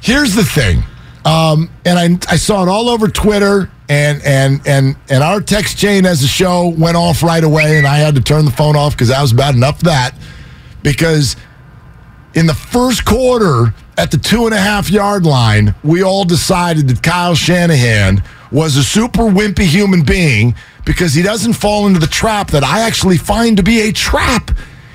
here's 0.00 0.34
the 0.34 0.44
thing. 0.44 0.82
Um, 1.24 1.70
and 1.84 1.98
I, 1.98 2.32
I 2.32 2.36
saw 2.36 2.62
it 2.62 2.68
all 2.68 2.88
over 2.88 3.06
Twitter, 3.08 3.70
and 3.88 4.22
and 4.24 4.60
and 4.66 4.96
and 5.10 5.22
our 5.22 5.40
text 5.40 5.76
chain 5.76 6.06
as 6.06 6.22
a 6.24 6.28
show 6.28 6.68
went 6.68 6.96
off 6.96 7.22
right 7.22 7.44
away, 7.44 7.76
and 7.78 7.86
I 7.86 7.98
had 7.98 8.14
to 8.14 8.20
turn 8.22 8.44
the 8.46 8.50
phone 8.50 8.76
off 8.76 8.92
because 8.94 9.08
that 9.08 9.20
was 9.20 9.32
bad 9.32 9.54
enough. 9.54 9.80
That 9.80 10.14
because 10.82 11.36
in 12.34 12.46
the 12.46 12.54
first 12.54 13.04
quarter 13.04 13.74
at 13.96 14.10
the 14.10 14.18
two 14.18 14.46
and 14.46 14.54
a 14.54 14.58
half 14.58 14.90
yard 14.90 15.26
line, 15.26 15.74
we 15.82 16.02
all 16.02 16.24
decided 16.24 16.88
that 16.88 17.02
Kyle 17.02 17.34
Shanahan 17.34 18.22
was 18.52 18.76
a 18.76 18.82
super 18.82 19.24
wimpy 19.24 19.64
human 19.64 20.02
being 20.02 20.54
because 20.84 21.14
he 21.14 21.22
doesn't 21.22 21.54
fall 21.54 21.86
into 21.86 21.98
the 21.98 22.06
trap 22.06 22.50
that 22.50 22.64
I 22.64 22.80
actually 22.80 23.18
find 23.18 23.56
to 23.56 23.62
be 23.62 23.80
a 23.82 23.92
trap 23.92 24.50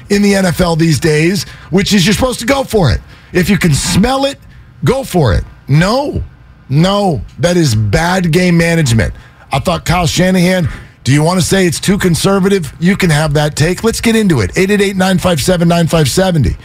in 0.09 0.21
the 0.21 0.33
NFL 0.33 0.77
these 0.77 0.99
days, 0.99 1.43
which 1.69 1.93
is 1.93 2.05
you're 2.05 2.13
supposed 2.13 2.39
to 2.39 2.45
go 2.45 2.63
for 2.63 2.91
it. 2.91 3.01
If 3.31 3.49
you 3.49 3.57
can 3.57 3.73
smell 3.73 4.25
it, 4.25 4.39
go 4.83 5.03
for 5.03 5.33
it. 5.33 5.43
No, 5.67 6.23
no, 6.69 7.21
that 7.39 7.57
is 7.57 7.75
bad 7.75 8.31
game 8.31 8.57
management. 8.57 9.13
I 9.51 9.59
thought 9.59 9.85
Kyle 9.85 10.07
Shanahan 10.07 10.67
do 11.03 11.11
you 11.11 11.21
want 11.21 11.39
to 11.39 11.45
say 11.45 11.65
it's 11.67 11.81
too 11.81 11.97
conservative? 11.97 12.73
You 12.79 12.95
can 12.95 13.09
have 13.09 13.33
that 13.33 13.57
take. 13.57 13.83
Let's 13.83 13.99
get 13.99 14.15
into 14.15 14.39
it. 14.39 14.51
888 14.51 14.95
957 14.95 15.67
9570. 15.67 16.57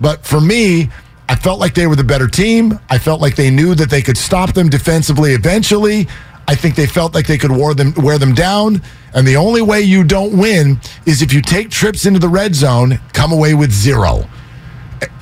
But 0.00 0.24
for 0.24 0.40
me, 0.40 0.88
I 1.28 1.34
felt 1.34 1.60
like 1.60 1.74
they 1.74 1.86
were 1.86 1.96
the 1.96 2.04
better 2.04 2.26
team. 2.26 2.78
I 2.88 2.98
felt 2.98 3.20
like 3.20 3.36
they 3.36 3.50
knew 3.50 3.74
that 3.74 3.90
they 3.90 4.02
could 4.02 4.16
stop 4.16 4.54
them 4.54 4.68
defensively 4.68 5.32
eventually. 5.32 6.08
I 6.46 6.54
think 6.54 6.74
they 6.74 6.86
felt 6.86 7.14
like 7.14 7.26
they 7.26 7.36
could 7.36 7.50
wear 7.50 7.74
them, 7.74 7.92
wear 7.96 8.16
them 8.18 8.34
down. 8.34 8.80
And 9.14 9.26
the 9.26 9.36
only 9.36 9.60
way 9.60 9.82
you 9.82 10.02
don't 10.04 10.38
win 10.38 10.80
is 11.04 11.20
if 11.20 11.32
you 11.32 11.42
take 11.42 11.68
trips 11.70 12.06
into 12.06 12.18
the 12.18 12.28
red 12.28 12.54
zone, 12.54 12.98
come 13.12 13.32
away 13.32 13.52
with 13.54 13.70
zero. 13.70 14.24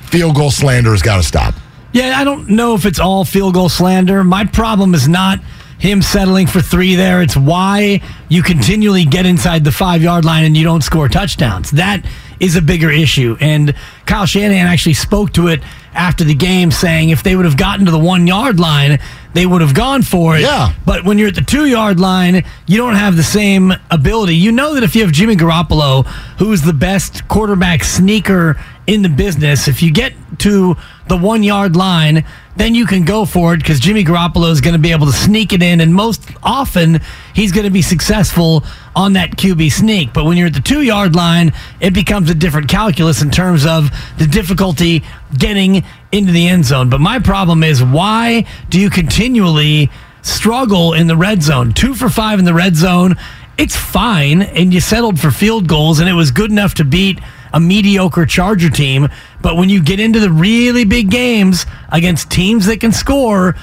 Field 0.03 0.35
goal 0.35 0.51
slander 0.51 0.91
has 0.91 1.01
got 1.01 1.17
to 1.17 1.23
stop. 1.23 1.53
Yeah, 1.91 2.17
I 2.17 2.23
don't 2.23 2.49
know 2.49 2.75
if 2.75 2.85
it's 2.85 2.99
all 2.99 3.25
field 3.25 3.55
goal 3.55 3.67
slander. 3.67 4.23
My 4.23 4.45
problem 4.45 4.93
is 4.93 5.09
not 5.09 5.39
him 5.79 6.01
settling 6.01 6.47
for 6.47 6.61
three 6.61 6.95
there. 6.95 7.21
It's 7.21 7.35
why 7.35 8.01
you 8.29 8.41
continually 8.41 9.05
get 9.05 9.25
inside 9.25 9.63
the 9.63 9.71
five 9.71 10.01
yard 10.01 10.23
line 10.23 10.45
and 10.45 10.55
you 10.55 10.63
don't 10.63 10.83
score 10.83 11.09
touchdowns. 11.09 11.71
That 11.71 12.05
is 12.39 12.55
a 12.55 12.61
bigger 12.61 12.91
issue. 12.91 13.37
And 13.39 13.73
Kyle 14.05 14.25
Shanahan 14.25 14.67
actually 14.67 14.93
spoke 14.93 15.33
to 15.33 15.47
it 15.47 15.61
after 15.93 16.23
the 16.23 16.35
game, 16.35 16.71
saying 16.71 17.09
if 17.09 17.23
they 17.23 17.35
would 17.35 17.45
have 17.45 17.57
gotten 17.57 17.85
to 17.85 17.91
the 17.91 17.99
one 17.99 18.27
yard 18.27 18.59
line, 18.59 18.99
they 19.33 19.45
would 19.45 19.61
have 19.61 19.73
gone 19.73 20.03
for 20.03 20.37
it. 20.37 20.41
Yeah. 20.41 20.73
But 20.85 21.03
when 21.03 21.17
you're 21.17 21.29
at 21.29 21.35
the 21.35 21.41
two 21.41 21.65
yard 21.65 21.99
line, 21.99 22.43
you 22.67 22.77
don't 22.77 22.95
have 22.95 23.15
the 23.15 23.23
same 23.23 23.73
ability. 23.89 24.35
You 24.35 24.51
know 24.51 24.75
that 24.75 24.83
if 24.83 24.95
you 24.95 25.03
have 25.03 25.11
Jimmy 25.11 25.35
Garoppolo, 25.35 26.05
who's 26.37 26.61
the 26.61 26.73
best 26.73 27.27
quarterback 27.27 27.83
sneaker 27.83 28.55
in 28.85 29.01
the 29.01 29.09
business, 29.09 29.67
if 29.67 29.81
you 29.81 29.91
get 29.91 30.13
to 30.39 30.75
the 31.07 31.17
one 31.17 31.43
yard 31.43 31.75
line, 31.75 32.25
then 32.57 32.73
you 32.73 32.85
can 32.87 33.05
go 33.05 33.23
for 33.25 33.53
it 33.53 33.57
because 33.57 33.79
Jimmy 33.79 34.03
Garoppolo 34.03 34.51
is 34.51 34.61
going 34.61 34.73
to 34.73 34.79
be 34.79 34.91
able 34.91 35.05
to 35.05 35.13
sneak 35.13 35.53
it 35.53 35.61
in, 35.61 35.79
and 35.79 35.93
most 35.93 36.27
often 36.41 36.99
he's 37.33 37.51
going 37.51 37.65
to 37.65 37.71
be 37.71 37.83
successful 37.83 38.63
on 38.95 39.13
that 39.13 39.31
QB 39.37 39.71
sneak. 39.71 40.11
But 40.11 40.25
when 40.25 40.37
you're 40.37 40.47
at 40.47 40.53
the 40.53 40.59
two 40.59 40.81
yard 40.81 41.15
line, 41.15 41.53
it 41.79 41.93
becomes 41.93 42.29
a 42.29 42.35
different 42.35 42.67
calculus 42.67 43.21
in 43.21 43.29
terms 43.29 43.65
of 43.65 43.91
the 44.17 44.25
difficulty 44.25 45.03
getting 45.37 45.83
into 46.11 46.31
the 46.31 46.47
end 46.47 46.65
zone. 46.65 46.89
But 46.89 46.99
my 46.99 47.19
problem 47.19 47.63
is 47.63 47.83
why 47.83 48.45
do 48.69 48.79
you 48.79 48.89
continually 48.89 49.91
struggle 50.23 50.93
in 50.93 51.05
the 51.05 51.15
red 51.15 51.43
zone? 51.43 51.73
Two 51.73 51.93
for 51.93 52.09
five 52.09 52.39
in 52.39 52.45
the 52.45 52.55
red 52.55 52.75
zone. 52.75 53.15
It's 53.59 53.75
fine, 53.75 54.41
and 54.41 54.73
you 54.73 54.81
settled 54.81 55.19
for 55.19 55.31
field 55.31 55.67
goals, 55.67 55.99
and 55.99 56.09
it 56.09 56.13
was 56.13 56.31
good 56.31 56.51
enough 56.51 56.75
to 56.75 56.83
beat 56.83 57.19
a 57.53 57.59
mediocre 57.59 58.25
Charger 58.25 58.69
team. 58.69 59.07
But 59.41 59.55
when 59.57 59.69
you 59.69 59.81
get 59.81 59.99
into 59.99 60.19
the 60.19 60.31
really 60.31 60.85
big 60.85 61.09
games 61.09 61.65
against 61.89 62.29
teams 62.29 62.65
that 62.67 62.79
can 62.79 62.91
score, 62.91 63.55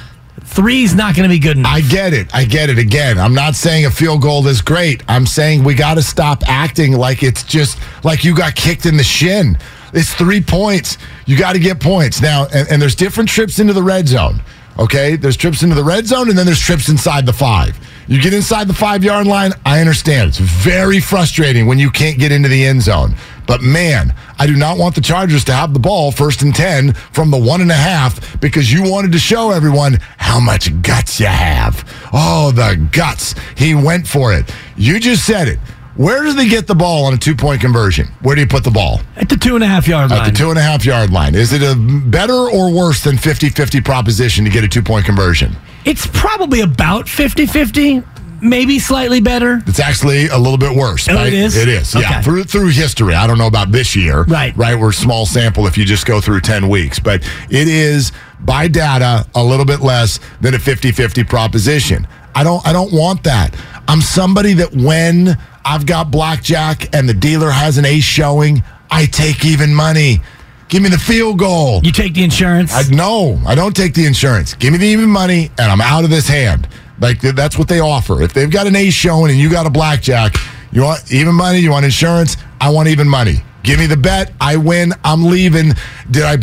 three's 0.43 0.95
not 0.95 1.15
going 1.15 1.29
to 1.29 1.35
be 1.35 1.39
good 1.39 1.57
enough. 1.57 1.73
I 1.73 1.81
get 1.81 2.13
it. 2.13 2.35
I 2.35 2.45
get 2.45 2.71
it. 2.71 2.79
Again, 2.79 3.19
I'm 3.19 3.35
not 3.35 3.55
saying 3.55 3.87
a 3.87 3.91
field 3.91 4.23
goal 4.23 4.47
is 4.47 4.61
great. 4.61 5.03
I'm 5.09 5.27
saying 5.27 5.65
we 5.65 5.75
got 5.75 5.95
to 5.95 6.03
stop 6.03 6.43
acting 6.47 6.93
like 6.93 7.23
it's 7.23 7.43
just 7.43 7.79
like 8.05 8.25
you 8.25 8.37
got 8.37 8.55
kicked 8.55 8.87
in 8.87 8.97
the 8.97 9.05
shin. 9.05 9.59
It's 9.93 10.13
three 10.13 10.41
points. 10.41 10.99
You 11.27 11.39
got 11.39 11.53
to 11.53 11.61
get 11.61 11.81
points. 11.81 12.21
Now, 12.21 12.47
and, 12.53 12.69
and 12.69 12.83
there's 12.83 12.97
different 12.97 13.29
trips 13.29 13.59
into 13.59 13.73
the 13.73 13.83
red 13.83 14.09
zone. 14.09 14.43
Okay, 14.79 15.15
there's 15.17 15.37
trips 15.37 15.63
into 15.63 15.77
the 15.77 15.85
red 15.85 16.07
zone, 16.07 16.29
and 16.29 16.37
then 16.37 16.47
there's 16.47 16.61
trips 16.61 16.89
inside 16.89 17.27
the 17.27 17.33
five. 17.33 17.79
You 18.09 18.21
get 18.21 18.35
inside 18.35 18.67
the 18.67 18.75
five 18.75 19.05
yard 19.05 19.27
line, 19.27 19.53
I 19.65 19.81
understand. 19.81 20.29
It's 20.29 20.39
very 20.39 21.01
frustrating 21.01 21.67
when 21.67 21.79
you 21.79 21.91
can't 21.91 22.19
get 22.19 22.33
into 22.33 22.49
the 22.49 22.65
end 22.65 22.83
zone. 22.83 23.15
But 23.47 23.63
man, 23.63 24.15
I 24.39 24.47
do 24.47 24.57
not 24.57 24.77
want 24.77 24.95
the 24.95 25.01
Chargers 25.01 25.45
to 25.45 25.53
have 25.53 25.73
the 25.73 25.79
ball 25.79 26.11
first 26.11 26.43
and 26.43 26.55
10 26.55 26.95
from 26.95 27.31
the 27.31 27.39
one 27.39 27.61
and 27.61 27.71
a 27.71 27.75
half 27.75 28.41
because 28.41 28.73
you 28.73 28.91
wanted 28.91 29.13
to 29.13 29.19
show 29.19 29.53
everyone 29.53 29.99
how 30.19 30.41
much 30.41 30.83
guts 30.83 31.21
you 31.21 31.27
have. 31.27 31.89
Oh, 32.13 32.51
the 32.51 32.77
guts. 32.91 33.35
He 33.57 33.75
went 33.75 34.07
for 34.07 34.35
it. 34.35 34.53
You 34.77 34.99
just 34.99 35.25
said 35.25 35.49
it. 35.49 35.59
Where 35.97 36.25
does 36.25 36.35
they 36.35 36.49
get 36.49 36.67
the 36.67 36.75
ball 36.75 37.05
on 37.07 37.15
a 37.15 37.17
two 37.17 37.37
point 37.37 37.61
conversion? 37.61 38.09
Where 38.23 38.35
do 38.35 38.41
you 38.41 38.49
put 38.49 38.65
the 38.65 38.71
ball? 38.71 39.01
At 39.17 39.29
the 39.29 39.37
two 39.37 39.55
and 39.55 39.63
a 39.63 39.67
half 39.67 39.87
yard 39.87 40.11
line. 40.11 40.21
At 40.21 40.33
the 40.33 40.37
two 40.37 40.51
and 40.51 40.59
a 40.59 40.63
half 40.63 40.85
yard 40.85 41.11
line. 41.11 41.35
Is 41.35 41.53
it 41.53 41.63
a 41.63 41.77
better 41.77 42.33
or 42.33 42.73
worse 42.73 43.03
than 43.05 43.17
50 43.17 43.51
50 43.51 43.81
proposition 43.81 44.45
to 44.45 44.51
get 44.51 44.65
a 44.65 44.69
two 44.69 44.83
point 44.83 45.07
conversion? 45.07 45.57
It's 45.85 46.07
probably 46.07 46.63
about 46.63 47.09
50 47.09 47.47
50, 47.47 48.03
maybe 48.43 48.81
slightly 48.81 49.21
better. 49.21 49.63
It's 49.67 49.79
actually 49.79 50.27
a 50.27 50.39
little 50.39 50.59
bit 50.59 50.77
worse. 50.77 51.09
Oh, 51.09 51.15
right? 51.15 51.29
it 51.29 51.35
is? 51.35 51.57
It 51.57 51.69
is. 51.69 51.95
Yeah. 51.95 52.21
Through 52.23 52.45
through 52.45 52.69
history. 52.71 53.15
I 53.15 53.29
don't 53.29 53.39
know 53.39 53.47
about 53.47 53.71
this 53.71 53.95
year. 53.95 54.25
Right. 54.25 54.57
Right. 54.57 54.77
We're 54.77 54.91
small 54.93 55.27
sample 55.27 55.69
if 55.69 55.79
you 55.79 55.85
just 55.85 56.07
go 56.07 56.21
through 56.21 56.41
10 56.41 56.69
weeks. 56.69 56.99
But 56.99 57.23
it 57.51 57.69
is 57.69 58.11
by 58.41 58.67
data 58.67 59.29
a 59.37 59.45
little 59.45 59.65
bit 59.65 59.81
less 59.81 60.19
than 60.41 60.55
a 60.55 60.59
50-50 60.59 61.29
proposition. 61.29 62.09
I 62.35 62.43
don't 62.43 62.67
I 62.67 62.73
don't 62.73 62.93
want 62.93 63.23
that. 63.25 63.55
I'm 63.89 64.01
somebody 64.01 64.55
that 64.55 64.73
when 64.75 65.37
I've 65.65 65.87
got 65.87 66.11
blackjack 66.11 66.95
and 66.95 67.09
the 67.09 67.15
dealer 67.15 67.51
has 67.51 67.79
an 67.79 67.85
ace 67.85 68.05
showing, 68.05 68.63
I 68.91 69.07
take 69.07 69.45
even 69.45 69.75
money. 69.75 70.21
Give 70.69 70.83
me 70.83 70.89
the 70.89 70.99
field 70.99 71.39
goal. 71.39 71.81
You 71.85 71.93
take 71.93 72.15
the 72.15 72.25
insurance. 72.25 72.73
I 72.75 72.83
no, 72.91 73.41
I 73.47 73.55
don't 73.55 73.77
take 73.77 73.95
the 73.95 74.07
insurance. 74.07 74.55
Give 74.55 74.73
me 74.73 74.79
the 74.79 74.87
even 74.87 75.09
money, 75.09 75.51
and 75.59 75.71
I'm 75.71 75.81
out 75.81 76.05
of 76.05 76.11
this 76.11 76.27
hand. 76.27 76.67
Like 77.01 77.21
that's 77.21 77.59
what 77.59 77.69
they 77.69 77.81
offer. 77.81 78.23
If 78.23 78.33
they've 78.33 78.51
got 78.51 78.67
an 78.67 78.75
ace 78.77 78.95
showing 78.95 79.31
and 79.31 79.39
you 79.39 79.51
got 79.51 79.67
a 79.67 79.71
blackjack, 79.71 80.35
you 80.73 80.83
want 80.83 81.13
even 81.13 81.35
money. 81.35 81.59
You 81.59 81.71
want 81.71 81.85
insurance. 81.85 82.37
I 82.61 82.71
want 82.71 82.89
even 82.89 83.09
money. 83.09 83.43
Give 83.63 83.79
me 83.79 83.87
the 83.87 83.97
bet. 83.97 84.33
I 84.41 84.57
win. 84.57 84.93
I'm 85.05 85.25
leaving. 85.25 85.73
Did 86.11 86.23
I 86.25 86.37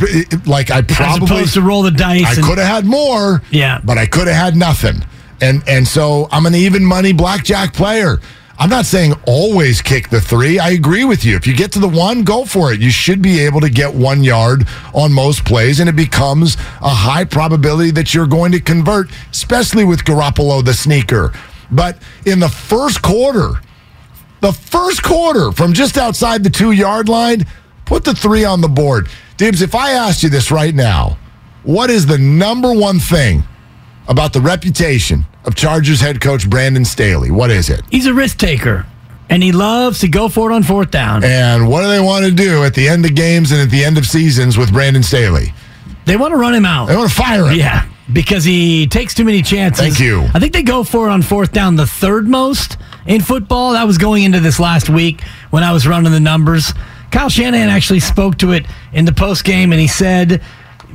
like? 0.45 0.71
I 0.71 0.79
as 0.79 0.85
probably 0.87 1.25
opposed 1.25 1.53
to 1.55 1.61
roll 1.61 1.81
the 1.83 1.91
dice. 1.91 2.37
I 2.37 2.41
could 2.41 2.57
have 2.57 2.67
had 2.67 2.85
more. 2.85 3.41
Yeah. 3.51 3.79
but 3.83 3.97
I 3.97 4.05
could 4.05 4.27
have 4.27 4.35
had 4.35 4.55
nothing. 4.55 5.03
And 5.41 5.63
and 5.67 5.87
so 5.87 6.27
I'm 6.31 6.45
an 6.45 6.55
even 6.55 6.85
money 6.85 7.13
blackjack 7.13 7.73
player. 7.73 8.19
I'm 8.59 8.69
not 8.69 8.85
saying 8.85 9.13
always 9.25 9.81
kick 9.81 10.09
the 10.09 10.21
three. 10.21 10.59
I 10.59 10.69
agree 10.69 11.03
with 11.03 11.25
you. 11.25 11.35
If 11.35 11.47
you 11.47 11.55
get 11.55 11.71
to 11.71 11.79
the 11.79 11.89
one, 11.89 12.23
go 12.23 12.45
for 12.45 12.71
it. 12.71 12.79
You 12.79 12.91
should 12.91 13.19
be 13.19 13.39
able 13.39 13.59
to 13.61 13.71
get 13.71 13.91
one 13.91 14.23
yard 14.23 14.67
on 14.93 15.11
most 15.11 15.45
plays, 15.45 15.79
and 15.79 15.89
it 15.89 15.95
becomes 15.95 16.57
a 16.79 16.89
high 16.89 17.25
probability 17.25 17.89
that 17.91 18.13
you're 18.13 18.27
going 18.27 18.51
to 18.51 18.59
convert, 18.59 19.09
especially 19.31 19.83
with 19.83 20.03
Garoppolo, 20.03 20.63
the 20.63 20.75
sneaker. 20.75 21.33
But 21.71 21.97
in 22.27 22.39
the 22.39 22.49
first 22.49 23.01
quarter, 23.01 23.53
the 24.41 24.51
first 24.51 25.01
quarter 25.01 25.51
from 25.51 25.73
just 25.73 25.97
outside 25.97 26.43
the 26.43 26.51
two 26.51 26.71
yard 26.71 27.09
line, 27.09 27.47
put 27.85 28.03
the 28.03 28.13
three 28.13 28.45
on 28.45 28.61
the 28.61 28.69
board. 28.69 29.09
Dibs, 29.37 29.63
if 29.63 29.73
I 29.73 29.93
asked 29.93 30.21
you 30.21 30.29
this 30.29 30.51
right 30.51 30.75
now, 30.75 31.17
what 31.63 31.89
is 31.89 32.05
the 32.05 32.19
number 32.19 32.73
one 32.73 32.99
thing 32.99 33.43
about 34.07 34.33
the 34.33 34.41
reputation 34.41 35.25
of 35.45 35.55
Chargers 35.55 35.99
head 36.01 36.21
coach 36.21 36.49
Brandon 36.49 36.85
Staley? 36.85 37.31
What 37.31 37.51
is 37.51 37.69
it? 37.69 37.81
He's 37.89 38.05
a 38.05 38.13
risk 38.13 38.37
taker, 38.37 38.85
and 39.29 39.41
he 39.41 39.51
loves 39.51 39.99
to 39.99 40.07
go 40.07 40.29
for 40.29 40.51
it 40.51 40.53
on 40.53 40.63
fourth 40.63 40.91
down. 40.91 41.23
And 41.23 41.67
what 41.67 41.81
do 41.81 41.87
they 41.87 41.99
want 41.99 42.25
to 42.25 42.31
do 42.31 42.63
at 42.63 42.73
the 42.73 42.87
end 42.87 43.05
of 43.05 43.15
games 43.15 43.51
and 43.51 43.61
at 43.61 43.69
the 43.69 43.83
end 43.83 43.97
of 43.97 44.05
seasons 44.05 44.57
with 44.57 44.71
Brandon 44.71 45.03
Staley? 45.03 45.53
They 46.05 46.17
want 46.17 46.31
to 46.31 46.37
run 46.37 46.53
him 46.53 46.65
out. 46.65 46.87
They 46.87 46.95
want 46.95 47.09
to 47.09 47.15
fire 47.15 47.45
him. 47.47 47.57
Yeah, 47.57 47.87
because 48.11 48.43
he 48.43 48.87
takes 48.87 49.13
too 49.13 49.23
many 49.23 49.41
chances. 49.41 49.83
Thank 49.83 49.99
you. 49.99 50.21
I 50.33 50.39
think 50.39 50.53
they 50.53 50.63
go 50.63 50.83
for 50.83 51.07
it 51.07 51.11
on 51.11 51.21
fourth 51.21 51.51
down 51.51 51.75
the 51.75 51.87
third 51.87 52.27
most 52.27 52.77
in 53.05 53.21
football. 53.21 53.73
That 53.73 53.85
was 53.85 53.97
going 53.97 54.23
into 54.23 54.39
this 54.39 54.59
last 54.59 54.89
week 54.89 55.21
when 55.51 55.63
I 55.63 55.71
was 55.71 55.87
running 55.87 56.11
the 56.11 56.19
numbers. 56.19 56.73
Kyle 57.11 57.29
Shanahan 57.29 57.69
actually 57.69 57.99
spoke 57.99 58.37
to 58.37 58.53
it 58.53 58.65
in 58.93 59.05
the 59.05 59.11
post 59.11 59.43
game, 59.43 59.71
and 59.73 59.81
he 59.81 59.87
said 59.87 60.41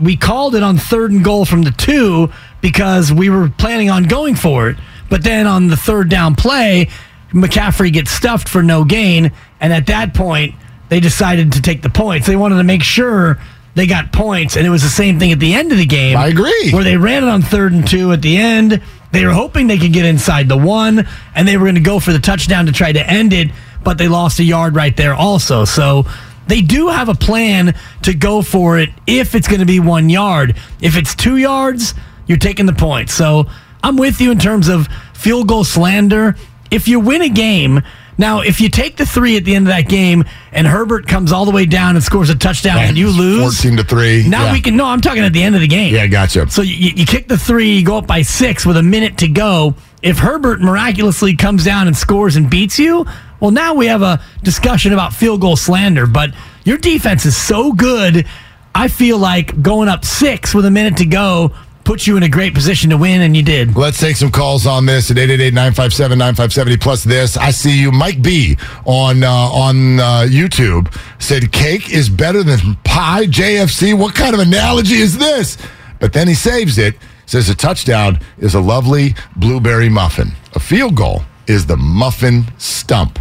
we 0.01 0.17
called 0.17 0.55
it 0.55 0.63
on 0.63 0.79
third 0.79 1.11
and 1.11 1.25
goal 1.25 1.45
from 1.45 1.63
the 1.63 1.71
two 1.71 2.31
because 2.67 3.13
we 3.13 3.31
were 3.31 3.49
planning 3.49 3.91
on 3.91 4.03
going 4.03 4.35
for 4.35 4.69
it. 4.69 4.77
But 5.09 5.23
then 5.23 5.47
on 5.47 5.69
the 5.69 5.77
third 5.77 6.11
down 6.11 6.35
play, 6.35 6.89
McCaffrey 7.31 7.93
gets 7.93 8.11
stuffed 8.11 8.49
for 8.49 8.61
no 8.61 8.83
gain, 8.83 9.31
and 9.61 9.73
at 9.73 9.87
that 9.87 10.15
point 10.15 10.57
they 10.89 10.99
decided 10.99 11.53
to 11.53 11.63
take 11.63 11.83
the 11.83 11.91
points. 11.91 12.27
They 12.27 12.35
wanted 12.35 12.57
to 12.57 12.65
make 12.65 12.83
sure 12.83 13.39
they 13.77 13.87
got 13.87 14.13
points, 14.13 14.57
and 14.57 14.67
it 14.67 14.71
was 14.71 14.83
the 14.83 14.89
same 14.89 15.21
thing 15.21 15.31
at 15.31 15.39
the 15.39 15.55
end 15.55 15.71
of 15.71 15.79
the 15.79 15.87
game. 15.87 16.17
I 16.17 16.27
agree. 16.27 16.73
Where 16.73 16.83
they 16.83 16.97
ran 16.97 17.23
it 17.23 17.29
on 17.29 17.41
third 17.41 17.73
and 17.73 17.87
two 17.87 18.11
at 18.11 18.21
the 18.21 18.37
end. 18.37 18.83
They 19.13 19.25
were 19.25 19.33
hoping 19.33 19.69
they 19.69 19.79
could 19.79 19.93
get 19.93 20.05
inside 20.05 20.49
the 20.49 20.57
one, 20.57 21.07
and 21.37 21.47
they 21.47 21.57
were 21.57 21.67
going 21.67 21.77
to 21.77 21.81
go 21.81 22.01
for 22.01 22.13
the 22.13 22.19
touchdown 22.19 22.67
to 22.67 22.73
try 22.73 22.91
to 22.91 23.09
end 23.09 23.33
it, 23.33 23.53
but 23.85 23.97
they 23.97 24.09
lost 24.09 24.41
a 24.41 24.45
yard 24.45 24.75
right 24.75 24.97
there 24.97 25.15
also. 25.15 25.65
So 25.65 26.05
they 26.49 26.63
do 26.63 26.89
have 26.89 27.09
a 27.09 27.15
plan 27.15 27.77
to 28.03 28.13
go 28.13 28.43
for 28.43 28.81
it 28.81 28.91
if 29.07 29.37
it's 29.37 29.47
going 29.47 29.61
to 29.61 29.67
be 29.67 29.79
one 29.79 30.09
yard. 30.09 30.57
If 30.81 30.97
it's 30.97 31.15
two 31.15 31.37
yards, 31.37 31.95
you're 32.27 32.39
taking 32.39 32.67
the 32.67 32.73
point. 32.73 33.11
So 33.11 33.47
I'm 33.83 33.97
with 33.97 34.21
you 34.21 34.31
in 34.31 34.39
terms 34.39 34.69
of 34.69 34.89
field 35.15 35.49
goal 35.49 35.65
slander. 35.65 36.37
If 36.71 36.89
you 36.89 36.99
win 36.99 37.23
a 37.23 37.29
game, 37.29 37.83
now 38.19 38.41
if 38.41 38.61
you 38.61 38.69
take 38.69 38.97
the 38.97 39.07
three 39.07 39.37
at 39.37 39.45
the 39.45 39.55
end 39.55 39.69
of 39.69 39.73
that 39.75 39.89
game 39.89 40.25
and 40.51 40.67
Herbert 40.67 41.07
comes 41.07 41.31
all 41.31 41.45
the 41.45 41.53
way 41.53 41.65
down 41.67 41.95
and 41.95 42.03
scores 42.05 42.29
a 42.31 42.35
touchdown 42.35 42.79
and 42.79 42.97
you 42.99 43.09
lose, 43.11 43.61
14 43.61 43.77
to 43.77 43.85
3. 43.85 44.29
now 44.29 44.47
Yeah. 44.47 44.53
we 44.53 44.61
can. 44.61 44.77
No, 44.77 44.87
I'm 44.87 45.01
talking 45.01 45.23
at 45.23 45.33
the 45.33 45.43
end 45.43 45.55
of 45.55 45.61
the 45.61 45.69
game. 45.69 45.95
Yeah, 45.95 46.07
gotcha. 46.09 46.49
So 46.51 46.63
you, 46.63 46.93
you 46.97 47.07
kick 47.07 47.29
the 47.29 47.39
three, 47.39 47.77
you 47.79 47.85
go 47.85 47.99
up 47.99 48.07
by 48.07 48.23
six 48.23 48.67
with 48.67 48.77
a 48.77 48.83
minute 48.83 49.19
to 49.19 49.29
go. 49.29 49.75
If 50.03 50.19
Herbert 50.19 50.61
miraculously 50.61 51.37
comes 51.37 51.65
down 51.65 51.87
and 51.87 51.97
scores 51.97 52.35
and 52.37 52.51
beats 52.51 52.79
you, 52.79 53.07
well, 53.39 53.51
now 53.53 53.75
we 53.75 53.87
have 53.87 54.03
a 54.03 54.21
discussion 54.43 54.93
about 54.93 55.13
field 55.13 55.41
goal 55.41 55.57
slander. 55.57 56.07
But 56.07 56.31
your 56.65 56.79
defense 56.79 57.27
is 57.27 57.37
so 57.37 57.73
good. 57.73 58.27
I 58.75 58.89
feel 58.89 59.19
like 59.19 59.63
going 59.63 59.89
up 59.89 60.05
six 60.05 60.53
with 60.55 60.65
a 60.67 60.71
minute 60.71 60.97
to 60.99 61.07
go 61.07 61.55
puts 61.87 62.07
you 62.07 62.17
in 62.17 62.25
a 62.25 62.29
great 62.29 62.53
position 62.53 62.91
to 62.91 62.97
win, 62.97 63.23
and 63.23 63.37
you 63.37 63.45
did. 63.45 63.77
Let's 63.77 64.01
take 64.01 64.17
some 64.17 64.31
calls 64.31 64.67
on 64.67 64.85
this 64.87 65.11
at 65.11 65.17
888-957-9570 65.17 66.81
plus 66.81 67.05
this. 67.05 67.37
I 67.37 67.53
see 67.53 67.81
you 67.81 67.93
Mike 67.93 68.21
B 68.21 68.59
on 68.85 69.23
uh, 69.23 69.31
on 69.31 70.01
uh, 70.01 70.27
YouTube 70.29 70.93
said 71.21 71.51
cake 71.53 71.93
is 71.93 72.09
better 72.09 72.43
than 72.43 72.75
pie 72.85 73.27
JFC. 73.27 73.99
What 73.99 74.15
kind 74.15 74.35
of 74.35 74.41
analogy 74.41 74.97
is 74.97 75.17
this? 75.17 75.57
But 76.01 76.13
then 76.13 76.29
he 76.29 76.35
saves 76.35 76.77
it. 76.77 76.97
Says 77.27 77.49
a 77.49 77.55
touchdown 77.55 78.21
is 78.39 78.55
a 78.55 78.61
lovely 78.61 79.15
blueberry 79.37 79.89
muffin. 79.89 80.33
A 80.55 80.61
field 80.61 80.95
goal 80.95 81.23
is 81.47 81.67
the 81.67 81.77
muffin 81.77 82.45
stump. 82.59 83.19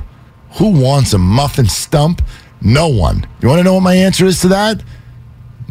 Who 0.58 0.70
wants 0.80 1.14
a 1.14 1.18
muffin 1.18 1.68
stump? 1.68 2.22
No 2.62 2.88
one. 2.88 3.28
You 3.42 3.48
want 3.48 3.60
to 3.60 3.64
know 3.64 3.76
what 3.76 3.84
my 3.84 3.96
answer 3.96 4.26
is 4.26 4.42
to 4.42 4.48
that? 4.50 4.84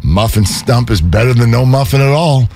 Muffin 0.03 0.45
stump 0.45 0.89
is 0.89 1.01
better 1.01 1.33
than 1.33 1.51
no 1.51 1.65
muffin 1.65 2.01
at 2.01 2.09
all. 2.09 2.49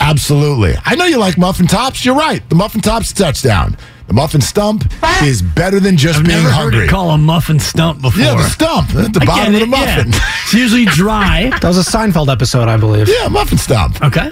Absolutely. 0.00 0.74
I 0.84 0.94
know 0.94 1.04
you 1.06 1.18
like 1.18 1.36
muffin 1.38 1.66
tops. 1.66 2.04
You're 2.04 2.14
right. 2.14 2.46
The 2.48 2.54
muffin 2.54 2.80
top's 2.80 3.12
touchdown. 3.12 3.76
The 4.06 4.14
muffin 4.14 4.40
stump 4.40 4.84
is 5.22 5.42
better 5.42 5.80
than 5.80 5.96
just 5.98 6.20
I've 6.20 6.24
being 6.26 6.38
never 6.38 6.50
hungry. 6.50 6.78
heard 6.80 6.84
it 6.86 6.90
call 6.90 7.10
a 7.10 7.18
muffin 7.18 7.58
stump 7.60 8.00
before. 8.00 8.22
yeah, 8.22 8.34
the 8.36 8.48
stump 8.48 8.94
at 8.94 9.12
the 9.12 9.20
I 9.20 9.24
bottom 9.26 9.54
of 9.54 9.60
the 9.60 9.66
it, 9.66 9.68
yeah. 9.70 9.96
muffin. 9.96 10.08
It's 10.44 10.54
usually 10.54 10.86
dry. 10.86 11.50
That 11.60 11.64
was 11.68 11.76
a 11.78 11.90
Seinfeld 11.90 12.28
episode, 12.32 12.68
I 12.68 12.76
believe. 12.78 13.08
Yeah, 13.08 13.28
muffin 13.28 13.58
stump. 13.58 14.00
Okay. 14.02 14.30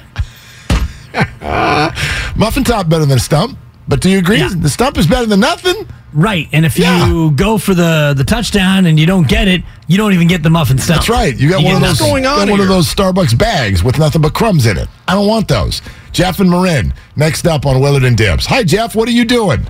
Muffin 2.37 2.65
top 2.65 2.89
better 2.89 3.05
than 3.07 3.17
a 3.17 3.21
stump. 3.21 3.59
But 3.89 4.01
do 4.01 4.11
you 4.11 4.19
agree? 4.19 4.39
Yeah. 4.39 4.51
The 4.55 4.69
stump 4.69 4.99
is 4.99 5.07
better 5.07 5.27
than 5.27 5.41
nothing. 5.41 5.87
Right, 6.17 6.49
and 6.51 6.65
if 6.65 6.79
Yeah. 6.79 7.07
you 7.09 7.31
go 7.33 7.59
for 7.59 7.75
the 7.75 8.15
the 8.17 8.25
touchdown 8.25 8.87
and 8.87 8.99
you 8.99 9.05
don't 9.05 9.29
get 9.29 9.49
it, 9.49 9.63
you 9.87 9.99
don't 9.99 10.15
even 10.15 10.27
get 10.29 10.43
the 10.43 10.49
muffin 10.49 10.79
stone. 10.79 10.97
That's 10.97 11.11
right. 11.11 11.37
You 11.37 11.51
got 11.51 11.63
one 11.63 11.75
of 11.75 11.81
get 11.83 11.89
those 11.89 12.01
nothing. 12.01 12.17
you 12.17 12.23
got 12.23 12.49
one 12.49 12.61
of 12.61 12.69
those 12.69 12.93
Starbucks 12.93 13.37
bags 13.37 13.85
with 13.85 13.99
nothing 13.99 14.23
but 14.23 14.33
crumbs 14.33 14.65
in 14.65 14.79
it. 14.79 14.89
I 15.07 15.13
don't 15.15 15.27
want 15.29 15.47
those. 15.47 15.83
Jeff 16.13 16.41
and 16.41 16.49
Marin, 16.51 16.95
next 17.17 17.47
up 17.47 17.67
on 17.67 17.81
Willard 17.81 18.03
and 18.03 18.17
Dibbs. 18.17 18.47
Hi, 18.47 18.65
Jeff. 18.65 18.95
What 18.95 19.09
are 19.09 19.13
you 19.13 19.27
doing? 19.27 19.67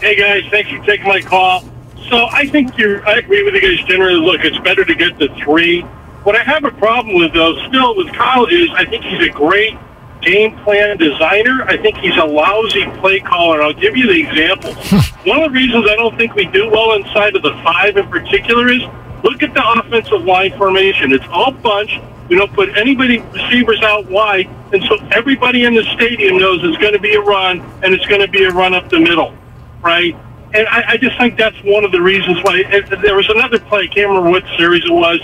Hey 0.00 0.16
guys, 0.16 0.44
thanks 0.50 0.70
you 0.70 0.78
for 0.80 0.86
taking 0.86 1.06
my 1.06 1.20
call. 1.20 1.62
So 2.08 2.26
I 2.32 2.46
think 2.46 2.76
you're. 2.78 3.06
I 3.06 3.16
agree 3.18 3.42
with 3.42 3.52
you 3.54 3.60
guys 3.60 3.86
generally. 3.86 4.16
Look, 4.16 4.40
it's 4.44 4.58
better 4.60 4.82
to 4.84 4.94
get 4.94 5.18
the 5.18 5.28
three. 5.44 5.82
What 6.24 6.36
I 6.36 6.42
have 6.42 6.64
a 6.64 6.70
problem 6.70 7.16
with 7.16 7.34
though, 7.34 7.54
still 7.68 7.94
with 7.96 8.10
Kyle, 8.14 8.46
is 8.46 8.70
I 8.74 8.86
think 8.86 9.04
he's 9.04 9.28
a 9.28 9.30
great 9.30 9.76
game 10.22 10.56
plan 10.58 10.96
designer. 10.96 11.62
I 11.64 11.76
think 11.76 11.98
he's 11.98 12.16
a 12.16 12.24
lousy 12.24 12.86
play 13.00 13.20
caller. 13.20 13.62
I'll 13.62 13.72
give 13.72 13.96
you 13.96 14.06
the 14.06 14.20
example. 14.20 14.72
One 15.24 15.42
of 15.42 15.52
the 15.52 15.58
reasons 15.58 15.86
I 15.88 15.96
don't 15.96 16.16
think 16.16 16.34
we 16.34 16.46
do 16.46 16.70
well 16.70 16.94
inside 16.94 17.36
of 17.36 17.42
the 17.42 17.52
five 17.64 17.96
in 17.96 18.08
particular 18.08 18.70
is 18.70 18.82
look 19.22 19.42
at 19.42 19.54
the 19.54 19.80
offensive 19.80 20.24
line 20.24 20.56
formation. 20.56 21.12
It's 21.12 21.26
all 21.30 21.52
bunch. 21.52 22.00
We 22.28 22.36
don't 22.36 22.52
put 22.52 22.76
anybody 22.78 23.18
receivers 23.18 23.82
out 23.82 24.06
wide, 24.06 24.48
and 24.72 24.82
so 24.84 24.96
everybody 25.10 25.64
in 25.64 25.74
the 25.74 25.84
stadium 25.94 26.38
knows 26.38 26.60
it's 26.62 26.78
going 26.78 26.94
to 26.94 26.98
be 26.98 27.14
a 27.14 27.20
run, 27.20 27.60
and 27.82 27.92
it's 27.92 28.06
going 28.06 28.22
to 28.22 28.28
be 28.28 28.44
a 28.44 28.50
run 28.50 28.74
up 28.74 28.88
the 28.88 29.00
middle 29.00 29.36
right? 29.82 30.14
And 30.54 30.66
I, 30.68 30.92
I 30.92 30.96
just 30.96 31.18
think 31.18 31.36
that's 31.36 31.56
one 31.64 31.84
of 31.84 31.92
the 31.92 32.00
reasons 32.00 32.38
why. 32.42 32.62
There 33.02 33.16
was 33.16 33.28
another 33.28 33.58
play, 33.58 33.82
I 33.82 33.86
can't 33.86 34.08
remember 34.08 34.30
what 34.30 34.44
series 34.56 34.84
it 34.84 34.92
was, 34.92 35.20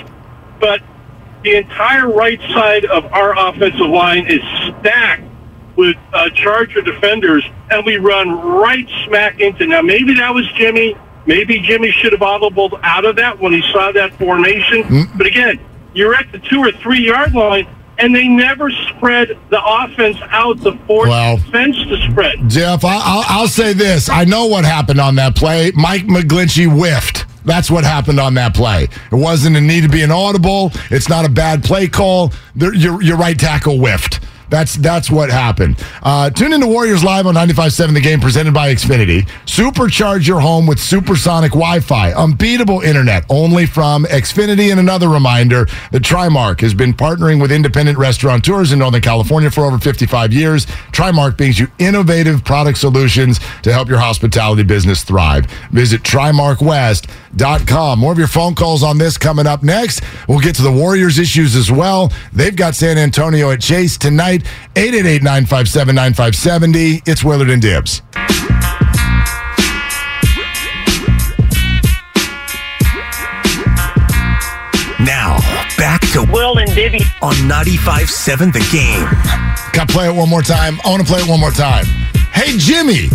but 0.61 0.83
the 1.43 1.57
entire 1.57 2.09
right 2.11 2.41
side 2.53 2.85
of 2.87 3.05
our 3.13 3.37
offensive 3.49 3.87
line 3.87 4.27
is 4.27 4.41
stacked 4.81 5.23
with 5.77 5.97
uh, 6.13 6.29
Charger 6.31 6.83
defenders, 6.83 7.45
and 7.71 7.87
we 7.87 7.97
run 7.97 8.31
right 8.31 8.87
smack 9.07 9.41
into. 9.41 9.67
Now, 9.67 9.81
maybe 9.83 10.15
that 10.15 10.35
was 10.35 10.47
Jimmy. 10.57 10.97
Maybe 11.27 11.61
Jimmy 11.61 11.91
should 11.93 12.13
have 12.13 12.21
audibled 12.23 12.79
out 12.83 13.05
of 13.05 13.17
that 13.17 13.39
when 13.39 13.53
he 13.53 13.63
saw 13.71 13.93
that 13.93 14.13
formation. 14.19 15.09
But 15.17 15.27
again, 15.27 15.61
you're 15.95 16.15
at 16.15 16.33
the 16.33 16.39
two 16.39 16.59
or 16.61 16.73
three 16.73 17.07
yard 17.07 17.35
line, 17.35 17.69
and 17.99 18.15
they 18.15 18.27
never 18.27 18.71
spread 18.71 19.39
the 19.51 19.61
offense 19.65 20.17
out 20.31 20.59
the 20.61 20.73
force 20.87 21.09
Well- 21.09 21.37
fence 21.53 21.77
to 21.77 22.11
spread. 22.11 22.49
Jeff, 22.49 22.85
I, 22.85 22.97
I'll, 22.97 23.25
I'll 23.43 23.49
say 23.49 23.73
this. 23.73 24.09
I 24.09 24.25
know 24.25 24.47
what 24.47 24.65
happened 24.65 25.01
on 25.01 25.15
that 25.17 25.37
play. 25.37 25.71
Mike 25.77 26.05
McGlinchey 26.07 26.67
whiffed. 26.67 27.27
That's 27.49 27.71
what 27.71 27.83
happened 27.83 28.21
on 28.21 28.35
that 28.35 28.55
play. 28.55 28.85
It 28.85 29.15
wasn't 29.15 29.57
a 29.57 29.61
need 29.61 29.81
to 29.81 29.89
be 29.89 30.03
an 30.03 30.11
audible. 30.11 30.71
It's 30.91 31.09
not 31.09 31.25
a 31.25 31.31
bad 31.31 31.65
play 31.65 31.89
call. 31.89 32.33
Your, 32.55 33.03
your 33.03 33.17
right 33.17 33.39
tackle 33.39 33.79
whiffed. 33.79 34.21
That's 34.51 34.77
that's 34.77 35.11
what 35.11 35.31
happened. 35.31 35.83
Uh, 36.03 36.31
tune 36.31 36.53
into 36.53 36.67
Warriors 36.67 37.05
Live 37.05 37.27
on 37.27 37.35
95.7 37.35 37.95
The 37.95 38.01
Game, 38.01 38.21
presented 38.21 38.55
by 38.55 38.73
Xfinity. 38.75 39.29
Supercharge 39.45 40.27
your 40.27 40.41
home 40.41 40.67
with 40.67 40.79
supersonic 40.79 41.53
Wi-Fi, 41.53 42.13
unbeatable 42.13 42.81
internet, 42.81 43.25
only 43.29 43.67
from 43.67 44.05
Xfinity. 44.05 44.71
And 44.71 44.81
another 44.81 45.09
reminder 45.09 45.67
the 45.93 45.99
Trimark 45.99 46.61
has 46.61 46.75
been 46.75 46.95
partnering 46.95 47.41
with 47.41 47.53
independent 47.53 47.99
restaurateurs 47.99 48.73
in 48.73 48.79
Northern 48.79 49.03
California 49.03 49.51
for 49.51 49.65
over 49.65 49.79
55 49.79 50.33
years. 50.33 50.67
Trimark 50.93 51.37
brings 51.37 51.59
you 51.59 51.69
innovative 51.79 52.45
product 52.45 52.79
solutions 52.79 53.41
to 53.63 53.73
help 53.73 53.89
your 53.89 53.99
hospitality 53.99 54.63
business 54.63 55.03
thrive. 55.03 55.47
Visit 55.71 56.03
TrimarkWest.com. 56.03 57.99
More 57.99 58.13
of 58.13 58.19
your 58.19 58.29
phone 58.29 58.55
calls 58.55 58.83
on 58.83 58.99
this 58.99 59.19
coming 59.19 59.47
up 59.47 59.63
next. 59.63 60.03
We'll 60.27 60.41
get 60.41 60.55
to 60.57 60.63
the 60.63 60.73
Warriors 60.73 61.19
issues 61.19 61.55
as 61.55 61.71
well. 61.71 62.13
They've 62.33 62.57
got 62.57 62.75
San 62.75 62.99
Antonio 62.99 63.51
at 63.51 63.61
Chase 63.61 63.97
tonight. 63.99 64.38
888 64.77 65.23
957 65.23 65.95
9570. 65.95 67.03
It's 67.07 67.25
Willard 67.25 67.51
and 67.51 67.63
Dibbs. 67.63 68.03
Now, 75.01 75.39
back 75.79 76.01
to 76.13 76.27
Will 76.31 76.59
and 76.59 76.69
Dibby. 76.71 77.03
on 77.23 77.35
95.7 77.49 78.53
The 78.53 78.61
Game. 78.73 79.05
Got 79.73 79.89
to 79.89 79.95
play 79.95 80.09
it 80.09 80.15
one 80.15 80.29
more 80.29 80.43
time. 80.43 80.79
I 80.85 80.91
want 80.91 81.03
to 81.03 81.09
play 81.09 81.21
it 81.21 81.29
one 81.29 81.39
more 81.41 81.53
time. 81.53 81.85
Hey, 82.33 82.59
Jimmy, 82.59 83.09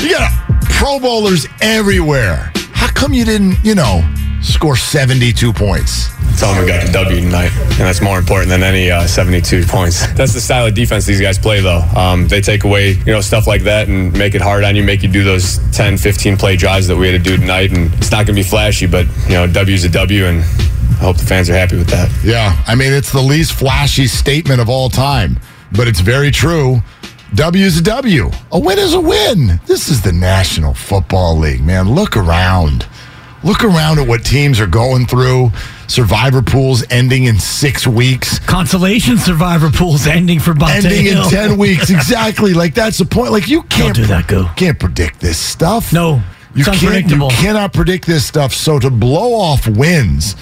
you 0.00 0.10
got 0.10 0.30
Pro 0.62 0.98
Bowlers 0.98 1.46
everywhere. 1.60 2.50
How 2.72 2.88
come 2.92 3.12
you 3.12 3.24
didn't, 3.26 3.58
you 3.62 3.74
know, 3.74 4.00
score 4.42 4.76
72 4.76 5.52
points? 5.52 6.08
Tell 6.38 6.54
them 6.54 6.64
we 6.64 6.70
got 6.70 6.86
the 6.86 6.92
W 6.92 7.20
tonight, 7.20 7.50
and 7.52 7.80
that's 7.80 8.00
more 8.00 8.18
important 8.18 8.48
than 8.48 8.62
any 8.62 8.90
uh, 8.90 9.06
72 9.06 9.64
points. 9.64 10.06
That's 10.14 10.32
the 10.32 10.40
style 10.40 10.66
of 10.66 10.74
defense 10.74 11.04
these 11.04 11.20
guys 11.20 11.38
play, 11.38 11.60
though. 11.60 11.80
Um, 11.94 12.28
they 12.28 12.40
take 12.40 12.64
away, 12.64 12.92
you 12.92 13.12
know, 13.12 13.20
stuff 13.20 13.46
like 13.46 13.62
that 13.62 13.88
and 13.88 14.16
make 14.16 14.34
it 14.34 14.40
hard 14.40 14.64
on 14.64 14.74
you, 14.74 14.82
make 14.82 15.02
you 15.02 15.08
do 15.10 15.22
those 15.22 15.58
10, 15.72 15.98
15 15.98 16.36
play 16.38 16.56
drives 16.56 16.86
that 16.86 16.96
we 16.96 17.08
had 17.08 17.22
to 17.22 17.30
do 17.30 17.36
tonight. 17.36 17.72
And 17.72 17.92
it's 17.94 18.10
not 18.10 18.26
going 18.26 18.36
to 18.36 18.42
be 18.42 18.42
flashy, 18.42 18.86
but 18.86 19.06
you 19.24 19.34
know, 19.34 19.46
W's 19.46 19.84
a 19.84 19.90
W, 19.90 20.24
and 20.24 20.40
I 20.40 21.04
hope 21.04 21.18
the 21.18 21.26
fans 21.26 21.50
are 21.50 21.54
happy 21.54 21.76
with 21.76 21.88
that. 21.88 22.10
Yeah, 22.24 22.56
I 22.66 22.74
mean, 22.74 22.92
it's 22.92 23.12
the 23.12 23.20
least 23.20 23.52
flashy 23.52 24.06
statement 24.06 24.60
of 24.60 24.70
all 24.70 24.88
time, 24.88 25.40
but 25.72 25.88
it's 25.88 26.00
very 26.00 26.30
true. 26.30 26.80
W 27.34 27.64
is 27.64 27.78
a 27.78 27.82
W. 27.82 28.30
A 28.50 28.58
win 28.58 28.78
is 28.78 28.94
a 28.94 29.00
win. 29.00 29.60
This 29.66 29.88
is 29.88 30.02
the 30.02 30.12
National 30.12 30.74
Football 30.74 31.36
League, 31.38 31.62
man. 31.62 31.94
Look 31.94 32.16
around. 32.16 32.86
Look 33.42 33.64
around 33.64 33.98
at 33.98 34.06
what 34.06 34.24
teams 34.24 34.60
are 34.60 34.66
going 34.66 35.06
through. 35.06 35.50
Survivor 35.86 36.42
pools 36.42 36.84
ending 36.90 37.24
in 37.24 37.38
six 37.38 37.86
weeks. 37.86 38.38
Consolation 38.40 39.16
survivor 39.18 39.70
pools 39.70 40.06
ending 40.06 40.38
for 40.38 40.52
Bonta 40.52 40.84
ending 40.84 41.06
in 41.06 41.22
10 41.30 41.56
weeks. 41.58 41.90
Exactly. 42.00 42.52
Like, 42.54 42.74
that's 42.74 42.98
the 42.98 43.04
point. 43.06 43.32
Like, 43.32 43.48
you 43.48 43.62
can't 43.64 43.96
do 43.96 44.04
that, 44.06 44.28
Go 44.28 44.48
Can't 44.56 44.78
predict 44.78 45.20
this 45.20 45.38
stuff. 45.38 45.92
No, 45.92 46.22
You 46.54 46.64
can't, 46.64 47.10
you 47.10 47.28
cannot 47.30 47.72
predict 47.72 48.06
this 48.06 48.26
stuff. 48.26 48.52
So 48.52 48.78
to 48.78 48.90
blow 48.90 49.32
off 49.34 49.66
wins 49.66 50.36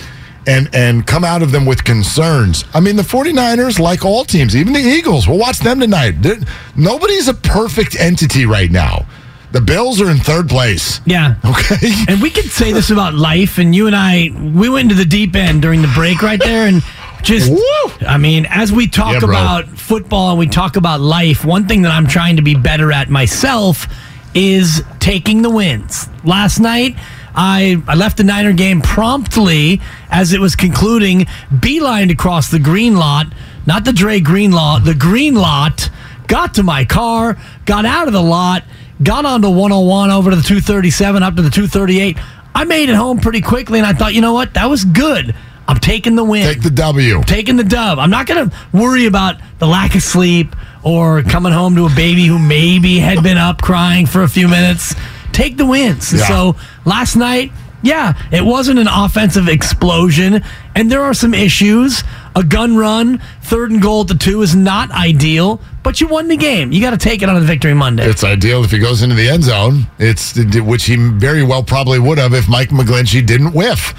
and 0.46 0.68
and 0.74 1.06
come 1.06 1.24
out 1.24 1.42
of 1.42 1.52
them 1.52 1.66
with 1.66 1.84
concerns. 1.84 2.64
I 2.74 2.80
mean, 2.80 2.96
the 2.96 3.02
49ers, 3.02 3.78
like 3.78 4.04
all 4.04 4.24
teams, 4.24 4.56
even 4.56 4.72
the 4.72 4.80
Eagles, 4.80 5.28
we'll 5.28 5.38
watch 5.38 5.58
them 5.60 5.78
tonight. 5.80 6.22
They're- 6.22 6.40
nobody's 6.74 7.28
a 7.28 7.34
perfect 7.34 7.94
entity 8.00 8.44
right 8.46 8.70
now. 8.70 9.06
The 9.50 9.60
Bills 9.60 10.00
are 10.00 10.10
in 10.10 10.18
third 10.18 10.48
place. 10.48 11.00
Yeah. 11.06 11.36
Okay. 11.44 11.76
And 12.08 12.20
we 12.20 12.30
could 12.30 12.50
say 12.50 12.72
this 12.72 12.90
about 12.90 13.14
life, 13.14 13.58
and 13.58 13.74
you 13.74 13.86
and 13.86 13.96
I, 13.96 14.30
we 14.54 14.68
went 14.68 14.90
into 14.90 14.94
the 14.94 15.08
deep 15.08 15.34
end 15.34 15.62
during 15.62 15.82
the 15.82 15.92
break 15.94 16.22
right 16.22 16.38
there, 16.40 16.66
and 16.66 16.82
just, 17.22 17.50
Woo! 17.50 18.06
I 18.06 18.18
mean, 18.18 18.46
as 18.48 18.72
we 18.72 18.86
talk 18.88 19.20
Yeah, 19.20 19.28
about 19.28 19.66
football 19.68 20.30
and 20.30 20.38
we 20.38 20.46
talk 20.46 20.76
about 20.76 21.00
life, 21.00 21.44
one 21.44 21.66
thing 21.66 21.82
that 21.82 21.92
I'm 21.92 22.06
trying 22.06 22.36
to 22.36 22.42
be 22.42 22.54
better 22.54 22.92
at 22.92 23.08
myself 23.10 23.86
is 24.34 24.82
taking 25.00 25.42
the 25.42 25.50
wins. 25.50 26.08
Last 26.24 26.60
night, 26.60 26.96
I, 27.34 27.82
I 27.88 27.94
left 27.94 28.18
the 28.18 28.24
Niner 28.24 28.52
game 28.52 28.80
promptly 28.82 29.80
as 30.10 30.32
it 30.32 30.40
was 30.40 30.54
concluding, 30.56 31.26
beelined 31.50 32.10
across 32.12 32.50
the 32.50 32.58
green 32.58 32.96
lot, 32.96 33.26
not 33.66 33.84
the 33.84 33.92
Dre 33.92 34.20
Green 34.20 34.52
lot, 34.52 34.84
the 34.84 34.94
green 34.94 35.34
lot, 35.34 35.90
got 36.26 36.54
to 36.54 36.62
my 36.62 36.84
car, 36.84 37.36
got 37.64 37.84
out 37.84 38.06
of 38.06 38.12
the 38.12 38.22
lot, 38.22 38.64
got 39.02 39.24
onto 39.24 39.48
101 39.48 40.10
over 40.10 40.30
to 40.30 40.36
the 40.36 40.42
237, 40.42 41.22
up 41.22 41.36
to 41.36 41.42
the 41.42 41.50
238. 41.50 42.16
I 42.54 42.64
made 42.64 42.88
it 42.88 42.96
home 42.96 43.18
pretty 43.18 43.40
quickly, 43.40 43.78
and 43.78 43.86
I 43.86 43.92
thought, 43.92 44.14
you 44.14 44.20
know 44.20 44.32
what? 44.32 44.54
That 44.54 44.66
was 44.66 44.84
good. 44.84 45.34
I'm 45.68 45.78
taking 45.78 46.16
the 46.16 46.24
win. 46.24 46.44
Take 46.44 46.62
the 46.62 46.70
W. 46.70 47.22
taking 47.24 47.56
the 47.56 47.64
dub. 47.64 47.98
I'm 47.98 48.10
not 48.10 48.26
going 48.26 48.48
to 48.48 48.56
worry 48.72 49.06
about 49.06 49.36
the 49.58 49.66
lack 49.66 49.94
of 49.94 50.02
sleep 50.02 50.56
or 50.82 51.22
coming 51.22 51.52
home 51.52 51.76
to 51.76 51.84
a 51.84 51.94
baby 51.94 52.24
who 52.24 52.38
maybe 52.38 52.98
had 52.98 53.22
been 53.22 53.36
up 53.36 53.60
crying 53.60 54.06
for 54.06 54.22
a 54.22 54.28
few 54.28 54.48
minutes. 54.48 54.94
Take 55.32 55.58
the 55.58 55.66
wins. 55.66 56.12
Yeah. 56.12 56.26
So 56.26 56.56
last 56.86 57.16
night, 57.16 57.52
yeah, 57.82 58.14
it 58.32 58.44
wasn't 58.44 58.78
an 58.78 58.88
offensive 58.88 59.46
explosion, 59.46 60.42
and 60.74 60.90
there 60.90 61.02
are 61.02 61.14
some 61.14 61.34
issues. 61.34 62.02
A 62.36 62.42
gun 62.42 62.76
run, 62.76 63.18
third 63.42 63.70
and 63.70 63.80
goal 63.80 64.02
at 64.02 64.08
the 64.08 64.14
two 64.14 64.42
is 64.42 64.54
not 64.54 64.90
ideal, 64.90 65.60
but 65.82 66.00
you 66.00 66.06
won 66.08 66.28
the 66.28 66.36
game. 66.36 66.72
You 66.72 66.80
got 66.80 66.90
to 66.90 66.96
take 66.96 67.22
it 67.22 67.28
on 67.28 67.36
a 67.36 67.40
victory 67.40 67.74
Monday. 67.74 68.04
It's 68.04 68.24
ideal 68.24 68.64
if 68.64 68.70
he 68.70 68.78
goes 68.78 69.02
into 69.02 69.14
the 69.14 69.28
end 69.28 69.44
zone. 69.44 69.86
It's 69.98 70.36
which 70.36 70.84
he 70.84 70.96
very 70.96 71.42
well 71.42 71.62
probably 71.62 71.98
would 71.98 72.18
have 72.18 72.34
if 72.34 72.48
Mike 72.48 72.70
McGlinchey 72.70 73.26
didn't 73.26 73.52
whiff, 73.52 73.94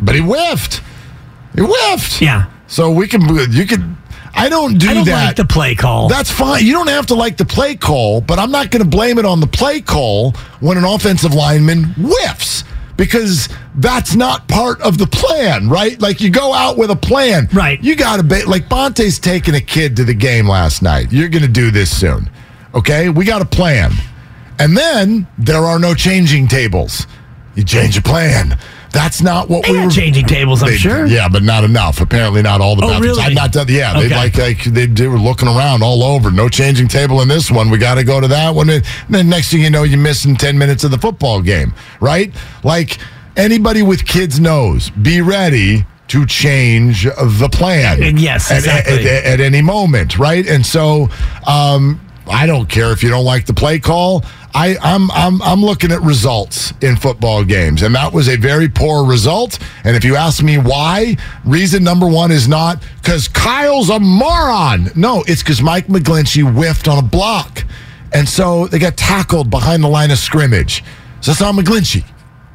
but 0.00 0.14
he 0.14 0.20
whiffed. 0.20 0.82
He 1.54 1.62
whiffed. 1.62 2.20
yeah. 2.20 2.50
So 2.66 2.90
we 2.90 3.08
can 3.08 3.22
you 3.52 3.66
could. 3.66 3.96
I 4.34 4.48
don't 4.48 4.74
do 4.78 4.86
that. 4.86 4.90
I 4.90 4.94
don't 4.94 5.04
that. 5.06 5.24
like 5.26 5.36
the 5.36 5.44
play 5.46 5.74
call. 5.74 6.08
That's 6.08 6.30
fine. 6.30 6.64
You 6.64 6.72
don't 6.72 6.88
have 6.88 7.06
to 7.06 7.14
like 7.14 7.38
the 7.38 7.44
play 7.44 7.74
call, 7.74 8.20
but 8.20 8.38
I'm 8.38 8.50
not 8.50 8.70
going 8.70 8.82
to 8.82 8.88
blame 8.88 9.18
it 9.18 9.24
on 9.24 9.40
the 9.40 9.46
play 9.46 9.80
call 9.80 10.32
when 10.60 10.76
an 10.76 10.84
offensive 10.84 11.34
lineman 11.34 11.84
whiffs 11.96 12.62
because 12.98 13.48
that's 13.76 14.14
not 14.14 14.48
part 14.48 14.82
of 14.82 14.98
the 14.98 15.06
plan, 15.06 15.70
right? 15.70 15.98
Like 16.02 16.20
you 16.20 16.28
go 16.28 16.52
out 16.52 16.76
with 16.76 16.90
a 16.90 16.96
plan. 16.96 17.48
Right. 17.54 17.82
You 17.82 17.96
got 17.96 18.16
to 18.16 18.24
be 18.24 18.44
like 18.44 18.68
Bonta's 18.68 19.18
taking 19.18 19.54
a 19.54 19.60
kid 19.60 19.96
to 19.96 20.04
the 20.04 20.12
game 20.12 20.46
last 20.46 20.82
night. 20.82 21.10
You're 21.10 21.28
going 21.30 21.44
to 21.44 21.48
do 21.48 21.70
this 21.70 21.96
soon. 21.96 22.28
Okay? 22.74 23.08
We 23.08 23.24
got 23.24 23.40
a 23.40 23.46
plan. 23.46 23.92
And 24.58 24.76
then 24.76 25.28
there 25.38 25.64
are 25.64 25.78
no 25.78 25.94
changing 25.94 26.48
tables. 26.48 27.06
You 27.54 27.64
change 27.64 27.96
a 27.96 28.02
plan. 28.02 28.58
That's 28.90 29.20
not 29.22 29.48
what 29.50 29.64
They 29.64 29.72
we 29.72 29.84
were 29.84 29.90
changing 29.90 30.26
tables, 30.26 30.62
I'm 30.62 30.70
They- 30.70 30.76
sure. 30.76 31.06
Yeah, 31.06 31.28
but 31.28 31.42
not 31.42 31.62
enough. 31.62 32.00
Apparently, 32.00 32.40
not 32.42 32.60
all 32.60 32.74
the 32.74 32.84
Oh, 32.84 32.88
bathrooms. 32.88 33.16
really? 33.18 33.22
I've 33.22 33.34
not 33.34 33.52
done. 33.52 33.66
Yeah, 33.68 33.92
they 33.92 34.06
Okay. 34.06 34.16
like, 34.16 34.38
like 34.38 34.64
they, 34.64 34.86
they 34.86 35.06
were 35.06 35.18
looking 35.18 35.46
around 35.48 35.82
all 35.82 36.02
over. 36.02 36.30
No 36.30 36.48
changing 36.48 36.88
table 36.88 37.20
in 37.20 37.28
this 37.28 37.50
one. 37.50 37.68
We 37.70 37.78
got 37.78 37.96
to 37.96 38.04
go 38.04 38.20
to 38.20 38.28
that 38.28 38.54
one. 38.54 38.70
And 38.70 38.82
then 39.10 39.28
next 39.28 39.50
thing 39.50 39.60
you 39.60 39.70
know, 39.70 39.82
you're 39.82 39.98
missing 39.98 40.36
ten 40.36 40.56
minutes 40.56 40.84
of 40.84 40.90
the 40.90 40.98
football 40.98 41.42
game. 41.42 41.74
Right? 42.00 42.32
Like 42.64 42.98
anybody 43.36 43.82
with 43.82 44.06
kids 44.06 44.40
knows. 44.40 44.88
Be 44.90 45.20
ready 45.20 45.84
to 46.08 46.24
change 46.24 47.04
the 47.04 47.48
plan. 47.52 48.16
Yes, 48.16 48.50
at, 48.50 48.58
exactly. 48.58 49.06
at, 49.08 49.24
at 49.24 49.40
any 49.40 49.60
moment. 49.60 50.18
Right? 50.18 50.46
And 50.48 50.64
so. 50.64 51.08
um 51.46 52.00
I 52.30 52.44
don't 52.44 52.68
care 52.68 52.92
if 52.92 53.02
you 53.02 53.08
don't 53.08 53.24
like 53.24 53.46
the 53.46 53.54
play 53.54 53.78
call. 53.78 54.22
I, 54.54 54.76
I'm 54.82 55.10
I'm 55.10 55.42
I'm 55.42 55.60
looking 55.60 55.92
at 55.92 56.00
results 56.00 56.72
in 56.80 56.96
football 56.96 57.44
games, 57.44 57.82
and 57.82 57.94
that 57.94 58.12
was 58.12 58.28
a 58.28 58.36
very 58.36 58.68
poor 58.68 59.06
result. 59.06 59.58
And 59.84 59.94
if 59.94 60.04
you 60.04 60.16
ask 60.16 60.42
me 60.42 60.58
why, 60.58 61.16
reason 61.44 61.84
number 61.84 62.06
one 62.06 62.30
is 62.30 62.48
not 62.48 62.82
because 62.96 63.28
Kyle's 63.28 63.90
a 63.90 64.00
moron. 64.00 64.90
No, 64.96 65.22
it's 65.26 65.42
because 65.42 65.60
Mike 65.62 65.86
McGlinchey 65.86 66.50
whiffed 66.54 66.88
on 66.88 66.98
a 66.98 67.06
block, 67.06 67.64
and 68.12 68.28
so 68.28 68.66
they 68.66 68.78
got 68.78 68.96
tackled 68.96 69.50
behind 69.50 69.84
the 69.84 69.88
line 69.88 70.10
of 70.10 70.18
scrimmage. 70.18 70.82
So 71.20 71.32
it's 71.32 71.42
on 71.42 71.56
McGlinchey. 71.56 72.04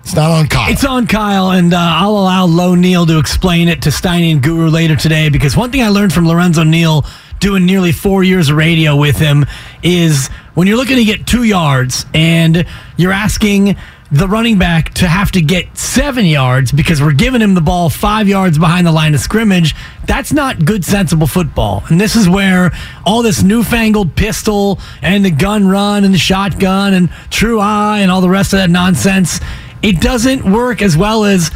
It's 0.03 0.15
not 0.15 0.31
on 0.31 0.47
Kyle. 0.47 0.71
It's 0.71 0.83
on 0.83 1.07
Kyle, 1.07 1.51
and 1.51 1.73
uh, 1.73 1.77
I'll 1.77 2.11
allow 2.17 2.45
Low 2.45 2.75
Neal 2.75 3.05
to 3.05 3.19
explain 3.19 3.69
it 3.69 3.81
to 3.83 3.89
Steiny 3.89 4.33
and 4.33 4.43
Guru 4.43 4.69
later 4.69 4.97
today 4.97 5.29
because 5.29 5.55
one 5.55 5.71
thing 5.71 5.81
I 5.81 5.87
learned 5.87 6.11
from 6.11 6.27
Lorenzo 6.27 6.63
Neal 6.63 7.05
doing 7.43 7.65
nearly 7.65 7.91
four 7.91 8.23
years 8.23 8.49
of 8.49 8.55
radio 8.55 8.95
with 8.95 9.17
him 9.17 9.45
is 9.83 10.29
when 10.53 10.65
you're 10.65 10.77
looking 10.77 10.95
to 10.95 11.03
get 11.03 11.27
two 11.27 11.43
yards 11.43 12.05
and 12.13 12.65
you're 12.95 13.11
asking 13.11 13.75
the 14.11 14.29
running 14.29 14.57
back 14.57 14.93
to 14.93 15.09
have 15.09 15.29
to 15.29 15.41
get 15.41 15.77
seven 15.77 16.23
yards 16.23 16.71
because 16.71 17.01
we're 17.01 17.11
giving 17.11 17.41
him 17.41 17.53
the 17.53 17.59
ball 17.59 17.89
five 17.89 18.29
yards 18.29 18.57
behind 18.57 18.87
the 18.87 18.93
line 18.93 19.13
of 19.13 19.19
scrimmage, 19.19 19.75
that's 20.07 20.31
not 20.31 20.63
good, 20.63 20.85
sensible 20.85 21.27
football. 21.27 21.83
And 21.89 21.99
this 21.99 22.15
is 22.15 22.29
where 22.29 22.71
all 23.05 23.21
this 23.21 23.43
newfangled 23.43 24.15
pistol 24.15 24.79
and 25.01 25.25
the 25.25 25.31
gun 25.31 25.67
run 25.67 26.05
and 26.05 26.13
the 26.13 26.19
shotgun 26.19 26.93
and 26.93 27.09
true 27.29 27.59
eye 27.59 27.99
and 27.99 28.09
all 28.09 28.21
the 28.21 28.29
rest 28.29 28.53
of 28.53 28.59
that 28.59 28.69
nonsense 28.69 29.41
it 29.81 29.99
doesn't 29.99 30.49
work 30.49 30.81
as 30.81 30.95
well 30.95 31.25
as 31.25 31.51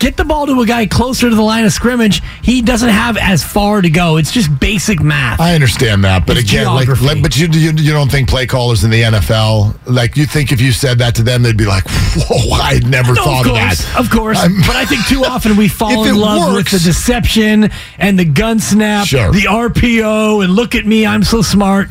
get 0.00 0.16
the 0.16 0.24
ball 0.24 0.46
to 0.46 0.60
a 0.60 0.66
guy 0.66 0.86
closer 0.86 1.30
to 1.30 1.36
the 1.36 1.42
line 1.42 1.64
of 1.64 1.72
scrimmage. 1.72 2.20
He 2.42 2.60
doesn't 2.62 2.88
have 2.88 3.16
as 3.16 3.44
far 3.44 3.80
to 3.82 3.88
go. 3.90 4.16
It's 4.16 4.32
just 4.32 4.50
basic 4.58 5.00
math. 5.00 5.38
I 5.40 5.54
understand 5.54 6.02
that, 6.04 6.26
but 6.26 6.36
It's 6.36 6.50
again, 6.50 6.66
like, 6.66 6.86
geography. 6.86 7.04
like, 7.06 7.22
but 7.22 7.36
you, 7.36 7.46
you 7.48 7.70
you 7.72 7.92
don't 7.92 8.10
think 8.10 8.28
play 8.28 8.46
callers 8.46 8.82
in 8.82 8.90
the 8.90 9.02
NFL 9.02 9.78
like 9.86 10.16
you 10.16 10.26
think 10.26 10.50
if 10.50 10.60
you 10.60 10.72
said 10.72 10.98
that 10.98 11.14
to 11.16 11.22
them, 11.22 11.42
they'd 11.42 11.56
be 11.56 11.66
like, 11.66 11.84
"Whoa, 12.16 12.56
I 12.58 12.80
never 12.86 13.14
No, 13.14 13.22
thought 13.24 13.44
of 13.46 13.52
of 13.52 13.54
that." 13.56 13.94
of 13.98 14.10
course. 14.10 14.38
I'm- 14.38 14.56
but 14.66 14.74
I 14.76 14.84
think 14.84 15.06
too 15.06 15.24
often 15.24 15.56
we 15.56 15.68
fall 15.80 16.04
in 16.04 16.16
love 16.16 16.52
works- 16.54 16.72
with 16.72 16.82
the 16.82 16.88
deception 16.88 17.70
and 17.98 18.18
the 18.18 18.24
gun 18.24 18.58
snap, 18.58 19.06
Sure. 19.06 19.30
the 19.30 19.46
RPO, 19.46 20.42
and 20.44 20.52
look 20.54 20.74
at 20.74 20.86
me, 20.86 21.06
I'm 21.06 21.22
so 21.22 21.42
smart. 21.42 21.88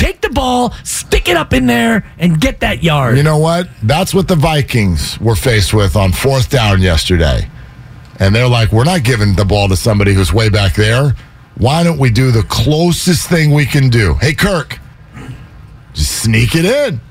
Take 0.00 0.22
the 0.22 0.30
ball, 0.30 0.72
stick 0.82 1.28
it 1.28 1.36
up 1.36 1.52
in 1.52 1.66
there, 1.66 2.10
and 2.18 2.40
get 2.40 2.60
that 2.60 2.82
yard. 2.82 3.18
You 3.18 3.22
know 3.22 3.36
what? 3.36 3.68
That's 3.82 4.14
what 4.14 4.28
the 4.28 4.34
Vikings 4.34 5.20
were 5.20 5.34
faced 5.34 5.74
with 5.74 5.94
on 5.94 6.12
fourth 6.12 6.48
down 6.48 6.80
yesterday. 6.80 7.50
And 8.18 8.34
they're 8.34 8.48
like, 8.48 8.72
we're 8.72 8.84
not 8.84 9.04
giving 9.04 9.34
the 9.34 9.44
ball 9.44 9.68
to 9.68 9.76
somebody 9.76 10.14
who's 10.14 10.32
way 10.32 10.48
back 10.48 10.74
there. 10.74 11.14
Why 11.58 11.84
don't 11.84 11.98
we 11.98 12.08
do 12.08 12.30
the 12.30 12.44
closest 12.44 13.28
thing 13.28 13.52
we 13.52 13.66
can 13.66 13.90
do? 13.90 14.14
Hey, 14.14 14.32
Kirk, 14.32 14.78
just 15.92 16.22
sneak 16.22 16.54
it 16.54 16.64
in. 16.64 17.02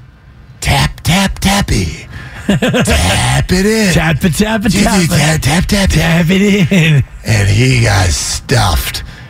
Tap, 0.60 1.00
tap, 1.02 1.38
tappy. 1.38 2.08
tap 2.48 3.52
it 3.52 3.66
in. 3.68 3.94
Tap 3.94 4.26
it, 4.26 4.34
tap 4.34 4.66
it, 4.66 4.72
tap 4.72 5.04
it. 5.04 5.10
Tap, 5.10 5.42
tap, 5.42 5.66
tap, 5.68 5.90
Tap 5.92 6.26
it 6.32 6.72
in. 6.72 7.04
And 7.24 7.48
he 7.48 7.84
got 7.84 8.10
stuffed. 8.10 9.04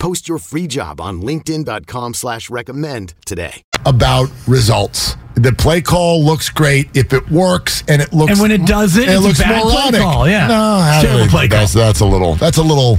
Post 0.00 0.28
your 0.28 0.38
free 0.38 0.66
job 0.66 1.00
on 1.00 1.20
linkedin.com 1.22 2.14
slash 2.14 2.48
recommend 2.50 3.12
today. 3.26 3.62
about 3.86 4.28
results. 4.48 5.16
The 5.34 5.52
play 5.52 5.80
call 5.82 6.24
looks 6.24 6.48
great 6.50 6.94
if 6.96 7.12
it 7.12 7.30
works, 7.30 7.84
and 7.86 8.02
it 8.02 8.12
looks. 8.12 8.32
And 8.32 8.40
when 8.40 8.50
it 8.50 8.66
doesn't, 8.66 9.02
it's 9.02 9.12
a 9.12 9.20
looks 9.20 9.38
bad 9.38 9.62
play 9.62 9.74
moronic. 9.74 10.00
call, 10.00 10.28
yeah. 10.28 10.46
no, 10.48 10.54
I 10.80 10.98
Terrible 11.02 11.20
don't- 11.20 11.28
play 11.30 11.48
call. 11.48 11.58
that's 11.60 11.72
that's 11.74 12.00
a 12.00 12.04
little 12.06 12.34
that's 12.34 12.56
a 12.58 12.62
little 12.62 12.98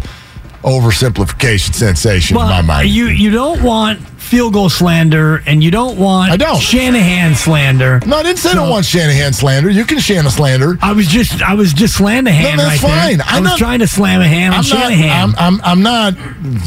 oversimplification 0.63 1.73
sensation 1.73 2.37
in 2.37 2.43
my 2.43 2.61
mind. 2.61 2.89
You 2.89 3.07
you 3.07 3.31
don't 3.31 3.61
want 3.63 3.99
field 4.21 4.53
goal 4.53 4.69
slander, 4.69 5.41
and 5.45 5.61
you 5.63 5.71
don't 5.71 5.97
want 5.97 6.31
I 6.31 6.37
don't. 6.37 6.61
Shanahan 6.61 7.35
slander. 7.35 7.99
no, 8.05 8.17
I 8.17 8.23
didn't 8.23 8.37
say 8.39 8.51
I 8.51 8.53
don't 8.53 8.69
want 8.69 8.85
Shanahan 8.85 9.33
slander. 9.33 9.69
You 9.69 9.83
can 9.83 9.99
Shanahan 9.99 10.31
slander. 10.31 10.77
I 10.81 10.93
was 10.93 11.07
just 11.07 11.41
I 11.41 11.53
was 11.55 11.73
just 11.73 11.99
Slanahan 11.99 12.55
No, 12.55 12.63
that's 12.63 12.81
right 12.83 12.91
fine. 12.91 13.17
there. 13.17 13.27
I 13.27 13.37
I'm 13.37 13.43
was 13.43 13.51
not- 13.51 13.57
trying 13.59 13.79
to 13.79 13.87
slam 13.87 14.21
a 14.21 14.27
hand 14.27 14.53
on 14.53 14.59
I'm 14.63 14.69
not, 14.69 14.79
Shanahan. 14.91 15.29
I'm, 15.37 15.55
I'm, 15.55 15.61
I'm 15.63 15.81
not. 15.83 16.15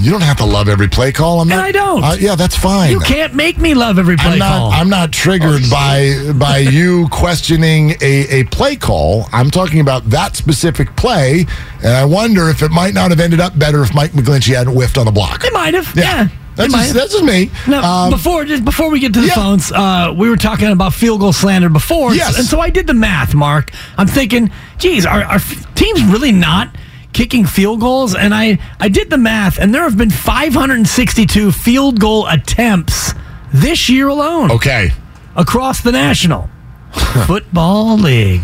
You 0.03 0.11
don't 0.11 0.23
have 0.23 0.37
to 0.39 0.45
love 0.45 0.69
every 0.69 0.89
play 0.89 1.13
call. 1.13 1.41
I'm 1.41 1.51
and. 1.51 1.61
I 1.61 1.73
don't. 1.73 2.03
Uh, 2.05 2.17
yeah, 2.19 2.35
that's 2.35 2.57
fine. 2.57 2.91
You 2.91 3.01
can't 3.01 3.35
make 3.35 3.57
me 3.59 3.75
love 3.75 3.99
every 3.99 4.17
play 4.17 4.33
I'm 4.33 4.39
not, 4.39 4.49
call. 4.59 4.73
I'm 4.73 4.89
not 4.91 5.13
triggered 5.13 5.63
by 5.71 6.33
by 6.39 6.59
you 6.59 7.09
questioning 7.09 7.91
a, 8.03 8.41
a 8.41 8.45
play 8.45 8.77
call. 8.77 9.27
I'm 9.33 9.51
talking 9.51 9.81
about 9.81 10.11
that 10.11 10.37
specific 10.37 10.95
play, 10.97 11.47
and 11.83 11.93
I 11.93 12.05
wonder 12.05 12.51
if 12.51 12.63
it 12.63 12.71
might 12.71 12.93
not 12.95 13.11
have 13.11 13.21
ended 13.21 13.41
up 13.41 13.59
better 13.59 13.84
if 13.85 13.95
Mike 13.95 14.13
McGlinchey 14.13 14.55
hadn't 14.55 14.75
whiffed 14.75 14.99
on 14.99 15.07
the 15.07 15.13
block. 15.13 15.45
It 15.45 15.53
might 15.53 15.75
have. 15.75 15.95
Yeah. 15.97 16.29
That's 16.57 16.73
just, 16.73 16.95
that's 16.95 17.13
just 17.13 17.25
me. 17.25 17.51
No, 17.67 17.83
Um, 17.83 18.11
before 18.11 18.45
just 18.45 18.65
before 18.65 18.89
we 18.91 19.01
get 19.01 19.13
to 19.15 19.21
the 19.21 19.27
yeah. 19.27 19.35
phones, 19.35 19.73
uh, 19.73 20.15
we 20.17 20.29
were 20.31 20.37
talking 20.37 20.69
about 20.69 20.95
field 20.95 21.21
goal 21.21 21.33
slander 21.33 21.69
before. 21.69 22.15
Yes. 22.15 22.39
And 22.39 22.47
so 22.47 22.61
I 22.61 22.71
did 22.71 22.87
the 22.87 22.95
math, 22.95 23.35
Mark. 23.35 23.71
I'm 23.99 24.07
thinking, 24.07 24.51
geez, 24.79 25.05
are, 25.05 25.25
are 25.25 25.41
teams 25.75 26.03
really 26.05 26.31
not 26.31 26.75
kicking 27.13 27.45
field 27.45 27.81
goals? 27.81 28.15
And 28.15 28.33
I, 28.33 28.59
I 28.79 28.89
did 28.89 29.11
the 29.11 29.19
math, 29.19 29.59
and 29.59 29.75
there 29.75 29.83
have 29.83 29.99
been 29.99 30.11
562 30.11 31.51
field 31.51 31.99
goal 31.99 32.27
attempts 32.29 33.15
this 33.53 33.89
year 33.89 34.07
alone 34.09 34.53
okay. 34.53 34.91
across 35.35 35.81
the 35.81 35.93
National 35.93 36.49
Football 37.27 37.97
League. 37.99 38.43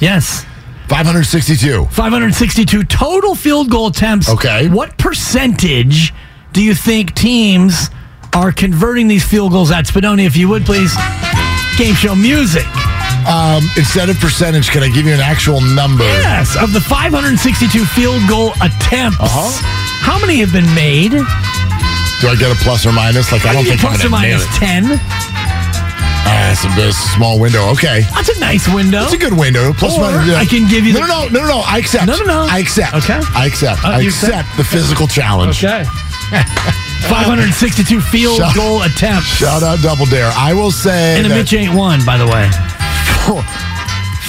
Yes. 0.00 0.46
562. 0.90 1.86
562 1.92 2.82
total 2.82 3.36
field 3.36 3.70
goal 3.70 3.86
attempts. 3.86 4.28
Okay. 4.28 4.68
What 4.68 4.98
percentage 4.98 6.12
do 6.52 6.60
you 6.60 6.74
think 6.74 7.14
teams 7.14 7.90
are 8.34 8.50
converting 8.50 9.06
these 9.06 9.24
field 9.24 9.52
goals 9.52 9.70
at? 9.70 9.84
Spadoni, 9.86 10.26
if 10.26 10.36
you 10.36 10.48
would 10.48 10.64
please. 10.66 10.92
Game 11.78 11.94
show 11.94 12.16
music. 12.16 12.66
Um, 13.30 13.62
instead 13.76 14.10
of 14.10 14.18
percentage, 14.18 14.70
can 14.70 14.82
I 14.82 14.88
give 14.88 15.06
you 15.06 15.14
an 15.14 15.20
actual 15.20 15.60
number? 15.60 16.02
Yes, 16.02 16.56
of 16.60 16.72
the 16.72 16.80
562 16.80 17.84
field 17.84 18.20
goal 18.28 18.50
attempts, 18.60 19.20
Uh-huh. 19.20 19.46
how 20.02 20.18
many 20.18 20.38
have 20.40 20.52
been 20.52 20.66
made? 20.74 21.12
Do 21.12 22.26
I 22.28 22.34
get 22.36 22.50
a 22.50 22.56
plus 22.64 22.84
or 22.84 22.90
minus? 22.92 23.30
Like 23.30 23.46
I 23.46 23.52
don't 23.52 23.64
think 23.64 23.84
I'm 23.84 23.92
gonna 23.92 24.06
or 24.06 24.10
minus. 24.10 24.44
10. 24.58 24.98
Ah, 26.26 26.52
it's 26.52 26.64
a, 26.64 26.68
it's 26.86 26.96
a 26.98 27.08
small 27.16 27.38
window. 27.40 27.68
Okay. 27.72 28.02
That's 28.14 28.28
a 28.28 28.38
nice 28.40 28.68
window. 28.72 29.02
It's 29.04 29.12
a 29.14 29.18
good 29.18 29.32
window. 29.36 29.72
Plus, 29.72 29.96
Or 29.96 30.02
one, 30.02 30.14
I 30.30 30.44
can 30.44 30.68
give 30.68 30.84
you 30.86 30.92
No, 30.94 31.00
the- 31.00 31.06
no, 31.06 31.28
no, 31.28 31.40
no, 31.40 31.46
no. 31.48 31.62
I 31.66 31.78
accept. 31.78 32.06
No, 32.06 32.16
no, 32.18 32.24
no. 32.24 32.46
I 32.50 32.58
accept. 32.58 32.94
Okay. 32.94 33.20
I 33.34 33.46
accept. 33.46 33.84
Uh, 33.84 33.88
I 33.88 34.00
accept 34.02 34.32
accept? 34.46 34.56
the 34.56 34.64
physical 34.64 35.06
challenge. 35.06 35.64
Okay. 35.64 35.84
562 37.10 38.00
field 38.00 38.36
Shout- 38.38 38.54
goal 38.54 38.82
attempts. 38.82 39.26
Shout 39.28 39.62
out 39.62 39.80
Double 39.82 40.06
Dare. 40.06 40.30
I 40.36 40.52
will 40.54 40.70
say 40.70 41.16
And 41.16 41.26
a 41.26 41.28
that 41.30 41.34
Mitch 41.34 41.52
ain't 41.54 41.74
one, 41.74 42.04
by 42.04 42.16
the 42.16 42.26
way. 42.26 42.48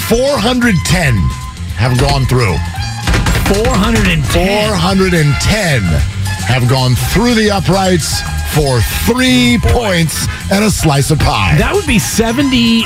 410 0.08 1.14
have 1.78 1.98
gone 2.00 2.24
through. 2.26 2.56
410. 3.54 4.22
410 4.24 6.11
have 6.46 6.68
gone 6.68 6.94
through 6.94 7.34
the 7.34 7.50
uprights 7.50 8.20
for 8.54 8.80
three 9.06 9.58
points 9.62 10.26
and 10.52 10.64
a 10.64 10.70
slice 10.70 11.10
of 11.10 11.18
pie. 11.18 11.56
That 11.58 11.72
would 11.74 11.86
be 11.86 11.96
72.9%. 11.96 12.84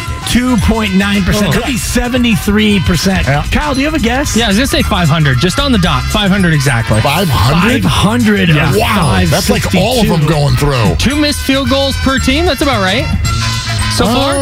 That'd 1.24 1.64
be 1.64 1.76
73%. 1.76 3.50
Kyle, 3.52 3.74
do 3.74 3.80
you 3.80 3.86
have 3.86 3.94
a 3.94 3.98
guess? 3.98 4.36
Yeah, 4.36 4.44
I 4.44 4.48
was 4.48 4.56
gonna 4.56 4.66
say 4.66 4.82
500, 4.82 5.38
just 5.38 5.58
on 5.58 5.72
the 5.72 5.78
dot, 5.78 6.04
500 6.04 6.54
exactly. 6.54 7.00
500? 7.00 7.82
500. 7.82 8.48
Yeah. 8.48 8.72
Wow, 8.76 9.24
that's 9.26 9.50
like 9.50 9.74
all 9.74 10.00
of 10.00 10.06
them 10.06 10.26
going 10.26 10.54
through. 10.56 10.94
Two 10.96 11.16
missed 11.16 11.40
field 11.44 11.68
goals 11.68 11.96
per 11.96 12.18
team. 12.18 12.46
That's 12.46 12.62
about 12.62 12.80
right. 12.80 13.04
So 13.96 14.04
far, 14.04 14.36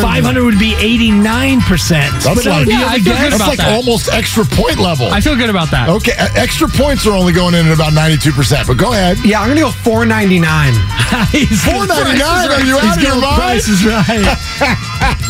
500 0.00 0.44
would 0.44 0.58
be 0.58 0.70
89%. 0.78 1.90
That's 2.22 2.24
But, 2.24 2.46
like, 2.46 2.64
do 2.66 2.72
you 2.72 2.78
have 2.78 2.88
I 2.92 2.94
a 2.94 2.98
feel 3.02 3.14
good 3.14 3.22
that's 3.32 3.36
about 3.36 3.48
like 3.48 3.58
that. 3.58 3.74
almost 3.74 4.08
extra 4.12 4.44
point 4.44 4.78
level. 4.78 5.08
I 5.10 5.20
feel 5.20 5.34
good 5.34 5.50
about 5.50 5.70
that. 5.72 5.88
Okay, 5.88 6.12
uh, 6.16 6.28
extra 6.36 6.68
points 6.68 7.06
are 7.08 7.16
only 7.16 7.32
going 7.32 7.54
in 7.54 7.66
at 7.66 7.74
about 7.74 7.92
92%, 7.92 8.66
but 8.68 8.76
go 8.78 8.92
ahead. 8.92 9.18
Yeah, 9.24 9.40
I'm 9.42 9.48
gonna 9.48 9.60
go 9.66 9.70
499 9.82 10.74
499 11.66 12.22
Are 12.22 12.62
you 12.62 12.78
out 12.78 12.96
of 12.96 13.02
your 13.02 13.18
mind? 13.20 13.34
Price 13.34 13.66
is 13.66 13.84
right. 13.84 14.06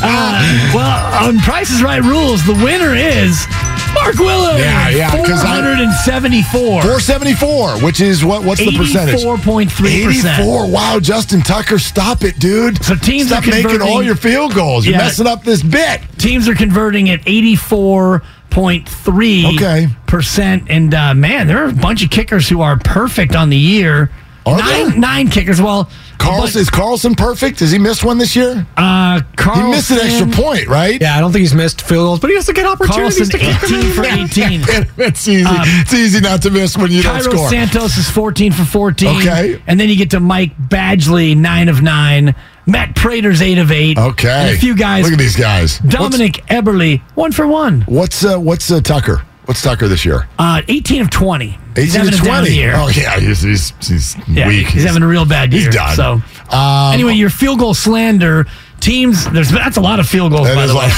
uh, 0.05 0.71
well, 0.75 1.27
on 1.29 1.39
Price 1.41 1.71
is 1.71 1.83
Right 1.83 2.03
rules, 2.03 2.45
the 2.45 2.55
winner 2.55 2.95
is 2.95 3.47
Mark 3.95 4.19
Willow. 4.19 4.57
Yeah, 4.57 4.89
yeah, 4.89 5.11
'cause 5.11 5.45
I- 5.45 5.61
474. 5.61 6.83
474, 6.83 7.79
which 7.79 8.01
is 8.01 8.25
what? 8.25 8.43
What's 8.45 8.61
the 8.61 8.77
percentage? 8.77 9.17
84.3%. 9.17 10.39
84. 10.39 10.67
Wow, 10.69 10.99
Justin 11.01 11.43
Tucker, 11.43 11.79
stop 11.79 12.25
it, 12.25 12.39
dude. 12.39 12.83
So 12.85 12.95
teams 12.95 13.29
stop 13.29 13.47
are 13.47 13.51
making 13.51 13.83
all 13.83 14.03
your 14.03 14.17
field 14.17 14.55
goals. 14.55 14.87
You're 14.87 14.97
Yeah. 14.97 15.05
messing 15.05 15.27
up 15.27 15.45
this 15.45 15.63
bit. 15.63 16.01
Teams 16.19 16.49
are 16.49 16.55
converting 16.55 17.11
at 17.11 17.21
84.3 17.27 19.47
Okay. 19.57 19.89
percent. 20.07 20.65
And 20.69 20.95
uh, 20.95 21.15
man, 21.15 21.47
there 21.47 21.65
are 21.65 21.69
a 21.69 21.73
bunch 21.73 22.03
of 22.05 22.11
kickers 22.11 22.49
who 22.49 22.61
are 22.63 22.77
perfect 22.77 23.35
on 23.37 23.51
the 23.51 23.57
year. 23.59 24.11
Are 24.53 24.59
nine, 24.59 24.89
there? 24.91 24.99
nine 24.99 25.29
kickers. 25.29 25.61
Well, 25.61 25.91
Carlson, 26.19 26.55
but, 26.59 26.63
is 26.63 26.71
Carlson 26.71 27.15
perfect? 27.15 27.61
Has 27.61 27.71
he 27.73 27.79
missed 27.79 28.05
one 28.05 28.19
this 28.19 28.37
year? 28.37 28.67
uh, 28.77 29.21
He 29.55 29.63
missed 29.71 29.91
an 29.91 29.99
extra 30.01 30.27
point, 30.27 30.67
right? 30.69 31.01
Yeah, 31.01 31.17
I 31.17 31.21
don't 31.21 31.33
think 31.33 31.41
he's 31.41 31.55
missed 31.55 31.81
field 31.83 32.05
goals, 32.07 32.21
but 32.21 32.29
he 32.31 32.37
has 32.37 32.47
to 32.47 32.53
get 32.53 32.67
opportunities 32.67 33.31
Carlson, 33.31 33.39
to 33.39 33.39
kick 33.39 33.63
18 33.65 33.79
in. 33.87 33.93
for 33.93 34.05
18. 34.05 34.87
it's 35.07 35.27
easy. 35.29 35.45
Um, 35.47 35.57
it's 35.67 35.95
easy 35.95 36.21
not 36.21 36.43
to 36.43 36.51
miss 36.51 36.77
when 36.77 36.91
you 36.91 37.03
don't 37.03 37.21
Cairo 37.23 37.33
score. 37.37 37.49
Santos 37.49 37.97
is 37.97 38.11
14 38.11 38.53
for 38.53 38.65
14. 38.65 39.17
Okay. 39.21 39.63
And 39.67 39.81
then 39.81 39.89
you 39.89 39.97
get 39.97 40.11
to 40.11 40.21
Mike 40.21 40.57
Badgley, 40.59 41.37
9 41.37 41.69
of 41.71 41.81
9. 41.83 42.35
Matt 42.67 42.95
Prater's 42.95 43.41
8 43.43 43.59
of 43.59 43.73
8. 43.73 43.99
okay. 43.99 44.29
And 44.29 44.57
a 44.57 44.59
few 44.61 44.77
guys. 44.77 45.05
Look 45.05 45.15
at 45.15 45.19
these 45.19 45.35
guys. 45.37 45.79
Dominik 45.81 46.45
Eberle, 46.49 47.01
1 47.15 47.33
for 47.33 47.47
1. 47.47 47.81
What's 47.83 48.23
what's, 48.23 48.25
uh, 48.25 48.39
what's 48.39 48.71
uh, 48.71 48.81
Tucker? 48.81 49.25
What's 49.47 49.63
Tucker 49.63 49.89
this 49.89 50.05
year? 50.05 50.29
Uh, 50.39 50.63
18 50.69 51.03
of 51.03 51.11
20. 51.11 51.59
He's 51.77 51.95
18 51.97 52.07
having 52.07 52.13
to 52.19 52.23
a 52.23 52.25
down 52.27 52.43
20. 52.43 52.55
year. 52.57 52.73
Oh 52.77 52.89
yeah, 52.89 53.19
he's 53.21 53.43
he's, 53.43 53.73
he's 53.87 54.17
yeah, 54.29 54.49
weak. 54.49 54.67
He's 54.69 54.85
having 54.85 55.03
a 55.03 55.07
real 55.07 55.25
bad 55.25 55.53
year. 55.53 55.67
He's 55.67 55.75
done. 55.75 55.97
So, 55.97 56.23
Um, 56.57 56.95
anyway, 56.95 57.15
your 57.15 57.31
field 57.31 57.59
goal 57.61 57.75
slander 57.75 58.47
teams, 58.81 59.29
there's 59.31 59.51
that's 59.51 59.77
a 59.77 59.81
lot 59.81 60.01
of 60.01 60.09
field 60.09 60.33
goals, 60.33 60.47
That 60.49 60.55
by 60.57 60.67
the 60.67 60.75
way. 60.75 60.89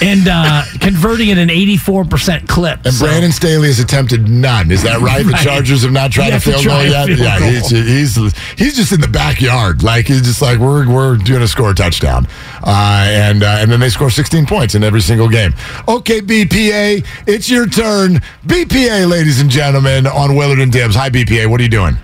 and 0.02 0.28
uh, 0.28 0.62
converting 0.80 1.30
at 1.30 1.38
an 1.38 1.48
84% 1.48 2.46
clip. 2.48 2.84
And 2.84 2.92
So- 2.94 3.06
Brandon 3.06 3.32
Staley 3.32 3.68
has 3.68 3.78
attempted 3.80 4.28
none. 4.28 4.70
Is 4.70 4.82
that 4.82 5.00
right? 5.00 5.24
The 5.24 5.32
Chargers 5.42 5.82
have 5.82 5.92
not 5.92 6.12
tried 6.12 6.28
a 6.28 6.32
to 6.32 6.40
field 6.40 6.64
goal 6.64 6.82
yet. 6.84 7.08
yeah, 7.08 7.38
goal. 7.38 7.48
he's, 7.48 7.70
he's 7.70 8.38
he's 8.58 8.76
just 8.76 8.92
in 8.92 9.00
the 9.00 9.08
backyard. 9.08 9.82
Like 9.82 10.06
he's 10.06 10.22
just 10.22 10.42
like 10.42 10.58
we're 10.58 10.88
we're 10.88 11.16
going 11.16 11.40
to 11.40 11.48
score 11.48 11.70
a 11.70 11.74
touchdown, 11.74 12.26
uh, 12.62 13.04
and 13.08 13.42
uh, 13.42 13.56
and 13.60 13.70
then 13.70 13.80
they 13.80 13.88
score 13.88 14.10
16 14.10 14.46
points 14.46 14.74
in 14.74 14.82
every 14.84 15.00
single 15.00 15.28
game. 15.28 15.54
Okay, 15.88 16.20
BPA, 16.20 17.06
it's 17.26 17.48
your 17.48 17.66
turn. 17.66 18.20
BPA, 18.46 19.08
ladies 19.08 19.40
and 19.40 19.50
gentlemen, 19.50 20.06
on 20.06 20.36
Willard 20.36 20.58
and 20.58 20.72
Dibs. 20.72 20.94
Hi, 20.94 21.10
BPA. 21.10 21.46
What 21.48 21.60
are 21.60 21.64
you 21.64 21.68
doing? 21.70 21.96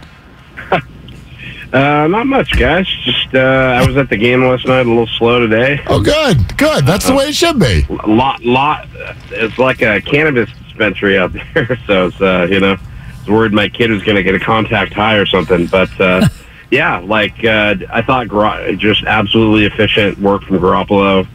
Uh, 1.73 2.07
not 2.07 2.27
much, 2.27 2.53
guys. 2.59 2.87
Just 3.03 3.35
uh, 3.35 3.39
I 3.39 3.87
was 3.87 3.97
at 3.97 4.11
the 4.11 4.17
game 4.19 4.45
last 4.45 4.67
night. 4.67 4.85
A 4.85 4.89
little 4.89 5.07
slow 5.07 5.41
today. 5.41 5.81
Oh, 5.87 6.03
good, 6.03 6.57
good. 6.59 6.85
That's 6.85 7.07
the 7.07 7.15
way 7.15 7.29
it 7.29 7.35
should 7.35 7.59
be. 7.59 7.87
A 7.89 8.07
lot, 8.09 8.45
lot. 8.45 8.89
It's 9.31 9.57
like 9.59 9.81
a 9.81 10.03
cannabis 10.03 10.51
dispensary 10.65 11.17
out 11.17 11.33
there. 11.55 11.79
So 11.87 12.09
it's 12.09 12.21
uh, 12.21 12.47
you 12.51 12.61
know, 12.61 12.73
I 12.75 13.19
was 13.21 13.29
worried 13.29 13.53
my 13.53 13.71
kid 13.71 13.91
was 13.91 14.03
going 14.03 14.17
to 14.17 14.23
get 14.23 14.35
a 14.35 14.39
contact 14.41 14.93
high 14.93 15.17
or 15.17 15.25
something. 15.25 15.67
But 15.67 15.99
uh, 15.99 16.29
yeah, 16.71 16.99
like 16.99 17.43
uh, 17.43 17.77
I 17.91 18.03
thought, 18.03 18.29
Gar- 18.29 18.73
just 18.73 19.05
absolutely 19.05 19.65
efficient 19.65 20.19
work 20.19 20.43
from 20.43 20.59
Garoppolo. 20.59 21.27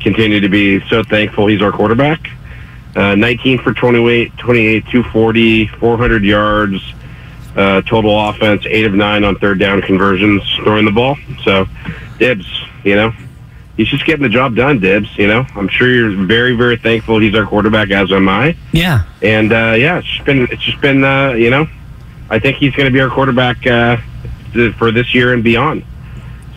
Continue 0.00 0.40
to 0.40 0.48
be 0.50 0.86
so 0.88 1.04
thankful 1.04 1.46
he's 1.46 1.62
our 1.62 1.72
quarterback. 1.72 2.28
Uh, 2.94 3.14
19 3.14 3.58
for 3.62 3.72
28, 3.72 4.36
28, 4.36 4.80
240, 4.90 5.66
400 5.68 6.22
yards. 6.24 6.82
Uh, 7.56 7.80
total 7.82 8.28
offense, 8.28 8.66
eight 8.66 8.84
of 8.84 8.92
nine 8.92 9.24
on 9.24 9.34
third 9.36 9.58
down 9.58 9.80
conversions 9.80 10.42
throwing 10.56 10.84
the 10.84 10.90
ball. 10.92 11.16
So, 11.42 11.66
Dibs, 12.18 12.46
you 12.84 12.94
know, 12.94 13.12
he's 13.78 13.88
just 13.88 14.04
getting 14.04 14.22
the 14.22 14.28
job 14.28 14.54
done, 14.54 14.78
Dibs. 14.78 15.16
You 15.16 15.26
know, 15.26 15.46
I'm 15.54 15.68
sure 15.68 15.88
you're 15.90 16.26
very, 16.26 16.54
very 16.54 16.76
thankful 16.76 17.18
he's 17.18 17.34
our 17.34 17.46
quarterback, 17.46 17.90
as 17.90 18.12
am 18.12 18.28
I. 18.28 18.54
Yeah. 18.72 19.04
And 19.22 19.52
uh, 19.54 19.74
yeah, 19.78 19.98
it's 19.98 20.06
just 20.06 20.24
been, 20.26 20.42
it's 20.50 20.62
just 20.62 20.82
been, 20.82 21.02
uh, 21.02 21.30
you 21.30 21.48
know, 21.48 21.66
I 22.28 22.38
think 22.38 22.58
he's 22.58 22.74
going 22.74 22.86
to 22.88 22.92
be 22.92 23.00
our 23.00 23.08
quarterback 23.08 23.66
uh, 23.66 23.96
th- 24.52 24.74
for 24.74 24.90
this 24.90 25.14
year 25.14 25.32
and 25.32 25.42
beyond. 25.42 25.82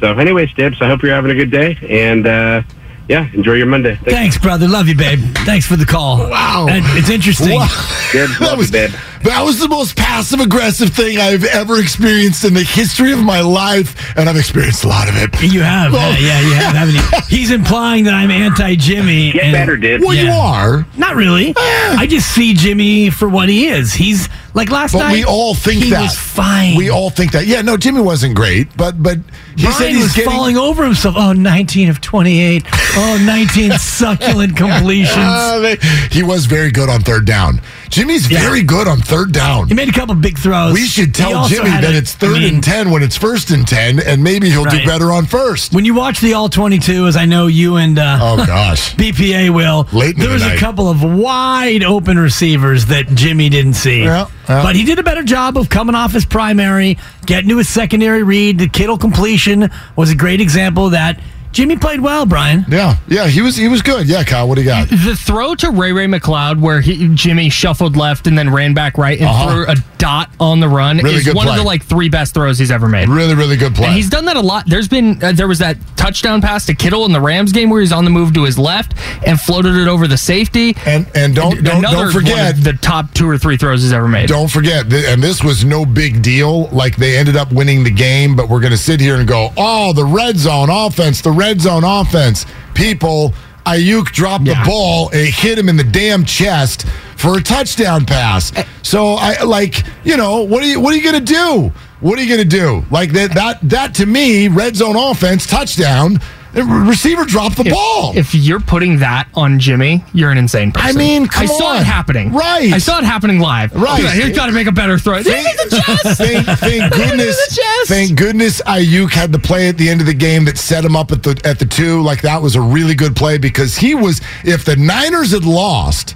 So, 0.02 0.18
anyways, 0.18 0.54
Dibs, 0.54 0.82
I 0.82 0.88
hope 0.88 1.02
you're 1.02 1.14
having 1.16 1.32
a 1.32 1.36
good 1.36 1.52
day, 1.52 1.78
and 1.90 2.28
uh, 2.28 2.62
yeah, 3.08 3.30
enjoy 3.34 3.54
your 3.54 3.68
Monday. 3.68 3.96
Thanks. 3.96 4.12
Thanks, 4.14 4.38
brother. 4.38 4.68
Love 4.68 4.88
you, 4.88 4.96
babe. 4.96 5.20
Thanks 5.40 5.66
for 5.66 5.76
the 5.76 5.86
call. 5.86 6.30
Wow. 6.30 6.68
And 6.70 6.84
it's 6.98 7.10
interesting. 7.10 7.56
Wow. 7.56 7.68
Dibs, 8.12 8.38
That 8.40 8.58
was, 8.58 8.68
you, 8.68 8.74
babe. 8.74 8.92
That 9.24 9.42
was 9.44 9.60
the 9.60 9.68
most 9.68 9.96
passive 9.96 10.40
aggressive 10.40 10.90
thing 10.90 11.18
I've 11.18 11.44
ever 11.44 11.80
experienced 11.80 12.44
in 12.46 12.54
the 12.54 12.64
history 12.64 13.12
of 13.12 13.20
my 13.20 13.42
life, 13.42 14.16
and 14.18 14.30
I've 14.30 14.38
experienced 14.38 14.84
a 14.84 14.88
lot 14.88 15.10
of 15.10 15.16
it. 15.18 15.42
You 15.42 15.62
have, 15.62 15.92
Well- 15.94 16.12
yeah, 16.14 16.40
yeah, 16.40 16.48
you 16.48 16.54
have, 16.56 16.76
haven't 16.76 16.96
you? 16.96 17.02
He's 17.38 17.52
implying 17.52 18.06
that 18.06 18.14
I'm 18.14 18.32
anti-Jimmy. 18.32 19.32
Get 19.34 19.44
and- 19.44 19.54
better, 19.54 19.78
Dibs. 19.78 20.06
Well, 20.06 20.16
you 20.16 20.30
are. 20.32 20.86
Not 20.98 21.16
really. 21.16 21.54
I 21.58 22.06
just 22.10 22.34
see 22.34 22.54
Jimmy 22.54 23.10
for 23.10 23.28
what 23.30 23.50
he 23.50 23.68
is. 23.68 23.94
He's 23.94 24.30
like 24.54 24.72
last 24.72 24.94
But 24.94 25.00
night. 25.00 25.14
we 25.14 25.26
all 25.26 25.54
think 25.54 25.84
he 25.84 25.90
that. 25.92 26.02
was 26.02 26.18
fine. 26.18 26.76
We 26.76 26.90
all 26.90 27.10
think 27.10 27.32
that. 27.34 27.46
Yeah, 27.46 27.62
no, 27.62 27.78
Jimmy 27.78 28.02
wasn't 28.02 28.36
great, 28.36 28.76
but 28.76 29.02
but 29.02 29.18
he 29.56 29.64
Brian 29.64 29.78
said 29.78 29.90
he's 29.92 30.04
was 30.04 30.14
getting. 30.16 30.32
falling 30.32 30.58
over 30.58 30.84
himself. 30.84 31.16
Oh, 31.18 31.34
19 31.34 31.90
of 31.90 32.02
28. 32.02 32.64
Oh, 32.72 33.24
19 33.26 33.72
succulent 33.80 34.58
completions. 34.58 35.16
Uh, 35.18 35.60
they- 35.62 35.78
he 36.12 36.24
was 36.24 36.46
very 36.46 36.72
good 36.72 36.90
on 36.90 37.02
third 37.02 37.26
down. 37.26 37.62
Jimmy's 37.90 38.30
Yeah. 38.30 38.40
very 38.42 38.62
good 38.64 38.88
on 38.88 39.00
third 39.02 39.32
down. 39.32 39.68
He 39.68 39.74
made 39.74 39.90
a 39.90 39.92
couple 39.92 40.14
big 40.16 40.38
throws. 40.38 40.74
We 40.74 40.86
should 40.86 41.14
tell 41.14 41.48
Jimmy 41.48 41.70
that 41.70 41.84
a- 41.86 41.98
it's 41.98 42.14
third 42.14 42.36
I 42.38 42.40
mean, 42.40 42.56
and 42.56 42.64
10 42.64 42.92
when 42.92 43.04
it's 43.04 43.18
first 43.18 43.52
and 43.52 43.68
10, 43.68 44.00
and 44.00 44.24
maybe 44.24 44.50
he'll 44.50 44.64
Right. 44.64 44.82
do 44.82 44.86
better 44.86 45.12
on 45.12 45.26
first. 45.26 45.74
When 45.74 45.86
you 45.86 45.94
watch 45.94 46.20
the 46.20 46.34
All 46.34 46.50
22, 46.50 47.08
as 47.08 47.16
I 47.18 47.26
know 47.26 47.48
you 47.48 47.76
and 47.78 47.98
uh, 47.98 48.20
Oh, 48.22 48.46
gosh. 48.46 48.96
BPA 48.98 49.50
will, 49.50 49.88
Late 49.92 50.18
there 50.18 50.28
the 50.28 50.34
was 50.34 50.44
a 50.44 50.58
couple 50.58 50.90
of 50.90 51.02
wide 51.04 51.84
open 51.84 52.18
receivers 52.20 52.86
that 52.88 53.14
Jimmy 53.16 53.50
didn't 53.50 53.74
see. 53.74 54.04
Yeah, 54.04 54.26
yeah. 54.48 54.64
But 54.64 54.76
he 54.76 54.84
did 54.84 55.00
a 55.00 55.04
better 55.04 55.24
job 55.24 55.58
of 55.58 55.70
coming 55.70 55.96
off 55.96 56.14
his 56.14 56.26
primary, 56.26 56.98
getting 57.26 57.50
to 57.50 57.58
his 57.58 57.70
secondary 57.70 58.24
read. 58.24 58.60
The 58.60 58.68
Kittle 58.68 58.98
completion 58.98 59.70
was 59.96 60.10
a 60.12 60.16
great 60.16 60.42
example 60.42 60.86
of 60.88 60.92
that. 60.92 61.20
Jimmy 61.52 61.76
played 61.78 62.00
well, 62.02 62.26
Brian. 62.26 62.64
Yeah, 62.70 62.98
yeah, 63.08 63.28
he 63.28 63.42
was 63.42 63.56
he 63.56 63.68
was 63.68 63.82
good. 63.82 64.08
Yeah, 64.08 64.24
Kyle, 64.24 64.48
what 64.48 64.56
do 64.56 64.62
you 64.62 64.68
got? 64.68 64.88
The 64.90 65.16
throw 65.16 65.56
to 65.56 65.72
Ray 65.72 65.92
Ray 65.92 66.06
McCloud, 66.06 66.60
where 66.62 66.80
he, 66.82 67.10
Jimmy 67.16 67.50
shuffled 67.50 67.98
left 67.98 68.28
and 68.28 68.38
then 68.38 68.52
ran 68.52 68.74
back 68.74 68.98
right 68.98 69.20
and 69.20 69.28
Uh-huh. 69.28 69.50
threw 69.52 69.68
a 69.68 69.76
dot 69.98 70.30
on 70.40 70.60
the 70.60 70.70
run, 70.70 70.98
Really 71.00 71.16
is 71.18 71.26
good 71.26 71.36
one 71.36 71.48
play. 71.48 71.56
of 71.56 71.62
the 71.62 71.66
like 71.66 71.84
three 71.84 72.08
best 72.08 72.34
throws 72.34 72.58
he's 72.60 72.72
ever 72.72 72.88
made. 72.88 73.10
Really, 73.10 73.36
really 73.36 73.58
good 73.58 73.76
play. 73.76 73.88
And 73.88 73.96
he's 73.96 74.10
done 74.10 74.26
that 74.26 74.38
a 74.38 74.42
lot. 74.42 74.66
There's 74.68 74.88
been 74.88 75.22
uh, 75.24 75.32
there 75.34 75.48
was 75.48 75.60
that 75.60 75.78
touchdown 75.98 76.40
pass 76.42 76.66
to 76.68 76.76
Kittle 76.76 77.06
in 77.06 77.12
the 77.12 77.20
Rams 77.22 77.52
game 77.52 77.70
where 77.70 77.82
he's 77.82 77.92
on 77.92 78.06
the 78.06 78.12
move 78.12 78.34
to 78.36 78.44
his 78.44 78.58
left 78.58 78.94
and 79.26 79.40
floated 79.42 79.76
it 79.76 79.88
over 79.88 80.08
the 80.08 80.18
safety. 80.18 80.76
and 80.86 81.08
and 81.16 81.36
don't 81.36 81.64
don't, 81.64 81.80
Another 81.80 81.96
don't 81.96 82.06
one 82.06 82.14
forget 82.14 82.54
of 82.58 82.64
the 82.64 82.74
top 82.74 83.12
two 83.14 83.28
or 83.28 83.38
three 83.38 83.58
throws 83.58 83.82
he's 83.82 83.92
ever 83.92 84.08
made. 84.08 84.30
Don't 84.30 84.50
forget, 84.50 84.86
and 84.94 85.22
this 85.22 85.44
was 85.44 85.66
no 85.66 85.84
big 85.86 86.22
deal. 86.22 86.68
Like 86.68 86.96
they 86.96 87.18
ended 87.18 87.36
up 87.36 87.52
winning 87.52 87.84
the 87.84 87.92
game, 87.92 88.36
but 88.36 88.48
we're 88.48 88.60
going 88.62 88.72
to 88.72 88.78
sit 88.78 89.02
here 89.02 89.16
and 89.16 89.28
go, 89.28 89.52
"Oh, 89.58 89.92
the 89.94 90.06
red 90.06 90.38
zone 90.38 90.70
offense, 90.70 91.22
the 91.22 91.32
red 91.40 91.62
zone 91.62 91.84
offense." 91.84 92.46
People, 92.74 93.34
Aiyuk 93.66 94.12
dropped 94.12 94.46
Yeah. 94.46 94.62
the 94.64 94.70
ball 94.70 95.10
it 95.14 95.30
hit 95.30 95.58
him 95.58 95.70
in 95.70 95.78
the 95.78 95.84
damn 95.84 96.24
chest 96.26 96.86
for 97.16 97.38
a 97.38 97.42
touchdown 97.42 98.06
pass. 98.06 98.52
Eh. 98.56 98.64
So 98.82 99.14
I 99.16 99.42
like, 99.44 99.84
you 100.04 100.18
know, 100.18 100.42
what 100.42 100.64
are 100.64 100.68
you 100.68 100.80
what 100.80 100.94
are 100.94 100.98
you 100.98 101.04
going 101.12 101.24
to 101.26 101.34
do? 101.34 101.72
What 102.02 102.18
are 102.18 102.24
you 102.24 102.30
going 102.34 102.48
to 102.50 102.58
do? 102.58 102.86
Like 102.92 103.12
that 103.14 103.34
that 103.36 103.60
that 103.64 103.94
to 103.96 104.06
me, 104.06 104.48
red 104.48 104.76
zone 104.76 104.96
offense 104.96 105.46
touchdown. 105.46 106.20
The 106.54 106.64
receiver 106.64 107.26
dropped 107.26 107.58
the 107.58 107.66
if, 107.66 107.74
ball. 107.74 108.18
If 108.18 108.34
you're 108.34 108.60
putting 108.60 109.00
that 109.00 109.30
on 109.36 109.60
Jimmy, 109.60 110.04
you're 110.14 110.32
an 110.32 110.38
insane 110.38 110.72
person. 110.72 110.90
I 110.90 110.98
mean, 110.98 111.28
I 111.36 111.46
saw 111.46 111.68
on. 111.68 111.82
it 111.82 111.86
happening. 111.86 112.34
Right. 112.34 112.74
I 112.74 112.80
saw 112.80 112.98
it 112.98 113.04
happening 113.04 113.40
live. 113.40 113.74
Right. 113.76 114.04
He's 114.14 114.36
got 114.36 114.48
to 114.48 114.52
make 114.52 114.66
a 114.66 114.72
better 114.72 114.98
throw. 114.98 115.22
Thank, 115.22 115.48
thank, 115.58 116.46
thank 116.46 116.94
Hit 116.94 117.14
him 117.14 117.20
in 117.20 117.28
goodness. 117.28 117.60
Thank 117.86 118.18
goodness 118.18 118.62
Aiyuk 118.64 119.12
had 119.12 119.32
the 119.32 119.40
play 119.40 119.70
at 119.70 119.78
the 119.78 119.90
end 119.90 120.02
of 120.02 120.08
the 120.08 120.14
game 120.14 120.46
that 120.46 120.58
set 120.58 120.84
him 120.84 120.96
up 120.96 121.12
at 121.12 121.22
the 121.22 121.40
at 121.46 121.60
the 121.60 121.66
two. 121.66 122.02
Like 122.02 122.22
that 122.24 122.42
was 122.42 122.56
a 122.56 122.62
really 122.62 122.96
good 122.96 123.16
play 123.16 123.38
because 123.38 123.76
he 123.78 123.94
was. 123.94 124.22
If 124.44 124.66
the 124.66 124.76
Niners 124.76 125.32
had 125.32 125.46
lost. 125.46 126.16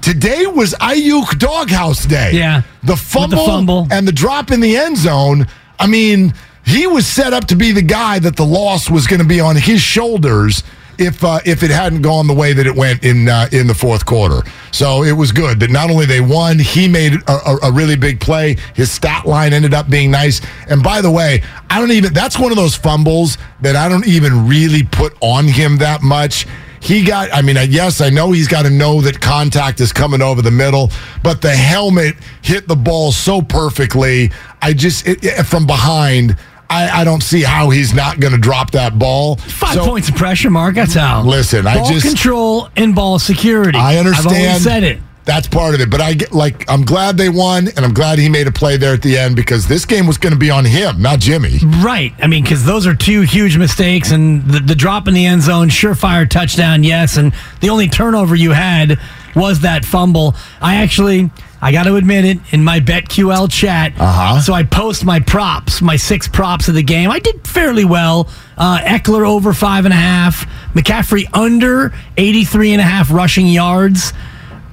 Today 0.00 0.46
was 0.46 0.74
Aiyuk 0.74 1.38
doghouse 1.38 2.06
day. 2.06 2.30
Yeah. 2.32 2.62
The 2.84 2.96
fumble, 2.96 3.38
the 3.38 3.44
fumble. 3.44 3.88
and 3.90 4.06
the 4.06 4.12
drop 4.12 4.52
in 4.52 4.60
the 4.60 4.76
end 4.76 4.96
zone. 4.96 5.48
I 5.78 5.86
mean, 5.86 6.34
he 6.68 6.86
was 6.86 7.06
set 7.06 7.32
up 7.32 7.46
to 7.46 7.56
be 7.56 7.72
the 7.72 7.82
guy 7.82 8.18
that 8.18 8.36
the 8.36 8.44
loss 8.44 8.90
was 8.90 9.06
going 9.06 9.20
to 9.20 9.26
be 9.26 9.40
on 9.40 9.56
his 9.56 9.80
shoulders 9.80 10.62
if 10.98 11.22
uh, 11.22 11.38
if 11.44 11.62
it 11.62 11.70
hadn't 11.70 12.02
gone 12.02 12.26
the 12.26 12.34
way 12.34 12.52
that 12.52 12.66
it 12.66 12.74
went 12.74 13.04
in 13.04 13.28
uh, 13.28 13.48
in 13.52 13.66
the 13.66 13.74
fourth 13.74 14.04
quarter. 14.04 14.42
So 14.72 15.04
it 15.04 15.12
was 15.12 15.32
good 15.32 15.60
that 15.60 15.70
not 15.70 15.90
only 15.90 16.06
they 16.06 16.20
won, 16.20 16.58
he 16.58 16.88
made 16.88 17.14
a, 17.28 17.56
a, 17.62 17.72
really 17.72 17.96
big 17.96 18.20
play. 18.20 18.56
His 18.74 18.90
stat 18.90 19.24
line 19.24 19.52
ended 19.52 19.74
up 19.74 19.88
being 19.88 20.10
nice. 20.10 20.40
And 20.68 20.82
by 20.82 21.00
the 21.00 21.10
way, 21.10 21.42
I 21.70 21.78
don't 21.78 21.92
even. 21.92 22.12
That's 22.12 22.38
one 22.38 22.50
of 22.50 22.56
those 22.56 22.74
fumbles 22.74 23.38
that 23.60 23.76
I 23.76 23.88
don't 23.88 24.06
even 24.06 24.48
really 24.48 24.82
put 24.82 25.16
on 25.20 25.46
him 25.46 25.78
that 25.78 26.02
much. 26.02 26.46
He 26.80 27.04
got, 27.04 27.32
I 27.32 27.42
mean, 27.42 27.56
yes, 27.70 28.00
I 28.00 28.08
know 28.08 28.30
he's 28.30 28.46
got 28.46 28.62
to 28.62 28.70
know 28.70 29.00
that 29.00 29.20
contact 29.20 29.80
is 29.80 29.92
coming 29.92 30.22
over 30.22 30.42
the 30.42 30.52
middle, 30.52 30.92
but 31.24 31.42
the 31.42 31.50
helmet 31.50 32.14
hit 32.42 32.68
the 32.68 32.76
ball 32.76 33.10
so 33.10 33.42
perfectly. 33.42 34.30
I 34.62 34.74
just, 34.74 35.06
it, 35.06 35.24
it- 35.24 35.44
from 35.44 35.66
behind, 35.66 36.36
I, 36.70 37.00
I 37.00 37.04
don't 37.04 37.22
see 37.22 37.42
how 37.42 37.70
he's 37.70 37.94
not 37.94 38.20
going 38.20 38.32
to 38.34 38.38
drop 38.38 38.72
that 38.72 38.98
ball. 38.98 39.36
Five 39.36 39.74
So- 39.74 39.84
points 39.86 40.08
of 40.08 40.16
pressure, 40.16 40.50
Mark. 40.50 40.74
That's 40.74 40.94
how. 40.94 41.22
Listen, 41.22 41.66
I 41.66 41.76
ball 41.78 41.90
just- 41.90 42.06
control 42.06 42.68
and 42.76 42.94
ball 42.94 43.18
security. 43.18 43.78
I 43.78 43.96
understand. 43.96 44.28
I've 44.36 44.46
always 44.46 44.62
said 44.62 44.82
it. 44.84 45.00
That's 45.24 45.46
part 45.46 45.74
of 45.74 45.80
it. 45.82 45.90
But 45.90 46.00
I 46.00 46.14
get 46.14 46.32
like 46.32 46.64
I'm 46.70 46.86
glad 46.86 47.18
they 47.18 47.28
won, 47.28 47.68
and 47.68 47.80
I'm 47.80 47.92
glad 47.92 48.18
he 48.18 48.30
made 48.30 48.46
a 48.46 48.50
play 48.52 48.78
there 48.78 48.94
at 48.94 49.02
the 49.02 49.18
end 49.18 49.36
because 49.36 49.66
this 49.68 49.84
game 49.84 50.06
was 50.06 50.16
going 50.16 50.32
to 50.32 50.38
be 50.38 50.50
on 50.50 50.64
him, 50.64 51.02
not 51.02 51.18
Jimmy. 51.18 51.58
Right. 51.82 52.14
I 52.18 52.26
mean, 52.28 52.42
because 52.44 52.64
those 52.64 52.86
are 52.86 52.94
two 52.94 53.20
huge 53.22 53.58
mistakes, 53.58 54.10
and 54.10 54.42
the, 54.46 54.60
the 54.60 54.74
drop 54.74 55.06
in 55.06 55.12
the 55.12 55.26
end 55.26 55.42
zone, 55.42 55.68
surefire 55.68 56.26
touchdown, 56.28 56.82
yes. 56.82 57.18
And 57.18 57.34
the 57.60 57.68
only 57.68 57.88
turnover 57.88 58.36
you 58.36 58.52
had 58.52 58.98
was 59.36 59.60
that 59.60 59.84
fumble. 59.84 60.34
I 60.62 60.76
actually, 60.76 61.30
I 61.60 61.72
got 61.72 61.84
to 61.84 61.96
admit 61.96 62.24
it, 62.24 62.38
in 62.52 62.62
my 62.62 62.80
BetQL 62.80 63.50
chat. 63.50 63.92
Uh-huh. 63.98 64.40
So 64.40 64.52
I 64.54 64.62
post 64.62 65.04
my 65.04 65.20
props, 65.20 65.82
my 65.82 65.96
six 65.96 66.28
props 66.28 66.68
of 66.68 66.74
the 66.74 66.82
game. 66.82 67.10
I 67.10 67.18
did 67.18 67.46
fairly 67.46 67.84
well. 67.84 68.28
Uh, 68.56 68.78
Ekeler 68.78 69.28
over 69.28 69.52
five 69.52 69.84
and 69.84 69.92
a 69.92 69.96
half, 69.96 70.46
McCaffrey 70.74 71.26
under 71.32 71.92
83 72.16 72.72
and 72.72 72.80
a 72.80 72.84
half 72.84 73.10
rushing 73.10 73.46
yards. 73.46 74.12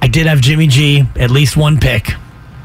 I 0.01 0.07
did 0.07 0.27
have 0.27 0.41
Jimmy 0.41 0.67
G, 0.67 1.03
at 1.15 1.31
least 1.31 1.57
one 1.57 1.79
pick. 1.79 2.13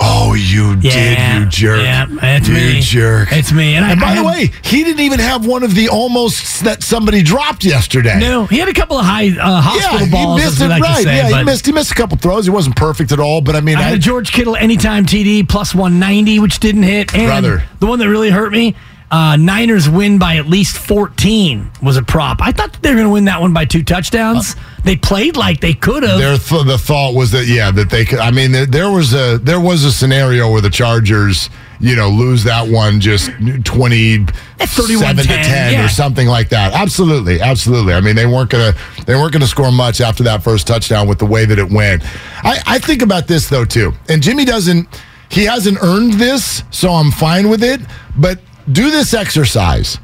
Oh, 0.02 0.32
you 0.34 0.78
Yeah, 0.80 1.34
did, 1.34 1.40
you 1.44 1.46
jerk. 1.50 1.82
yeah, 1.82 2.06
it's 2.36 2.48
you 2.48 2.54
me. 2.54 2.80
jerk. 2.80 3.28
It's 3.32 3.52
me. 3.52 3.74
And 3.74 3.84
I- 3.84 3.94
by 3.96 4.06
I 4.12 4.14
the 4.14 4.22
had- 4.22 4.26
way, 4.26 4.50
he 4.62 4.82
didn't 4.82 5.00
even 5.00 5.18
have 5.20 5.44
one 5.44 5.62
of 5.62 5.74
the 5.74 5.88
almost 5.90 6.64
that 6.64 6.82
somebody 6.82 7.22
dropped 7.22 7.64
yesterday. 7.64 8.18
No, 8.18 8.46
he 8.46 8.58
had 8.58 8.68
a 8.68 8.72
couple 8.72 8.98
of 8.98 9.04
high 9.04 9.28
uh, 9.28 9.60
hospital 9.60 10.06
yeah, 10.06 10.12
balls. 10.12 10.40
he 10.40 10.46
missed 10.46 10.60
it 10.62 10.68
like 10.68 10.82
right. 10.82 11.04
say, 11.04 11.16
yeah, 11.16 11.38
he 11.38 11.44
missed. 11.44 11.66
He 11.66 11.72
missed 11.72 11.92
a 11.92 11.94
couple 11.94 12.16
throws. 12.16 12.44
He 12.46 12.50
wasn't 12.50 12.76
perfect 12.76 13.12
at 13.12 13.20
all, 13.20 13.40
but 13.42 13.54
I 13.56 13.60
mean, 13.60 13.76
I 13.76 13.82
had 13.82 13.92
I, 13.92 13.96
a 13.96 13.98
George 13.98 14.32
Kittle 14.32 14.56
anytime 14.56 15.04
TD 15.04 15.46
plus 15.48 15.74
190, 15.74 16.38
which 16.40 16.60
didn't 16.60 16.84
hit. 16.84 17.14
And 17.14 17.26
Brother. 17.26 17.64
the 17.80 17.86
one 17.86 17.98
that 17.98 18.08
really 18.08 18.30
hurt 18.30 18.52
me, 18.52 18.74
uh, 19.10 19.36
Niners 19.36 19.88
win 19.88 20.18
by 20.18 20.36
at 20.36 20.46
least 20.46 20.78
14 20.78 21.70
was 21.82 21.96
a 21.96 22.02
prop. 22.02 22.40
I 22.40 22.52
thought 22.52 22.80
they 22.80 22.90
were 22.90 22.96
going 22.96 23.08
to 23.08 23.12
win 23.12 23.24
that 23.24 23.40
one 23.40 23.52
by 23.52 23.64
two 23.64 23.82
touchdowns. 23.82 24.54
they 24.84 24.96
played 24.96 25.36
like 25.36 25.60
they 25.60 25.74
could 25.74 26.04
have. 26.04 26.18
their 26.18 26.38
th- 26.38 26.64
the 26.64 26.78
thought 26.78 27.14
was 27.14 27.32
that 27.32 27.46
yeah, 27.46 27.72
that 27.72 27.90
they 27.90 28.04
could. 28.04 28.20
I 28.20 28.30
mean, 28.30 28.52
there, 28.52 28.66
there 28.66 28.90
was 28.90 29.12
a 29.12 29.38
there 29.38 29.60
was 29.60 29.84
a 29.84 29.90
scenario 29.90 30.50
where 30.50 30.60
the 30.60 30.70
Chargers, 30.70 31.50
you 31.80 31.96
know, 31.96 32.08
lose 32.08 32.44
that 32.44 32.68
one 32.68 33.00
just 33.00 33.30
twenty 33.64 34.18
seven 34.18 34.26
to 34.58 34.64
31-10, 34.64 35.24
ten 35.24 35.72
yeah. 35.72 35.84
or 35.84 35.88
something 35.88 36.28
like 36.28 36.48
that. 36.50 36.72
Absolutely, 36.72 37.40
absolutely. 37.40 37.94
I 37.94 38.00
mean, 38.00 38.14
they 38.14 38.26
weren't 38.26 38.50
gonna 38.50 38.74
they 39.06 39.16
weren't 39.16 39.32
gonna 39.32 39.46
score 39.48 39.72
much 39.72 40.00
after 40.00 40.22
that 40.22 40.44
first 40.44 40.68
touchdown 40.68 41.08
with 41.08 41.18
the 41.18 41.26
way 41.26 41.44
that 41.46 41.58
it 41.58 41.68
went. 41.68 42.04
I, 42.44 42.60
I 42.64 42.78
think 42.78 43.02
about 43.02 43.26
this 43.26 43.48
though 43.48 43.64
too, 43.64 43.92
and 44.08 44.22
Jimmy 44.22 44.44
doesn't. 44.44 44.86
He 45.30 45.44
hasn't 45.44 45.78
earned 45.80 46.14
this, 46.14 46.64
so 46.70 46.90
I'm 46.90 47.12
fine 47.12 47.48
with 47.48 47.62
it. 47.62 47.80
But 48.16 48.40
do 48.72 48.90
this 48.90 49.14
exercise. 49.14 49.96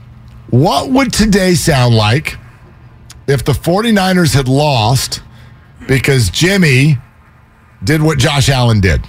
What 0.51 0.91
would 0.91 1.13
today 1.13 1.55
sound 1.55 1.95
like 1.95 2.37
if 3.27 3.45
the 3.45 3.53
49ers 3.53 4.35
had 4.35 4.49
lost 4.49 5.23
because 5.89 6.31
Jimmy 6.31 6.99
did 7.85 8.03
what 8.03 8.19
Josh 8.19 8.49
Allen 8.49 8.81
did? 8.81 9.05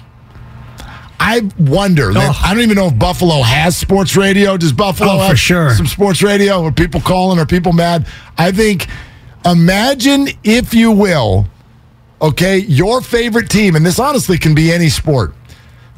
I 1.20 1.48
wonder. 1.58 2.10
Oh. 2.14 2.40
I 2.44 2.54
don't 2.54 2.62
even 2.62 2.76
know 2.76 2.86
if 2.88 2.98
Buffalo 2.98 3.42
has 3.42 3.76
sports 3.76 4.16
radio. 4.16 4.56
Does 4.56 4.72
Buffalo 4.72 5.12
Oh, 5.14 5.18
for 5.18 5.24
have 5.28 5.38
sure. 5.38 5.74
some 5.74 5.86
sports 5.86 6.22
radio? 6.22 6.62
Are 6.64 6.72
people 6.72 7.00
calling? 7.00 7.38
Are 7.40 7.46
people 7.46 7.72
mad? 7.72 8.06
I 8.36 8.52
think, 8.52 8.86
imagine, 9.44 10.28
if 10.44 10.74
you 10.74 10.92
will, 10.92 11.46
okay, 12.22 12.58
your 12.58 13.00
favorite 13.00 13.50
team, 13.50 13.74
and 13.74 13.84
this 13.84 13.98
honestly 13.98 14.38
can 14.38 14.54
be 14.54 14.72
any 14.72 14.88
sport. 14.88 15.34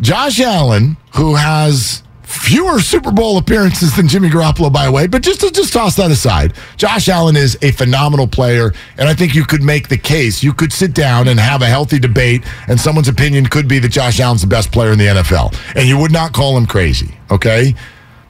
Josh 0.00 0.40
Allen, 0.40 0.96
who 1.16 1.34
has 1.34 2.02
fewer 2.50 2.80
Super 2.80 3.12
Bowl 3.12 3.38
appearances 3.38 3.94
than 3.94 4.08
Jimmy 4.08 4.28
Garoppolo, 4.28 4.72
by 4.72 4.86
the 4.86 4.90
way, 4.90 5.06
but 5.06 5.22
just 5.22 5.40
to 5.40 5.52
just 5.52 5.72
toss 5.72 5.94
that 5.94 6.10
aside, 6.10 6.52
Josh 6.76 7.08
Allen 7.08 7.36
is 7.36 7.56
a 7.62 7.70
phenomenal 7.70 8.26
player, 8.26 8.72
and 8.98 9.08
I 9.08 9.14
think 9.14 9.36
you 9.36 9.44
could 9.44 9.62
make 9.62 9.88
the 9.88 9.96
case. 9.96 10.42
You 10.42 10.52
could 10.52 10.72
sit 10.72 10.92
down 10.92 11.28
and 11.28 11.38
have 11.38 11.62
a 11.62 11.66
healthy 11.66 12.00
debate, 12.00 12.42
and 12.66 12.80
someone's 12.80 13.06
opinion 13.06 13.46
could 13.46 13.68
be 13.68 13.78
that 13.78 13.90
Josh 13.90 14.18
Allen's 14.18 14.40
the 14.40 14.48
best 14.48 14.72
player 14.72 14.90
in 14.90 14.98
the 14.98 15.06
NFL, 15.06 15.56
and 15.76 15.88
you 15.88 15.96
would 15.96 16.10
not 16.10 16.32
call 16.32 16.56
him 16.56 16.66
crazy, 16.66 17.16
okay? 17.30 17.72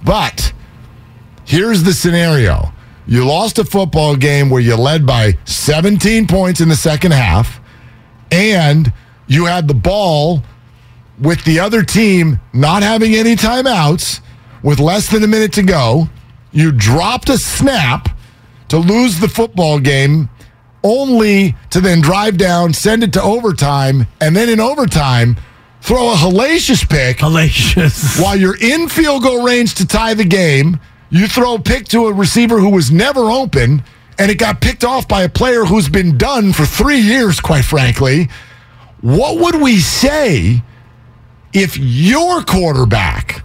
But 0.05 0.53
here's 1.47 1.83
the 1.83 1.95
scenario. 1.95 2.75
You 3.07 3.25
lost 3.25 3.59
a 3.59 3.65
football 3.65 4.17
game 4.17 4.51
where 4.51 4.61
you 4.61 4.77
led 4.77 5.07
by 5.07 5.39
17 5.47 6.27
points 6.27 6.61
in 6.61 6.69
the 6.69 6.77
second 6.77 7.13
half, 7.13 7.59
and 8.31 8.93
you 9.29 9.47
had 9.47 9.67
the 9.67 9.75
ball 9.75 10.43
with 11.21 11.45
the 11.45 11.61
other 11.61 11.83
team 11.83 12.41
not 12.53 12.83
having 12.83 13.15
any 13.15 13.37
timeouts, 13.37 14.21
with 14.63 14.81
less 14.81 15.11
than 15.11 15.23
a 15.23 15.27
minute 15.27 15.53
to 15.55 15.63
go. 15.63 16.09
You 16.53 16.73
dropped 16.73 17.29
a 17.29 17.39
snap 17.39 18.09
to 18.69 18.79
lose 18.79 19.21
the 19.21 19.29
football 19.29 19.79
game, 19.79 20.29
only 20.83 21.55
to 21.71 21.81
then 21.81 22.01
drive 22.01 22.39
down, 22.39 22.73
send 22.73 23.03
it 23.03 23.13
to 23.13 23.23
overtime, 23.23 24.07
and 24.21 24.35
then 24.35 24.49
in 24.49 24.61
overtime, 24.61 25.37
throw 25.81 26.13
a 26.13 26.17
hellacious 26.17 26.89
pick. 26.89 27.19
Hellacious. 27.19 28.21
While 28.23 28.37
you're 28.37 28.57
in 28.57 28.89
field 28.89 29.23
goal 29.23 29.45
range 29.45 29.75
to 29.77 29.87
tie 29.87 30.15
the 30.15 30.25
game, 30.25 30.81
you 31.11 31.27
throw 31.27 31.55
a 31.55 31.61
pick 31.61 31.87
to 31.89 32.07
a 32.07 32.13
receiver 32.13 32.59
who 32.59 32.71
was 32.71 32.91
never 32.91 33.31
open, 33.31 33.83
and 34.19 34.31
it 34.31 34.39
got 34.39 34.61
picked 34.61 34.85
off 34.85 35.09
by 35.09 35.23
a 35.23 35.29
player 35.29 35.65
who's 35.65 35.89
been 35.89 36.17
done 36.17 36.53
for 36.53 36.65
three 36.65 37.01
years, 37.01 37.41
quite 37.41 37.65
frankly. 37.65 38.29
What 39.01 39.39
would 39.41 39.61
we 39.61 39.79
say 39.79 40.63
if 41.53 41.77
your 41.79 42.43
quarterback 42.43 43.43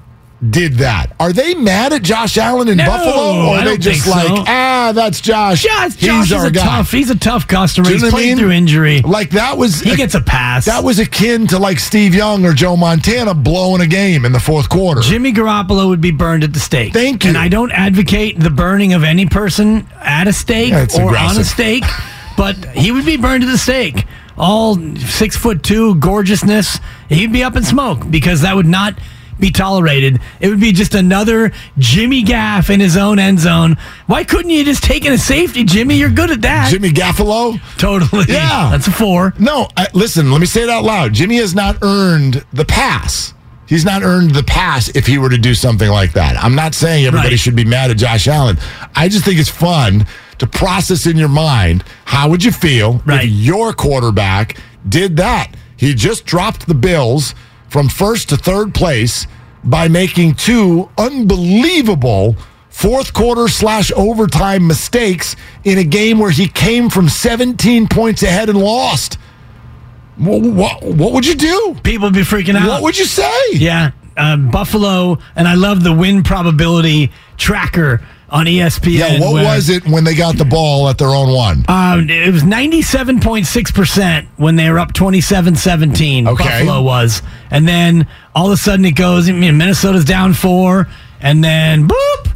did 0.47 0.73
that? 0.75 1.07
Are 1.19 1.33
they 1.33 1.55
mad 1.55 1.91
at 1.93 2.03
Josh 2.03 2.37
Allen 2.37 2.67
in 2.67 2.77
No, 2.77 2.85
Buffalo? 2.85 3.47
Or 3.47 3.55
are 3.57 3.65
they 3.65 3.77
just 3.77 4.05
like, 4.05 4.27
so. 4.27 4.43
ah, 4.45 4.91
that's 4.93 5.19
Josh. 5.21 5.63
Josh, 5.63 5.93
He's 5.95 6.05
Josh 6.07 6.25
is 6.27 6.33
our 6.33 6.45
a 6.47 6.51
guy. 6.51 6.61
tough. 6.63 6.91
He's 6.91 7.09
a 7.09 7.17
tough 7.17 7.47
customer. 7.47 7.89
He's 7.89 8.01
know 8.01 8.07
what 8.09 8.13
I 8.13 8.17
played 8.17 8.27
mean? 8.27 8.37
through 8.37 8.51
injury. 8.51 9.01
Like 9.01 9.31
that 9.31 9.57
was 9.57 9.79
He 9.79 9.95
gets 9.95 10.13
a 10.13 10.21
pass. 10.21 10.65
That 10.65 10.83
was 10.83 10.99
akin 10.99 11.47
to 11.47 11.57
like 11.57 11.79
Steve 11.79 12.13
Young 12.13 12.45
or 12.45 12.53
Joe 12.53 12.75
Montana 12.77 13.33
blowing 13.33 13.81
a 13.81 13.87
game 13.87 14.23
in 14.25 14.33
the 14.33 14.39
fourth 14.39 14.69
quarter. 14.69 15.01
Jimmy 15.01 15.33
Garoppolo 15.33 15.87
would 15.87 16.01
be 16.01 16.11
burned 16.11 16.43
at 16.43 16.53
the 16.53 16.59
stake. 16.59 16.93
Thank 16.93 17.23
you. 17.23 17.29
And 17.29 17.37
I 17.37 17.47
don't 17.47 17.71
advocate 17.71 18.39
the 18.39 18.51
burning 18.51 18.93
of 18.93 19.03
any 19.03 19.25
person 19.25 19.87
at 19.99 20.27
a 20.27 20.33
stake 20.33 20.71
Yeah, 20.71 20.85
or 21.01 21.17
on 21.17 21.37
a 21.39 21.43
stake, 21.43 21.85
but 22.37 22.55
he 22.75 22.91
would 22.91 23.05
be 23.05 23.17
burned 23.17 23.41
to 23.43 23.49
the 23.49 23.57
stake. 23.57 24.05
All 24.37 24.75
six 24.97 25.37
foot 25.37 25.63
two 25.63 25.95
gorgeousness, 25.95 26.79
he'd 27.09 27.31
be 27.31 27.43
up 27.43 27.55
in 27.55 27.63
smoke 27.63 28.09
because 28.09 28.41
that 28.41 28.55
would 28.55 28.65
not 28.65 28.95
be 29.39 29.49
tolerated. 29.51 30.19
It 30.39 30.49
would 30.49 30.59
be 30.61 30.71
just 30.71 30.93
another 30.95 31.51
Jimmy 31.77 32.21
Gaff 32.23 32.69
in 32.69 32.79
his 32.79 32.95
own 32.97 33.19
end 33.19 33.39
zone. 33.39 33.75
Why 34.07 34.23
couldn't 34.23 34.49
you 34.51 34.63
just 34.63 34.83
take 34.83 35.05
in 35.05 35.11
a 35.13 35.17
safety, 35.17 35.63
Jimmy? 35.65 35.95
You're 35.95 36.09
good 36.09 36.31
at 36.31 36.41
that. 36.41 36.69
Jimmy 36.71 36.89
Gaffalo? 36.89 37.59
Totally. 37.77 38.25
Yeah. 38.29 38.69
That's 38.71 38.87
a 38.87 38.91
four. 38.91 39.33
No, 39.39 39.67
I, 39.75 39.87
listen, 39.93 40.31
let 40.31 40.39
me 40.39 40.47
say 40.47 40.63
it 40.63 40.69
out 40.69 40.83
loud. 40.85 41.13
Jimmy 41.13 41.37
has 41.37 41.53
not 41.55 41.77
earned 41.81 42.45
the 42.53 42.63
pass. 42.65 43.33
He's 43.67 43.83
not 43.83 44.03
earned 44.03 44.35
the 44.35 44.43
pass 44.43 44.89
if 44.89 45.07
he 45.07 45.17
were 45.17 45.29
to 45.29 45.37
do 45.37 45.53
something 45.55 45.89
like 45.89 46.13
that. 46.13 46.41
I'm 46.41 46.55
not 46.55 46.73
saying 46.75 47.05
everybody 47.05 47.29
Right. 47.31 47.39
should 47.39 47.55
be 47.55 47.65
mad 47.65 47.89
at 47.91 47.97
Josh 47.97 48.27
Allen. 48.27 48.57
I 48.95 49.09
just 49.09 49.25
think 49.25 49.39
it's 49.39 49.49
fun 49.49 50.05
to 50.39 50.47
process 50.47 51.05
in 51.05 51.17
your 51.17 51.29
mind 51.29 51.83
how 52.05 52.29
would 52.29 52.43
you 52.43 52.51
feel 52.51 53.01
Right. 53.05 53.25
if 53.25 53.29
your 53.31 53.73
quarterback 53.73 54.57
did 54.87 55.17
that? 55.17 55.51
He 55.77 55.93
just 55.93 56.25
dropped 56.25 56.67
the 56.67 56.73
Bills 56.73 57.33
from 57.69 57.89
first 57.89 58.29
to 58.29 58.37
third 58.37 58.73
place 58.73 59.27
by 59.63 59.87
making 59.87 60.35
two 60.35 60.89
unbelievable 60.97 62.35
fourth 62.69 63.13
quarter 63.13 63.47
slash 63.47 63.91
overtime 63.95 64.67
mistakes 64.67 65.35
in 65.63 65.77
a 65.77 65.83
game 65.83 66.19
where 66.19 66.31
he 66.31 66.47
came 66.47 66.89
from 66.89 67.09
17 67.09 67.87
points 67.87 68.21
ahead 68.23 68.49
and 68.49 68.59
lost. 68.61 69.17
What, 70.17 70.41
what, 70.43 70.83
what 70.83 71.13
would 71.13 71.25
you 71.25 71.35
do? 71.35 71.75
People 71.83 72.07
would 72.07 72.13
be 72.13 72.21
freaking 72.21 72.55
out. 72.55 72.67
What 72.69 72.83
would 72.83 72.97
you 72.97 73.05
say? 73.05 73.31
Yeah. 73.53 73.91
Uh, 74.15 74.37
Buffalo, 74.37 75.17
and 75.35 75.45
I 75.47 75.55
love 75.55 75.83
the 75.83 75.91
win 75.93 76.23
probability 76.23 77.11
tracker 77.37 78.01
on 78.29 78.45
ESPN. 78.47 78.97
Yeah, 78.97 79.19
what 79.19 79.33
where- 79.33 79.43
was 79.43 79.69
it 79.69 79.85
when 79.87 80.03
they 80.03 80.15
got 80.15 80.37
the 80.37 80.45
ball 80.45 80.89
at 80.89 80.97
their 80.97 81.09
own 81.09 81.31
one? 81.33 81.63
Um, 81.67 82.09
it 82.09 82.31
was 82.33 82.43
97.6% 82.43 84.27
when 84.37 84.55
they 84.55 84.69
were 84.69 84.79
up 84.79 84.93
27 84.93 85.55
17. 85.55 86.27
Okay. 86.27 86.43
Buffalo 86.43 86.81
was. 86.81 87.21
And 87.51 87.67
then 87.67 88.07
all 88.33 88.47
of 88.47 88.53
a 88.53 88.57
sudden 88.57 88.85
it 88.85 88.91
goes, 88.95 89.29
I 89.29 89.33
mean, 89.33 89.57
Minnesota's 89.57 90.05
down 90.05 90.33
four, 90.33 90.87
and 91.21 91.43
then 91.43 91.87
boop, 91.87 92.31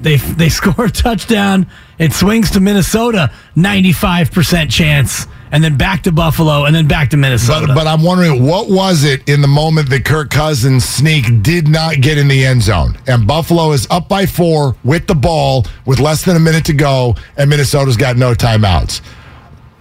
they, 0.00 0.16
they 0.16 0.48
score 0.50 0.86
a 0.86 0.90
touchdown. 0.90 1.66
It 1.98 2.12
swings 2.12 2.50
to 2.52 2.60
Minnesota, 2.60 3.32
95% 3.56 4.70
chance, 4.70 5.26
and 5.52 5.64
then 5.64 5.76
back 5.76 6.02
to 6.04 6.12
Buffalo, 6.12 6.64
and 6.64 6.74
then 6.74 6.86
back 6.86 7.10
to 7.10 7.16
Minnesota. 7.16 7.66
But, 7.68 7.74
but 7.74 7.86
I'm 7.86 8.02
wondering, 8.02 8.46
what 8.46 8.70
was 8.70 9.04
it 9.04 9.28
in 9.28 9.40
the 9.40 9.48
moment 9.48 9.90
that 9.90 10.04
Kirk 10.04 10.30
Cousins' 10.30 10.84
sneak 10.84 11.42
did 11.42 11.68
not 11.68 12.00
get 12.00 12.18
in 12.18 12.28
the 12.28 12.44
end 12.44 12.62
zone? 12.62 12.98
And 13.06 13.26
Buffalo 13.26 13.72
is 13.72 13.86
up 13.90 14.08
by 14.08 14.26
four 14.26 14.76
with 14.84 15.06
the 15.06 15.14
ball 15.14 15.66
with 15.86 15.98
less 15.98 16.24
than 16.24 16.36
a 16.36 16.40
minute 16.40 16.64
to 16.66 16.72
go, 16.72 17.16
and 17.36 17.50
Minnesota's 17.50 17.96
got 17.96 18.16
no 18.16 18.32
timeouts. 18.32 19.00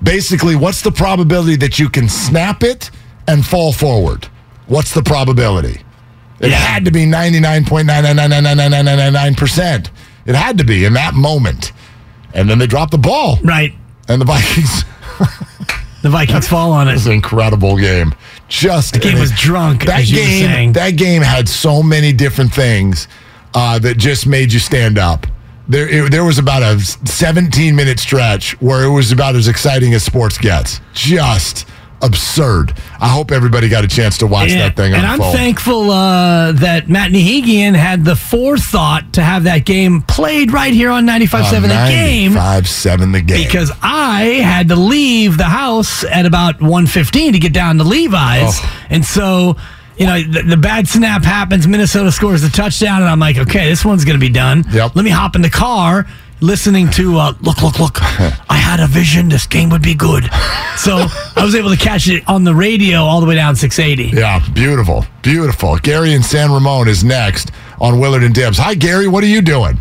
Basically, 0.02 0.56
what's 0.56 0.82
the 0.82 0.92
probability 0.92 1.58
that 1.58 1.78
you 1.78 1.90
can 1.90 2.10
snap 2.10 2.64
it 2.64 2.90
and 3.28 3.46
fall 3.46 3.74
forward? 3.74 4.28
What's 4.68 4.94
the 4.94 5.04
probability? 5.04 5.82
It 6.40 6.52
had 6.52 6.86
to 6.86 6.92
be 6.92 7.06
99.9999999%. 7.06 9.90
It 10.26 10.36
had 10.36 10.58
to 10.58 10.64
be 10.64 10.86
in 10.86 10.94
that 10.94 11.14
moment. 11.14 11.74
And 12.34 12.50
then 12.50 12.60
they 12.60 12.68
dropped 12.68 12.92
the 12.92 12.98
ball. 12.98 13.40
Right. 13.44 13.74
And 14.08 14.22
the 14.22 14.26
Vikings. 14.26 14.86
The 16.02 16.10
Vikings 16.10 16.48
fall 16.48 16.72
on 16.72 16.88
it. 16.88 16.92
It 16.92 16.96
was 16.96 17.08
an 17.08 17.14
incredible 17.14 17.78
game. 17.78 18.14
Just 18.48 18.94
The 18.94 19.00
game 19.00 19.20
was 19.20 19.32
drunk, 19.32 19.86
That 19.86 20.02
as 20.02 20.12
you 20.12 20.20
were 20.20 20.26
game, 20.26 20.74
that 20.74 20.92
game 20.92 21.22
had 21.22 21.48
so 21.50 21.84
many 21.84 22.14
different 22.14 22.54
things 22.54 23.08
uh, 23.54 23.80
that 23.80 23.98
just 23.98 24.28
made 24.28 24.54
you 24.54 24.60
stand 24.60 24.98
up. 24.98 25.28
There, 25.68 25.88
it, 25.88 26.12
there 26.12 26.24
was 26.24 26.40
about 26.40 26.64
a 26.64 26.80
17 26.80 27.76
minute 27.76 28.00
stretch 28.00 28.60
where 28.62 28.84
it 28.86 28.90
was 28.90 29.12
about 29.12 29.36
as 29.36 29.48
exciting 29.48 29.94
as 29.94 30.04
sports 30.04 30.38
gets. 30.38 30.82
Just 30.94 31.68
absurd. 32.02 32.74
I 33.00 33.08
hope 33.10 33.32
everybody 33.32 33.70
got 33.70 33.84
a 33.84 33.88
chance 33.88 34.18
to 34.20 34.28
watch 34.28 34.52
Yeah, 34.52 34.70
that 34.70 34.76
thing 34.76 34.94
and 34.94 35.06
I'm 35.06 35.20
thankful 35.20 35.92
uh, 35.92 36.52
that 36.54 36.90
Matt 36.90 37.12
Nahigian 37.12 37.76
had 37.76 38.06
the 38.06 38.16
forethought 38.16 39.14
to 39.14 39.22
have 39.22 39.44
that 39.44 39.66
game 39.66 40.02
played 40.02 40.52
right 40.52 40.74
here 40.74 40.90
on 40.90 41.06
95.7 41.06 41.62
The 41.64 41.68
Game. 41.90 42.32
5-7 42.34 43.14
the 43.14 43.22
game. 43.22 43.46
Because 43.46 43.72
I 43.82 44.24
had 44.44 44.70
to 44.70 44.76
leave 44.76 45.38
the 45.38 45.46
house 45.46 46.04
at 46.04 46.26
about 46.26 46.60
1.15 46.60 47.34
to 47.34 47.40
get 47.40 47.54
down 47.54 47.78
to 47.78 47.84
Levi's. 47.84 48.54
Oh. 48.56 48.86
And 48.90 49.04
so, 49.06 49.58
you 49.98 50.06
know, 50.06 50.22
the, 50.22 50.44
the 50.44 50.58
bad 50.58 50.88
snap 50.88 51.24
happens. 51.24 51.68
Minnesota 51.68 52.12
scores 52.12 52.42
the 52.42 52.50
touchdown. 52.50 53.02
And 53.02 53.10
I'm 53.10 53.20
like, 53.20 53.38
okay, 53.38 53.70
this 53.70 53.84
one's 53.84 54.06
going 54.06 54.20
to 54.20 54.26
be 54.26 54.32
done. 54.32 54.64
Yep. 54.72 54.96
Let 54.96 55.04
me 55.06 55.12
hop 55.12 55.36
in 55.36 55.42
the 55.42 55.50
car 55.50 56.08
listening 56.42 56.90
to, 56.92 57.18
uh, 57.18 57.34
look, 57.42 57.62
look, 57.62 57.80
look. 57.80 58.02
I 58.02 58.58
had 58.58 58.80
a 58.80 58.88
vision. 58.88 59.30
This 59.30 59.46
game 59.46 59.70
would 59.70 59.82
be 59.82 59.96
good. 59.96 60.24
So 60.78 61.06
I 61.36 61.44
was 61.44 61.56
able 61.56 61.70
to 61.70 61.78
catch 61.78 62.08
it 62.08 62.28
on 62.28 62.44
the 62.44 62.56
radio 62.56 63.00
all 63.00 63.20
the 63.22 63.28
way 63.28 63.36
down 63.36 63.56
680. 63.56 64.16
Yeah, 64.16 64.40
beautiful, 64.54 65.06
beautiful. 65.22 65.78
Gary 65.78 66.14
in 66.14 66.24
San 66.24 66.52
Ramon 66.52 66.88
is 66.88 67.04
next 67.04 67.52
on 67.80 68.00
Willard 68.00 68.24
and 68.24 68.34
Dibs. 68.34 68.58
Hi, 68.58 68.76
Gary. 68.76 69.08
What 69.08 69.24
are 69.24 69.28
you 69.28 69.42
doing? 69.42 69.80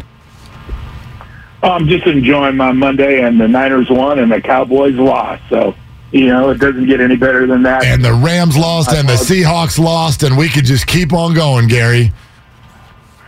I'm 1.63 1.89
just 1.89 2.07
enjoying 2.07 2.57
my 2.57 2.73
Monday, 2.73 3.23
and 3.23 3.41
the 3.41 3.49
Niners 3.49 3.91
won, 3.91 4.21
and 4.21 4.31
the 4.31 4.41
Cowboys 4.41 4.95
lost. 4.95 5.43
So, 5.49 5.75
you 6.13 6.27
know, 6.27 6.51
it 6.51 6.59
doesn't 6.59 6.87
get 6.87 7.01
any 7.01 7.17
better 7.17 7.47
than 7.47 7.65
that. 7.65 7.85
And 7.85 8.05
the 8.05 8.13
Rams 8.13 8.57
lost, 8.57 8.93
and 8.93 9.09
the 9.09 9.15
Seahawks 9.15 9.79
lost, 9.79 10.23
and 10.23 10.37
we 10.39 10.49
could 10.49 10.65
just 10.65 10.87
keep 10.87 11.13
on 11.13 11.35
going, 11.35 11.67
Gary. 11.67 12.13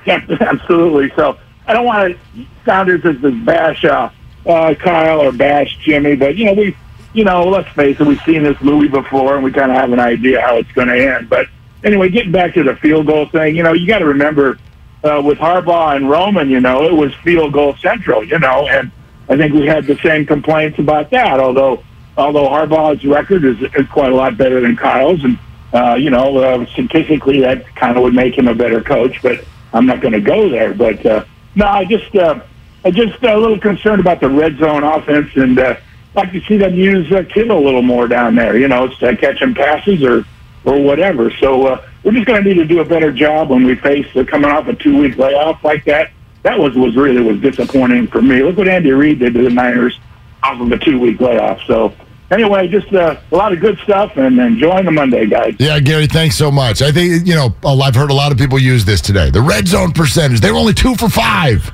Yeah, 0.07 0.25
absolutely. 0.41 1.13
So, 1.17 1.39
I 1.67 1.73
don't 1.73 1.87
want 1.87 2.17
to 2.35 2.47
sound 2.65 2.91
as 2.91 3.05
if 3.05 3.21
this 3.21 3.35
bash 3.45 3.85
uh, 3.85 4.11
uh, 4.47 4.75
Kyle 4.75 5.21
or 5.21 5.33
bash 5.33 5.77
Jimmy, 5.79 6.17
but 6.17 6.37
you 6.37 6.47
know, 6.47 6.55
we, 6.55 6.77
you 7.13 7.25
know, 7.25 7.49
let's 7.49 7.69
face 7.71 8.01
it, 8.01 8.07
we've 8.07 8.21
seen 8.23 8.43
this 8.43 8.61
movie 8.61 8.89
before, 8.89 9.35
and 9.35 9.45
we 9.45 9.53
kind 9.53 9.71
of 9.71 9.77
have 9.77 9.93
an 9.93 10.01
idea 10.01 10.41
how 10.41 10.57
it's 10.57 10.73
going 10.73 10.89
to 10.89 11.17
end. 11.17 11.29
But 11.29 11.47
anyway, 11.85 12.09
getting 12.09 12.33
back 12.33 12.55
to 12.55 12.63
the 12.63 12.77
field 12.77 13.07
goal 13.07 13.27
thing, 13.27 13.57
you 13.57 13.63
know, 13.63 13.73
you 13.73 13.87
got 13.87 13.99
to 13.99 14.07
remember 14.07 14.59
uh, 15.03 15.21
with 15.25 15.39
Harbaugh 15.39 15.97
and 15.97 16.09
Roman, 16.09 16.51
you 16.51 16.61
know, 16.61 16.85
it 16.85 16.95
was 16.95 17.15
field 17.17 17.53
goal 17.53 17.77
central, 17.77 18.25
you 18.25 18.39
know, 18.39 18.69
and 18.69 18.91
I 19.29 19.37
think 19.37 19.55
we 19.55 19.67
had 19.67 19.87
the 19.87 19.97
same 19.97 20.27
complaints 20.27 20.79
about 20.79 21.11
that. 21.11 21.39
Although, 21.39 21.85
although 22.17 22.49
Harbaugh's 22.49 23.05
record 23.05 23.45
is, 23.45 23.61
is 23.63 23.87
quite 23.89 24.13
a 24.13 24.15
lot 24.15 24.37
better 24.37 24.61
than 24.61 24.77
Kyle's, 24.77 25.23
and 25.23 25.39
uh, 25.73 25.95
you 25.95 26.11
know, 26.11 26.37
uh, 26.39 26.67
statistically 26.67 27.41
that 27.41 27.65
kind 27.77 27.97
of 27.97 28.03
would 28.03 28.15
make 28.15 28.37
him 28.37 28.49
a 28.49 28.55
better 28.55 28.81
coach. 28.81 29.23
But 29.23 29.45
I'm 29.73 29.87
not 29.87 30.01
going 30.01 30.15
to 30.15 30.21
go 30.21 30.49
there. 30.49 30.75
But 30.75 31.07
uh, 31.07 31.25
no, 31.55 31.67
I 31.67 31.85
just, 31.85 32.15
uh, 32.15 32.41
I 32.85 32.91
just 32.91 33.23
uh, 33.23 33.37
a 33.37 33.39
little 33.39 33.59
concerned 33.59 34.01
about 34.01 34.21
the 34.21 34.31
red 34.31 34.59
zone 34.59 34.83
offense, 34.83 35.31
and 35.37 35.59
uh, 35.59 35.77
like 36.15 36.33
to 36.33 36.41
see 36.43 36.57
them 36.57 36.75
use 36.75 37.11
uh, 37.13 37.25
Kittle 37.29 37.59
a 37.59 37.65
little 37.65 37.83
more 37.83 38.09
down 38.09 38.35
there. 38.35 38.57
You 38.57 38.69
know, 38.69 38.85
it's 38.85 39.03
uh, 39.03 39.15
catching 39.17 39.55
passes 39.55 40.03
or 40.03 40.25
or 40.65 40.81
whatever. 40.81 41.31
So 41.31 41.67
uh, 41.67 41.89
we're 42.03 42.13
just 42.13 42.27
going 42.27 42.43
to 42.43 42.49
need 42.49 42.57
to 42.59 42.67
do 42.67 42.81
a 42.81 42.85
better 42.85 43.13
job 43.13 43.51
when 43.51 43.65
we 43.65 43.75
face 43.75 44.07
uh, 44.17 44.25
coming 44.25 44.51
off 44.51 44.67
a 44.69 44.75
two 44.75 44.99
week 44.99 45.17
layoff 45.17 45.63
like 45.65 45.85
that. 45.85 46.11
That 46.43 46.59
was 46.59 46.75
was 46.75 46.97
really 46.97 47.21
was 47.21 47.41
disappointing 47.41 48.07
for 48.07 48.23
me. 48.23 48.43
Look 48.43 48.57
what 48.57 48.69
Andy 48.69 48.93
Reid 48.93 49.19
did 49.19 49.35
to 49.35 49.43
the 49.43 49.51
Niners 49.51 49.99
off 50.43 50.61
of 50.61 50.73
a 50.73 50.79
two 50.79 50.99
week 50.99 51.21
layoff. 51.21 51.61
So 51.67 51.95
anyway, 52.31 52.69
just 52.69 52.93
uh, 52.93 53.17
a 53.31 53.37
lot 53.37 53.53
of 53.53 53.61
good 53.61 53.79
stuff 53.81 54.17
and 54.17 54.39
enjoying 54.39 54.85
the 54.85 54.91
Monday, 54.91 55.27
guys. 55.27 55.55
Yeah, 55.59 55.79
Gary, 55.81 56.07
thanks 56.07 56.37
so 56.37 56.51
much. 56.51 56.83
I 56.83 56.93
think, 56.93 57.27
you 57.27 57.35
know, 57.35 57.55
uh, 57.65 57.79
I've 57.79 57.95
heard 57.95 58.11
a 58.11 58.15
lot 58.15 58.33
of 58.33 58.39
people 58.39 58.59
use 58.59 58.85
this 58.85 59.01
today. 59.01 59.31
The 59.31 59.43
red 59.43 59.69
zone 59.69 59.93
percentage, 59.93 60.41
they 60.41 60.51
were 60.51 60.59
only 60.59 60.75
two 60.75 60.95
for 60.97 61.09
five. 61.09 61.71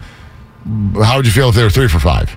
How 1.03 1.17
would 1.17 1.27
you 1.27 1.33
feel 1.33 1.49
if 1.49 1.55
they 1.55 1.63
were 1.63 1.71
three 1.71 1.89
for 1.89 2.01
five? 2.01 2.37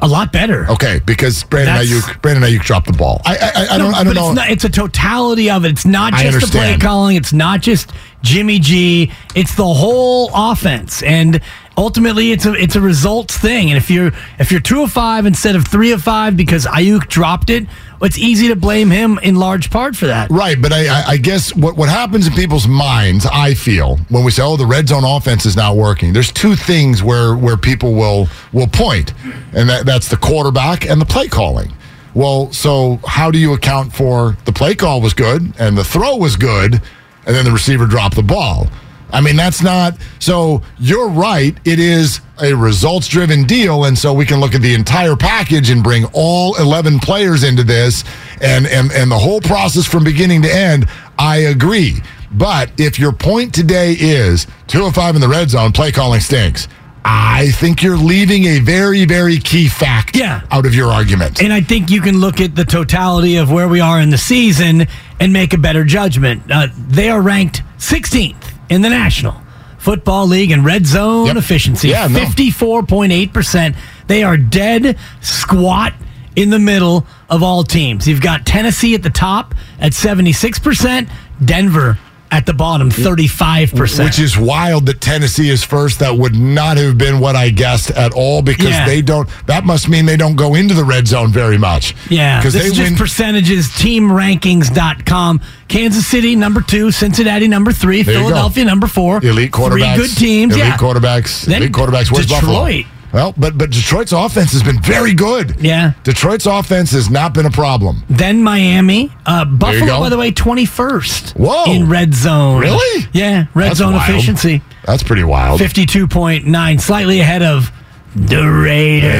A 0.00 0.08
lot 0.08 0.32
better. 0.32 0.68
Okay, 0.68 1.00
because 1.06 1.44
Brandon 1.44 1.76
That's- 1.76 1.90
Aiyuk, 1.92 2.20
Brandon 2.22 2.42
Aiyuk 2.42 2.62
dropped 2.64 2.86
the 2.88 2.92
ball. 2.92 3.22
I, 3.24 3.36
I, 3.36 3.74
I 3.74 3.78
don't, 3.78 3.94
I 3.94 4.02
don't 4.02 4.14
but 4.14 4.20
know. 4.20 4.26
It's, 4.30 4.36
not, 4.36 4.50
it's 4.50 4.64
a 4.64 4.68
totality 4.68 5.48
of 5.48 5.64
it. 5.64 5.70
It's 5.70 5.86
not 5.86 6.12
just 6.14 6.40
the 6.40 6.58
play 6.58 6.76
calling. 6.76 7.14
It's 7.16 7.32
not 7.32 7.60
just 7.60 7.92
Jimmy 8.20 8.58
G. 8.58 9.12
It's 9.36 9.54
the 9.54 9.62
whole 9.64 10.28
offense, 10.34 11.04
and 11.04 11.40
ultimately, 11.76 12.32
it's 12.32 12.46
a 12.46 12.54
it's 12.54 12.76
a 12.76 12.80
results 12.80 13.36
thing. 13.36 13.70
And 13.70 13.76
if 13.76 13.90
you're 13.90 14.12
if 14.38 14.50
you're 14.50 14.60
two 14.60 14.82
of 14.82 14.92
five 14.92 15.26
instead 15.26 15.56
of 15.56 15.66
three 15.66 15.92
of 15.92 16.02
five 16.02 16.36
because 16.36 16.66
Aiyuk 16.66 17.08
dropped 17.08 17.50
it, 17.50 17.66
it's 18.00 18.18
easy 18.18 18.48
to 18.48 18.56
blame 18.56 18.90
him 18.90 19.18
in 19.22 19.36
large 19.36 19.70
part 19.70 19.96
for 19.96 20.06
that. 20.06 20.30
Right, 20.30 20.60
but 20.60 20.72
I, 20.72 21.12
I, 21.12 21.16
guess 21.16 21.54
what, 21.54 21.76
what 21.76 21.88
happens 21.88 22.26
in 22.26 22.32
people's 22.32 22.66
minds, 22.66 23.26
I 23.30 23.54
feel, 23.54 23.96
when 24.08 24.24
we 24.24 24.32
say, 24.32 24.42
"Oh, 24.42 24.56
the 24.56 24.66
red 24.66 24.88
zone 24.88 25.04
offense 25.04 25.46
is 25.46 25.56
not 25.56 25.76
working," 25.76 26.12
there's 26.12 26.32
two 26.32 26.56
things 26.56 27.02
where 27.02 27.36
where 27.36 27.56
people 27.56 27.94
will 27.94 28.28
will 28.52 28.66
point, 28.66 29.14
and 29.54 29.68
that, 29.68 29.86
that's 29.86 30.08
the 30.08 30.16
quarterback 30.16 30.88
and 30.88 31.00
the 31.00 31.06
play 31.06 31.28
calling. 31.28 31.72
Well, 32.14 32.52
so 32.52 33.00
how 33.06 33.30
do 33.30 33.38
you 33.38 33.54
account 33.54 33.94
for 33.94 34.36
the 34.44 34.52
play 34.52 34.74
call 34.74 35.00
was 35.00 35.14
good 35.14 35.54
and 35.58 35.78
the 35.78 35.84
throw 35.84 36.16
was 36.16 36.36
good, 36.36 36.74
and 36.74 37.36
then 37.36 37.44
the 37.44 37.52
receiver 37.52 37.86
dropped 37.86 38.16
the 38.16 38.22
ball? 38.22 38.66
I 39.12 39.20
mean, 39.20 39.36
that's 39.36 39.62
not 39.62 39.96
so. 40.18 40.62
You're 40.78 41.08
right. 41.08 41.56
It 41.64 41.78
is 41.78 42.20
a 42.42 42.54
results 42.54 43.08
driven 43.08 43.44
deal. 43.44 43.84
And 43.84 43.96
so 43.96 44.12
we 44.12 44.26
can 44.26 44.40
look 44.40 44.54
at 44.54 44.62
the 44.62 44.74
entire 44.74 45.16
package 45.16 45.70
and 45.70 45.82
bring 45.82 46.04
all 46.12 46.56
11 46.56 46.98
players 46.98 47.44
into 47.44 47.62
this 47.62 48.04
and, 48.40 48.66
and, 48.66 48.90
and 48.92 49.10
the 49.10 49.18
whole 49.18 49.40
process 49.40 49.86
from 49.86 50.04
beginning 50.04 50.42
to 50.42 50.54
end. 50.54 50.88
I 51.18 51.36
agree. 51.38 52.00
But 52.32 52.72
if 52.80 52.98
your 52.98 53.12
point 53.12 53.54
today 53.54 53.94
is 53.98 54.46
205 54.68 55.14
in 55.14 55.20
the 55.20 55.28
red 55.28 55.50
zone, 55.50 55.72
play 55.72 55.92
calling 55.92 56.20
stinks. 56.20 56.66
I 57.04 57.50
think 57.52 57.82
you're 57.82 57.96
leaving 57.96 58.44
a 58.44 58.60
very, 58.60 59.04
very 59.04 59.38
key 59.38 59.68
fact 59.68 60.16
yeah. 60.16 60.42
out 60.52 60.66
of 60.66 60.74
your 60.74 60.88
argument. 60.88 61.42
And 61.42 61.52
I 61.52 61.60
think 61.60 61.90
you 61.90 62.00
can 62.00 62.18
look 62.18 62.40
at 62.40 62.54
the 62.54 62.64
totality 62.64 63.36
of 63.36 63.50
where 63.50 63.68
we 63.68 63.80
are 63.80 64.00
in 64.00 64.10
the 64.10 64.18
season 64.18 64.86
and 65.18 65.32
make 65.32 65.52
a 65.52 65.58
better 65.58 65.84
judgment. 65.84 66.44
Uh, 66.48 66.68
they 66.88 67.10
are 67.10 67.20
ranked 67.20 67.62
16th 67.78 68.41
in 68.68 68.82
the 68.82 68.88
National 68.88 69.40
Football 69.78 70.26
League 70.28 70.50
in 70.50 70.62
red 70.64 70.86
zone 70.86 71.36
efficiency, 71.36 71.88
Yeah, 71.88 72.06
no. 72.06 72.20
54.8%. 72.20 73.76
They 74.06 74.22
are 74.22 74.36
dead 74.36 74.96
squat 75.20 75.92
in 76.36 76.50
the 76.50 76.58
middle 76.58 77.06
of 77.28 77.42
all 77.42 77.64
teams. 77.64 78.06
You've 78.06 78.20
got 78.20 78.46
Tennessee 78.46 78.94
at 78.94 79.02
the 79.02 79.10
top 79.10 79.54
at 79.78 79.92
76%, 79.92 81.10
Denver 81.44 81.98
at 82.32 82.46
the 82.46 82.54
bottom, 82.54 82.88
35%. 82.90 84.04
Which 84.04 84.18
is 84.18 84.38
wild 84.38 84.86
that 84.86 85.02
Tennessee 85.02 85.50
is 85.50 85.62
first. 85.62 85.98
That 85.98 86.16
would 86.16 86.34
not 86.34 86.78
have 86.78 86.96
been 86.96 87.20
what 87.20 87.36
I 87.36 87.50
guessed 87.50 87.90
at 87.90 88.12
all 88.14 88.40
because 88.40 88.70
Yeah. 88.70 88.86
they 88.86 89.02
don't. 89.02 89.28
That 89.46 89.66
must 89.66 89.88
mean 89.88 90.06
they 90.06 90.16
don't 90.16 90.34
go 90.34 90.54
into 90.54 90.72
the 90.72 90.82
red 90.84 91.06
zone 91.06 91.30
very 91.30 91.58
much. 91.58 91.94
Yeah, 92.08 92.38
because 92.38 92.54
they 92.54 92.60
is 92.60 92.72
just 92.72 92.90
win. 92.92 92.96
percentages, 92.98 93.68
teamrankings.com. 93.68 95.40
Kansas 95.68 96.06
City, 96.06 96.34
number 96.34 96.62
two. 96.62 96.90
Cincinnati, 96.90 97.48
number 97.48 97.70
three. 97.72 98.02
There. 98.02 98.14
Philadelphia, 98.16 98.64
number 98.64 98.86
four. 98.86 99.20
elite 99.22 99.50
quarterbacks. 99.52 99.94
Three 99.96 100.06
good 100.06 100.16
teams. 100.16 100.54
Elite 100.54 100.66
yeah. 100.68 100.76
quarterbacks. 100.78 101.44
Then 101.44 101.62
elite 101.62 101.72
quarterbacks. 101.72 102.10
Where's 102.10 102.26
Buffalo? 102.26 102.66
Well, 103.12 103.34
but 103.36 103.58
but 103.58 103.70
Detroit's 103.70 104.12
offense 104.12 104.52
has 104.52 104.62
been 104.62 104.80
very 104.80 105.12
good. 105.12 105.60
Yeah. 105.60 105.92
Detroit's 106.02 106.46
offense 106.46 106.92
has 106.92 107.10
not 107.10 107.34
been 107.34 107.44
a 107.46 107.50
problem. 107.50 108.02
Then 108.08 108.42
Miami. 108.42 109.12
Uh, 109.26 109.44
Buffalo, 109.44 110.00
by 110.00 110.08
the 110.08 110.16
way, 110.16 110.32
21st. 110.32 111.36
Whoa. 111.36 111.64
In 111.70 111.88
red 111.90 112.14
zone. 112.14 112.60
Really? 112.62 113.06
Yeah, 113.12 113.44
red 113.54 113.68
That's 113.68 113.78
zone 113.80 113.94
wild. 113.94 114.08
efficiency. 114.10 114.62
That's 114.86 115.02
pretty 115.02 115.24
wild. 115.24 115.60
52.9, 115.60 116.80
slightly 116.80 117.20
ahead 117.20 117.42
of 117.42 117.70
the 118.16 118.42
Raiders. 118.50 119.10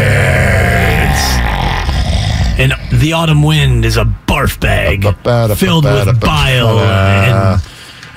And 2.59 2.73
the 3.01 3.13
autumn 3.15 3.43
wind 3.43 3.85
is 3.85 3.97
a 3.97 4.05
barf 4.05 4.61
bag 4.61 5.03
filled 5.57 5.85
with 5.85 6.21
bile. 6.21 6.79
And, 6.79 7.61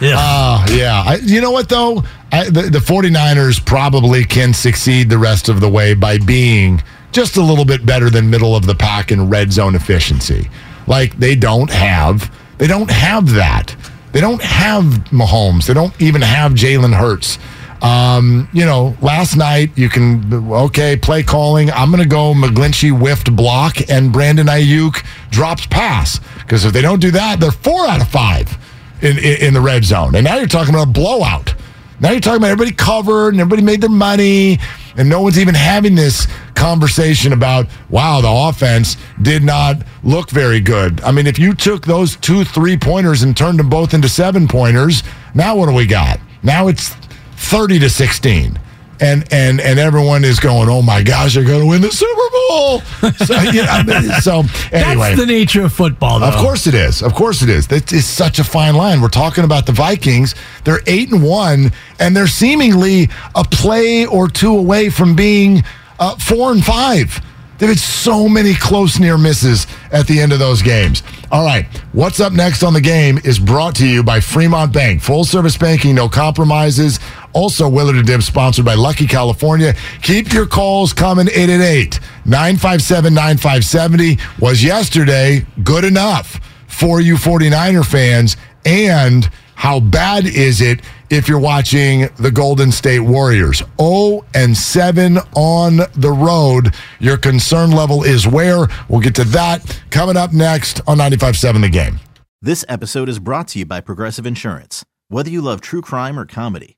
Ah, 0.01 0.65
yeah. 0.73 1.03
I, 1.07 1.15
you 1.23 1.39
know 1.39 1.51
what, 1.51 1.69
though? 1.69 2.03
The, 2.31 2.69
the 2.71 2.79
49ers 2.79 3.65
probably 3.65 4.25
can 4.25 4.53
succeed 4.53 5.09
the 5.09 5.17
rest 5.17 5.47
of 5.49 5.61
the 5.61 5.69
way 5.69 5.93
by 5.93 6.17
being 6.17 6.83
just 7.11 7.37
a 7.37 7.41
little 7.41 7.65
bit 7.65 7.85
better 7.85 8.09
than 8.09 8.29
middle 8.29 8.55
of 8.55 8.65
the 8.65 8.75
pack 8.75 9.11
in 9.11 9.29
red 9.29 9.53
zone 9.53 9.73
efficiency. 9.73 10.49
Like, 10.85 11.17
they 11.17 11.35
don't 11.35 11.69
have, 11.71 12.31
they 12.57 12.67
don't 12.67 12.91
have 12.91 13.31
that. 13.33 13.75
They 14.11 14.21
don't 14.21 14.41
have 14.41 14.83
Mahomes. 15.11 15.65
They 15.65 15.73
don't 15.73 15.99
even 16.01 16.21
have 16.21 16.53
Jalen 16.53 16.93
Hurts. 16.93 17.37
Um, 17.81 18.47
you 18.53 18.65
know, 18.65 18.95
last 19.01 19.35
night 19.35 19.71
you 19.75 19.89
can 19.89 20.49
okay 20.51 20.95
play 20.95 21.21
calling. 21.21 21.69
I'm 21.71 21.91
going 21.91 22.01
to 22.01 22.09
go 22.09 22.33
McGlinchey 22.33 22.97
whiffed 22.97 23.35
block 23.35 23.89
and 23.89 24.11
Brandon 24.11 24.47
Aiyuk 24.47 25.05
drops 25.29 25.65
pass 25.67 26.19
because 26.39 26.65
if 26.65 26.73
they 26.73 26.81
don't 26.81 26.99
do 26.99 27.11
that, 27.11 27.39
they're 27.39 27.51
four 27.51 27.85
out 27.87 28.01
of 28.01 28.07
five 28.07 28.57
in, 29.01 29.17
in 29.17 29.37
in 29.47 29.53
the 29.53 29.61
red 29.61 29.83
zone. 29.83 30.15
And 30.15 30.23
now 30.23 30.37
you're 30.37 30.47
talking 30.47 30.73
about 30.73 30.87
a 30.87 30.91
blowout. 30.91 31.53
Now 31.99 32.11
you're 32.11 32.19
talking 32.19 32.37
about 32.37 32.51
everybody 32.51 32.75
covered 32.75 33.29
and 33.29 33.39
everybody 33.39 33.61
made 33.61 33.81
their 33.81 33.89
money, 33.89 34.59
and 34.97 35.07
no 35.07 35.21
one's 35.21 35.39
even 35.39 35.55
having 35.55 35.95
this 35.95 36.27
conversation 36.55 37.33
about 37.33 37.67
wow 37.89 38.21
the 38.21 38.29
offense 38.29 38.97
did 39.21 39.43
not 39.43 39.77
look 40.03 40.29
very 40.29 40.59
good. 40.59 41.01
I 41.01 41.11
mean, 41.11 41.27
if 41.27 41.39
you 41.39 41.53
took 41.53 41.85
those 41.85 42.15
two 42.17 42.43
three 42.43 42.77
pointers 42.77 43.23
and 43.23 43.35
turned 43.35 43.59
them 43.59 43.69
both 43.69 43.93
into 43.93 44.09
seven 44.09 44.47
pointers, 44.47 45.03
now 45.33 45.55
what 45.55 45.67
do 45.67 45.73
we 45.73 45.85
got? 45.85 46.19
Now 46.43 46.67
it's 46.67 46.89
30 47.37 47.79
to 47.79 47.89
16. 47.89 48.59
And 48.99 49.25
and 49.33 49.59
and 49.59 49.77
everyone 49.77 50.23
is 50.23 50.39
going, 50.39 50.69
oh 50.69 50.81
my 50.81 51.03
gosh, 51.03 51.33
they're 51.35 51.43
going 51.43 51.61
to 51.61 51.65
win 51.67 51.81
the 51.81 51.91
Super 51.91 52.29
Bowl. 52.31 52.79
So, 53.25 53.39
you 53.51 53.63
know, 53.63 53.69
I 53.69 53.83
mean, 53.83 54.09
so 54.21 54.43
anyway, 54.71 55.09
That's 55.15 55.19
the 55.19 55.25
nature 55.25 55.63
of 55.63 55.73
football, 55.73 56.19
though. 56.19 56.27
of 56.27 56.35
course 56.35 56.65
it 56.67 56.73
is. 56.73 57.01
Of 57.03 57.13
course 57.13 57.41
it 57.41 57.49
is. 57.49 57.67
That 57.67 57.91
is 57.91 58.05
such 58.05 58.39
a 58.39 58.43
fine 58.43 58.75
line. 58.75 59.01
We're 59.01 59.09
talking 59.09 59.43
about 59.43 59.65
the 59.65 59.71
Vikings. 59.73 60.33
They're 60.63 60.81
eight 60.87 61.11
and 61.11 61.21
one, 61.23 61.71
and 61.99 62.15
they're 62.15 62.27
seemingly 62.27 63.09
a 63.35 63.43
play 63.43 64.05
or 64.05 64.27
two 64.29 64.55
away 64.57 64.89
from 64.89 65.15
being 65.15 65.63
uh, 65.99 66.15
four 66.17 66.51
and 66.51 66.63
five. 66.63 67.19
They've 67.57 67.69
had 67.69 67.79
so 67.79 68.27
many 68.27 68.53
close 68.53 68.99
near 68.99 69.17
misses 69.17 69.65
at 69.89 70.07
the 70.07 70.19
end 70.19 70.33
of 70.33 70.39
those 70.39 70.61
games. 70.61 71.03
All 71.31 71.45
right, 71.45 71.65
what's 71.93 72.19
up 72.19 72.33
next 72.33 72.63
on 72.63 72.73
the 72.73 72.81
game 72.81 73.17
is 73.23 73.39
brought 73.39 73.75
to 73.77 73.87
you 73.87 74.03
by 74.03 74.19
Fremont 74.19 74.73
Bank. 74.73 75.01
Full 75.01 75.23
service 75.23 75.57
banking, 75.57 75.95
no 75.95 76.09
compromises. 76.09 76.99
Also, 77.35 77.67
Willard 77.67 77.97
and 77.97 78.07
Dibs 78.07 78.25
sponsored 78.25 78.63
by 78.63 78.75
Lucky 78.75 79.05
California. 79.05 79.73
Keep 80.01 80.31
your 80.31 80.47
calls 80.47 80.93
coming 80.93 81.27
888 81.27 81.99
957 82.23 83.13
9570 83.13 84.17
was 84.39 84.63
yesterday 84.63 85.45
good 85.63 85.83
enough 85.83 86.39
for 86.67 87.01
you 87.01 87.15
49er 87.15 87.85
fans? 87.85 88.37
And 88.65 89.29
how 89.55 89.81
bad 89.81 90.25
is 90.25 90.61
it 90.61 90.79
if 91.09 91.27
you're 91.27 91.37
watching 91.37 92.07
the 92.17 92.31
Golden 92.31 92.71
State 92.71 93.01
Warriors? 93.01 93.61
0 93.81 94.25
and 94.33 94.55
7 94.55 95.17
on 95.35 95.77
the 95.93 96.11
road. 96.11 96.73
Your 96.99 97.17
concern 97.17 97.71
level 97.71 98.03
is 98.03 98.25
where? 98.25 98.67
We'll 98.87 99.01
get 99.01 99.15
to 99.15 99.25
that 99.25 99.81
coming 99.89 100.15
up 100.15 100.31
next 100.31 100.79
on 100.87 100.99
95.7 100.99 101.61
The 101.61 101.69
Game. 101.69 101.99
This 102.41 102.63
episode 102.69 103.09
is 103.09 103.19
brought 103.19 103.49
to 103.49 103.59
you 103.59 103.65
by 103.65 103.81
Progressive 103.81 104.25
Insurance. 104.25 104.85
Whether 105.09 105.29
you 105.29 105.41
love 105.41 105.59
true 105.59 105.81
crime 105.81 106.17
or 106.17 106.25
comedy, 106.25 106.77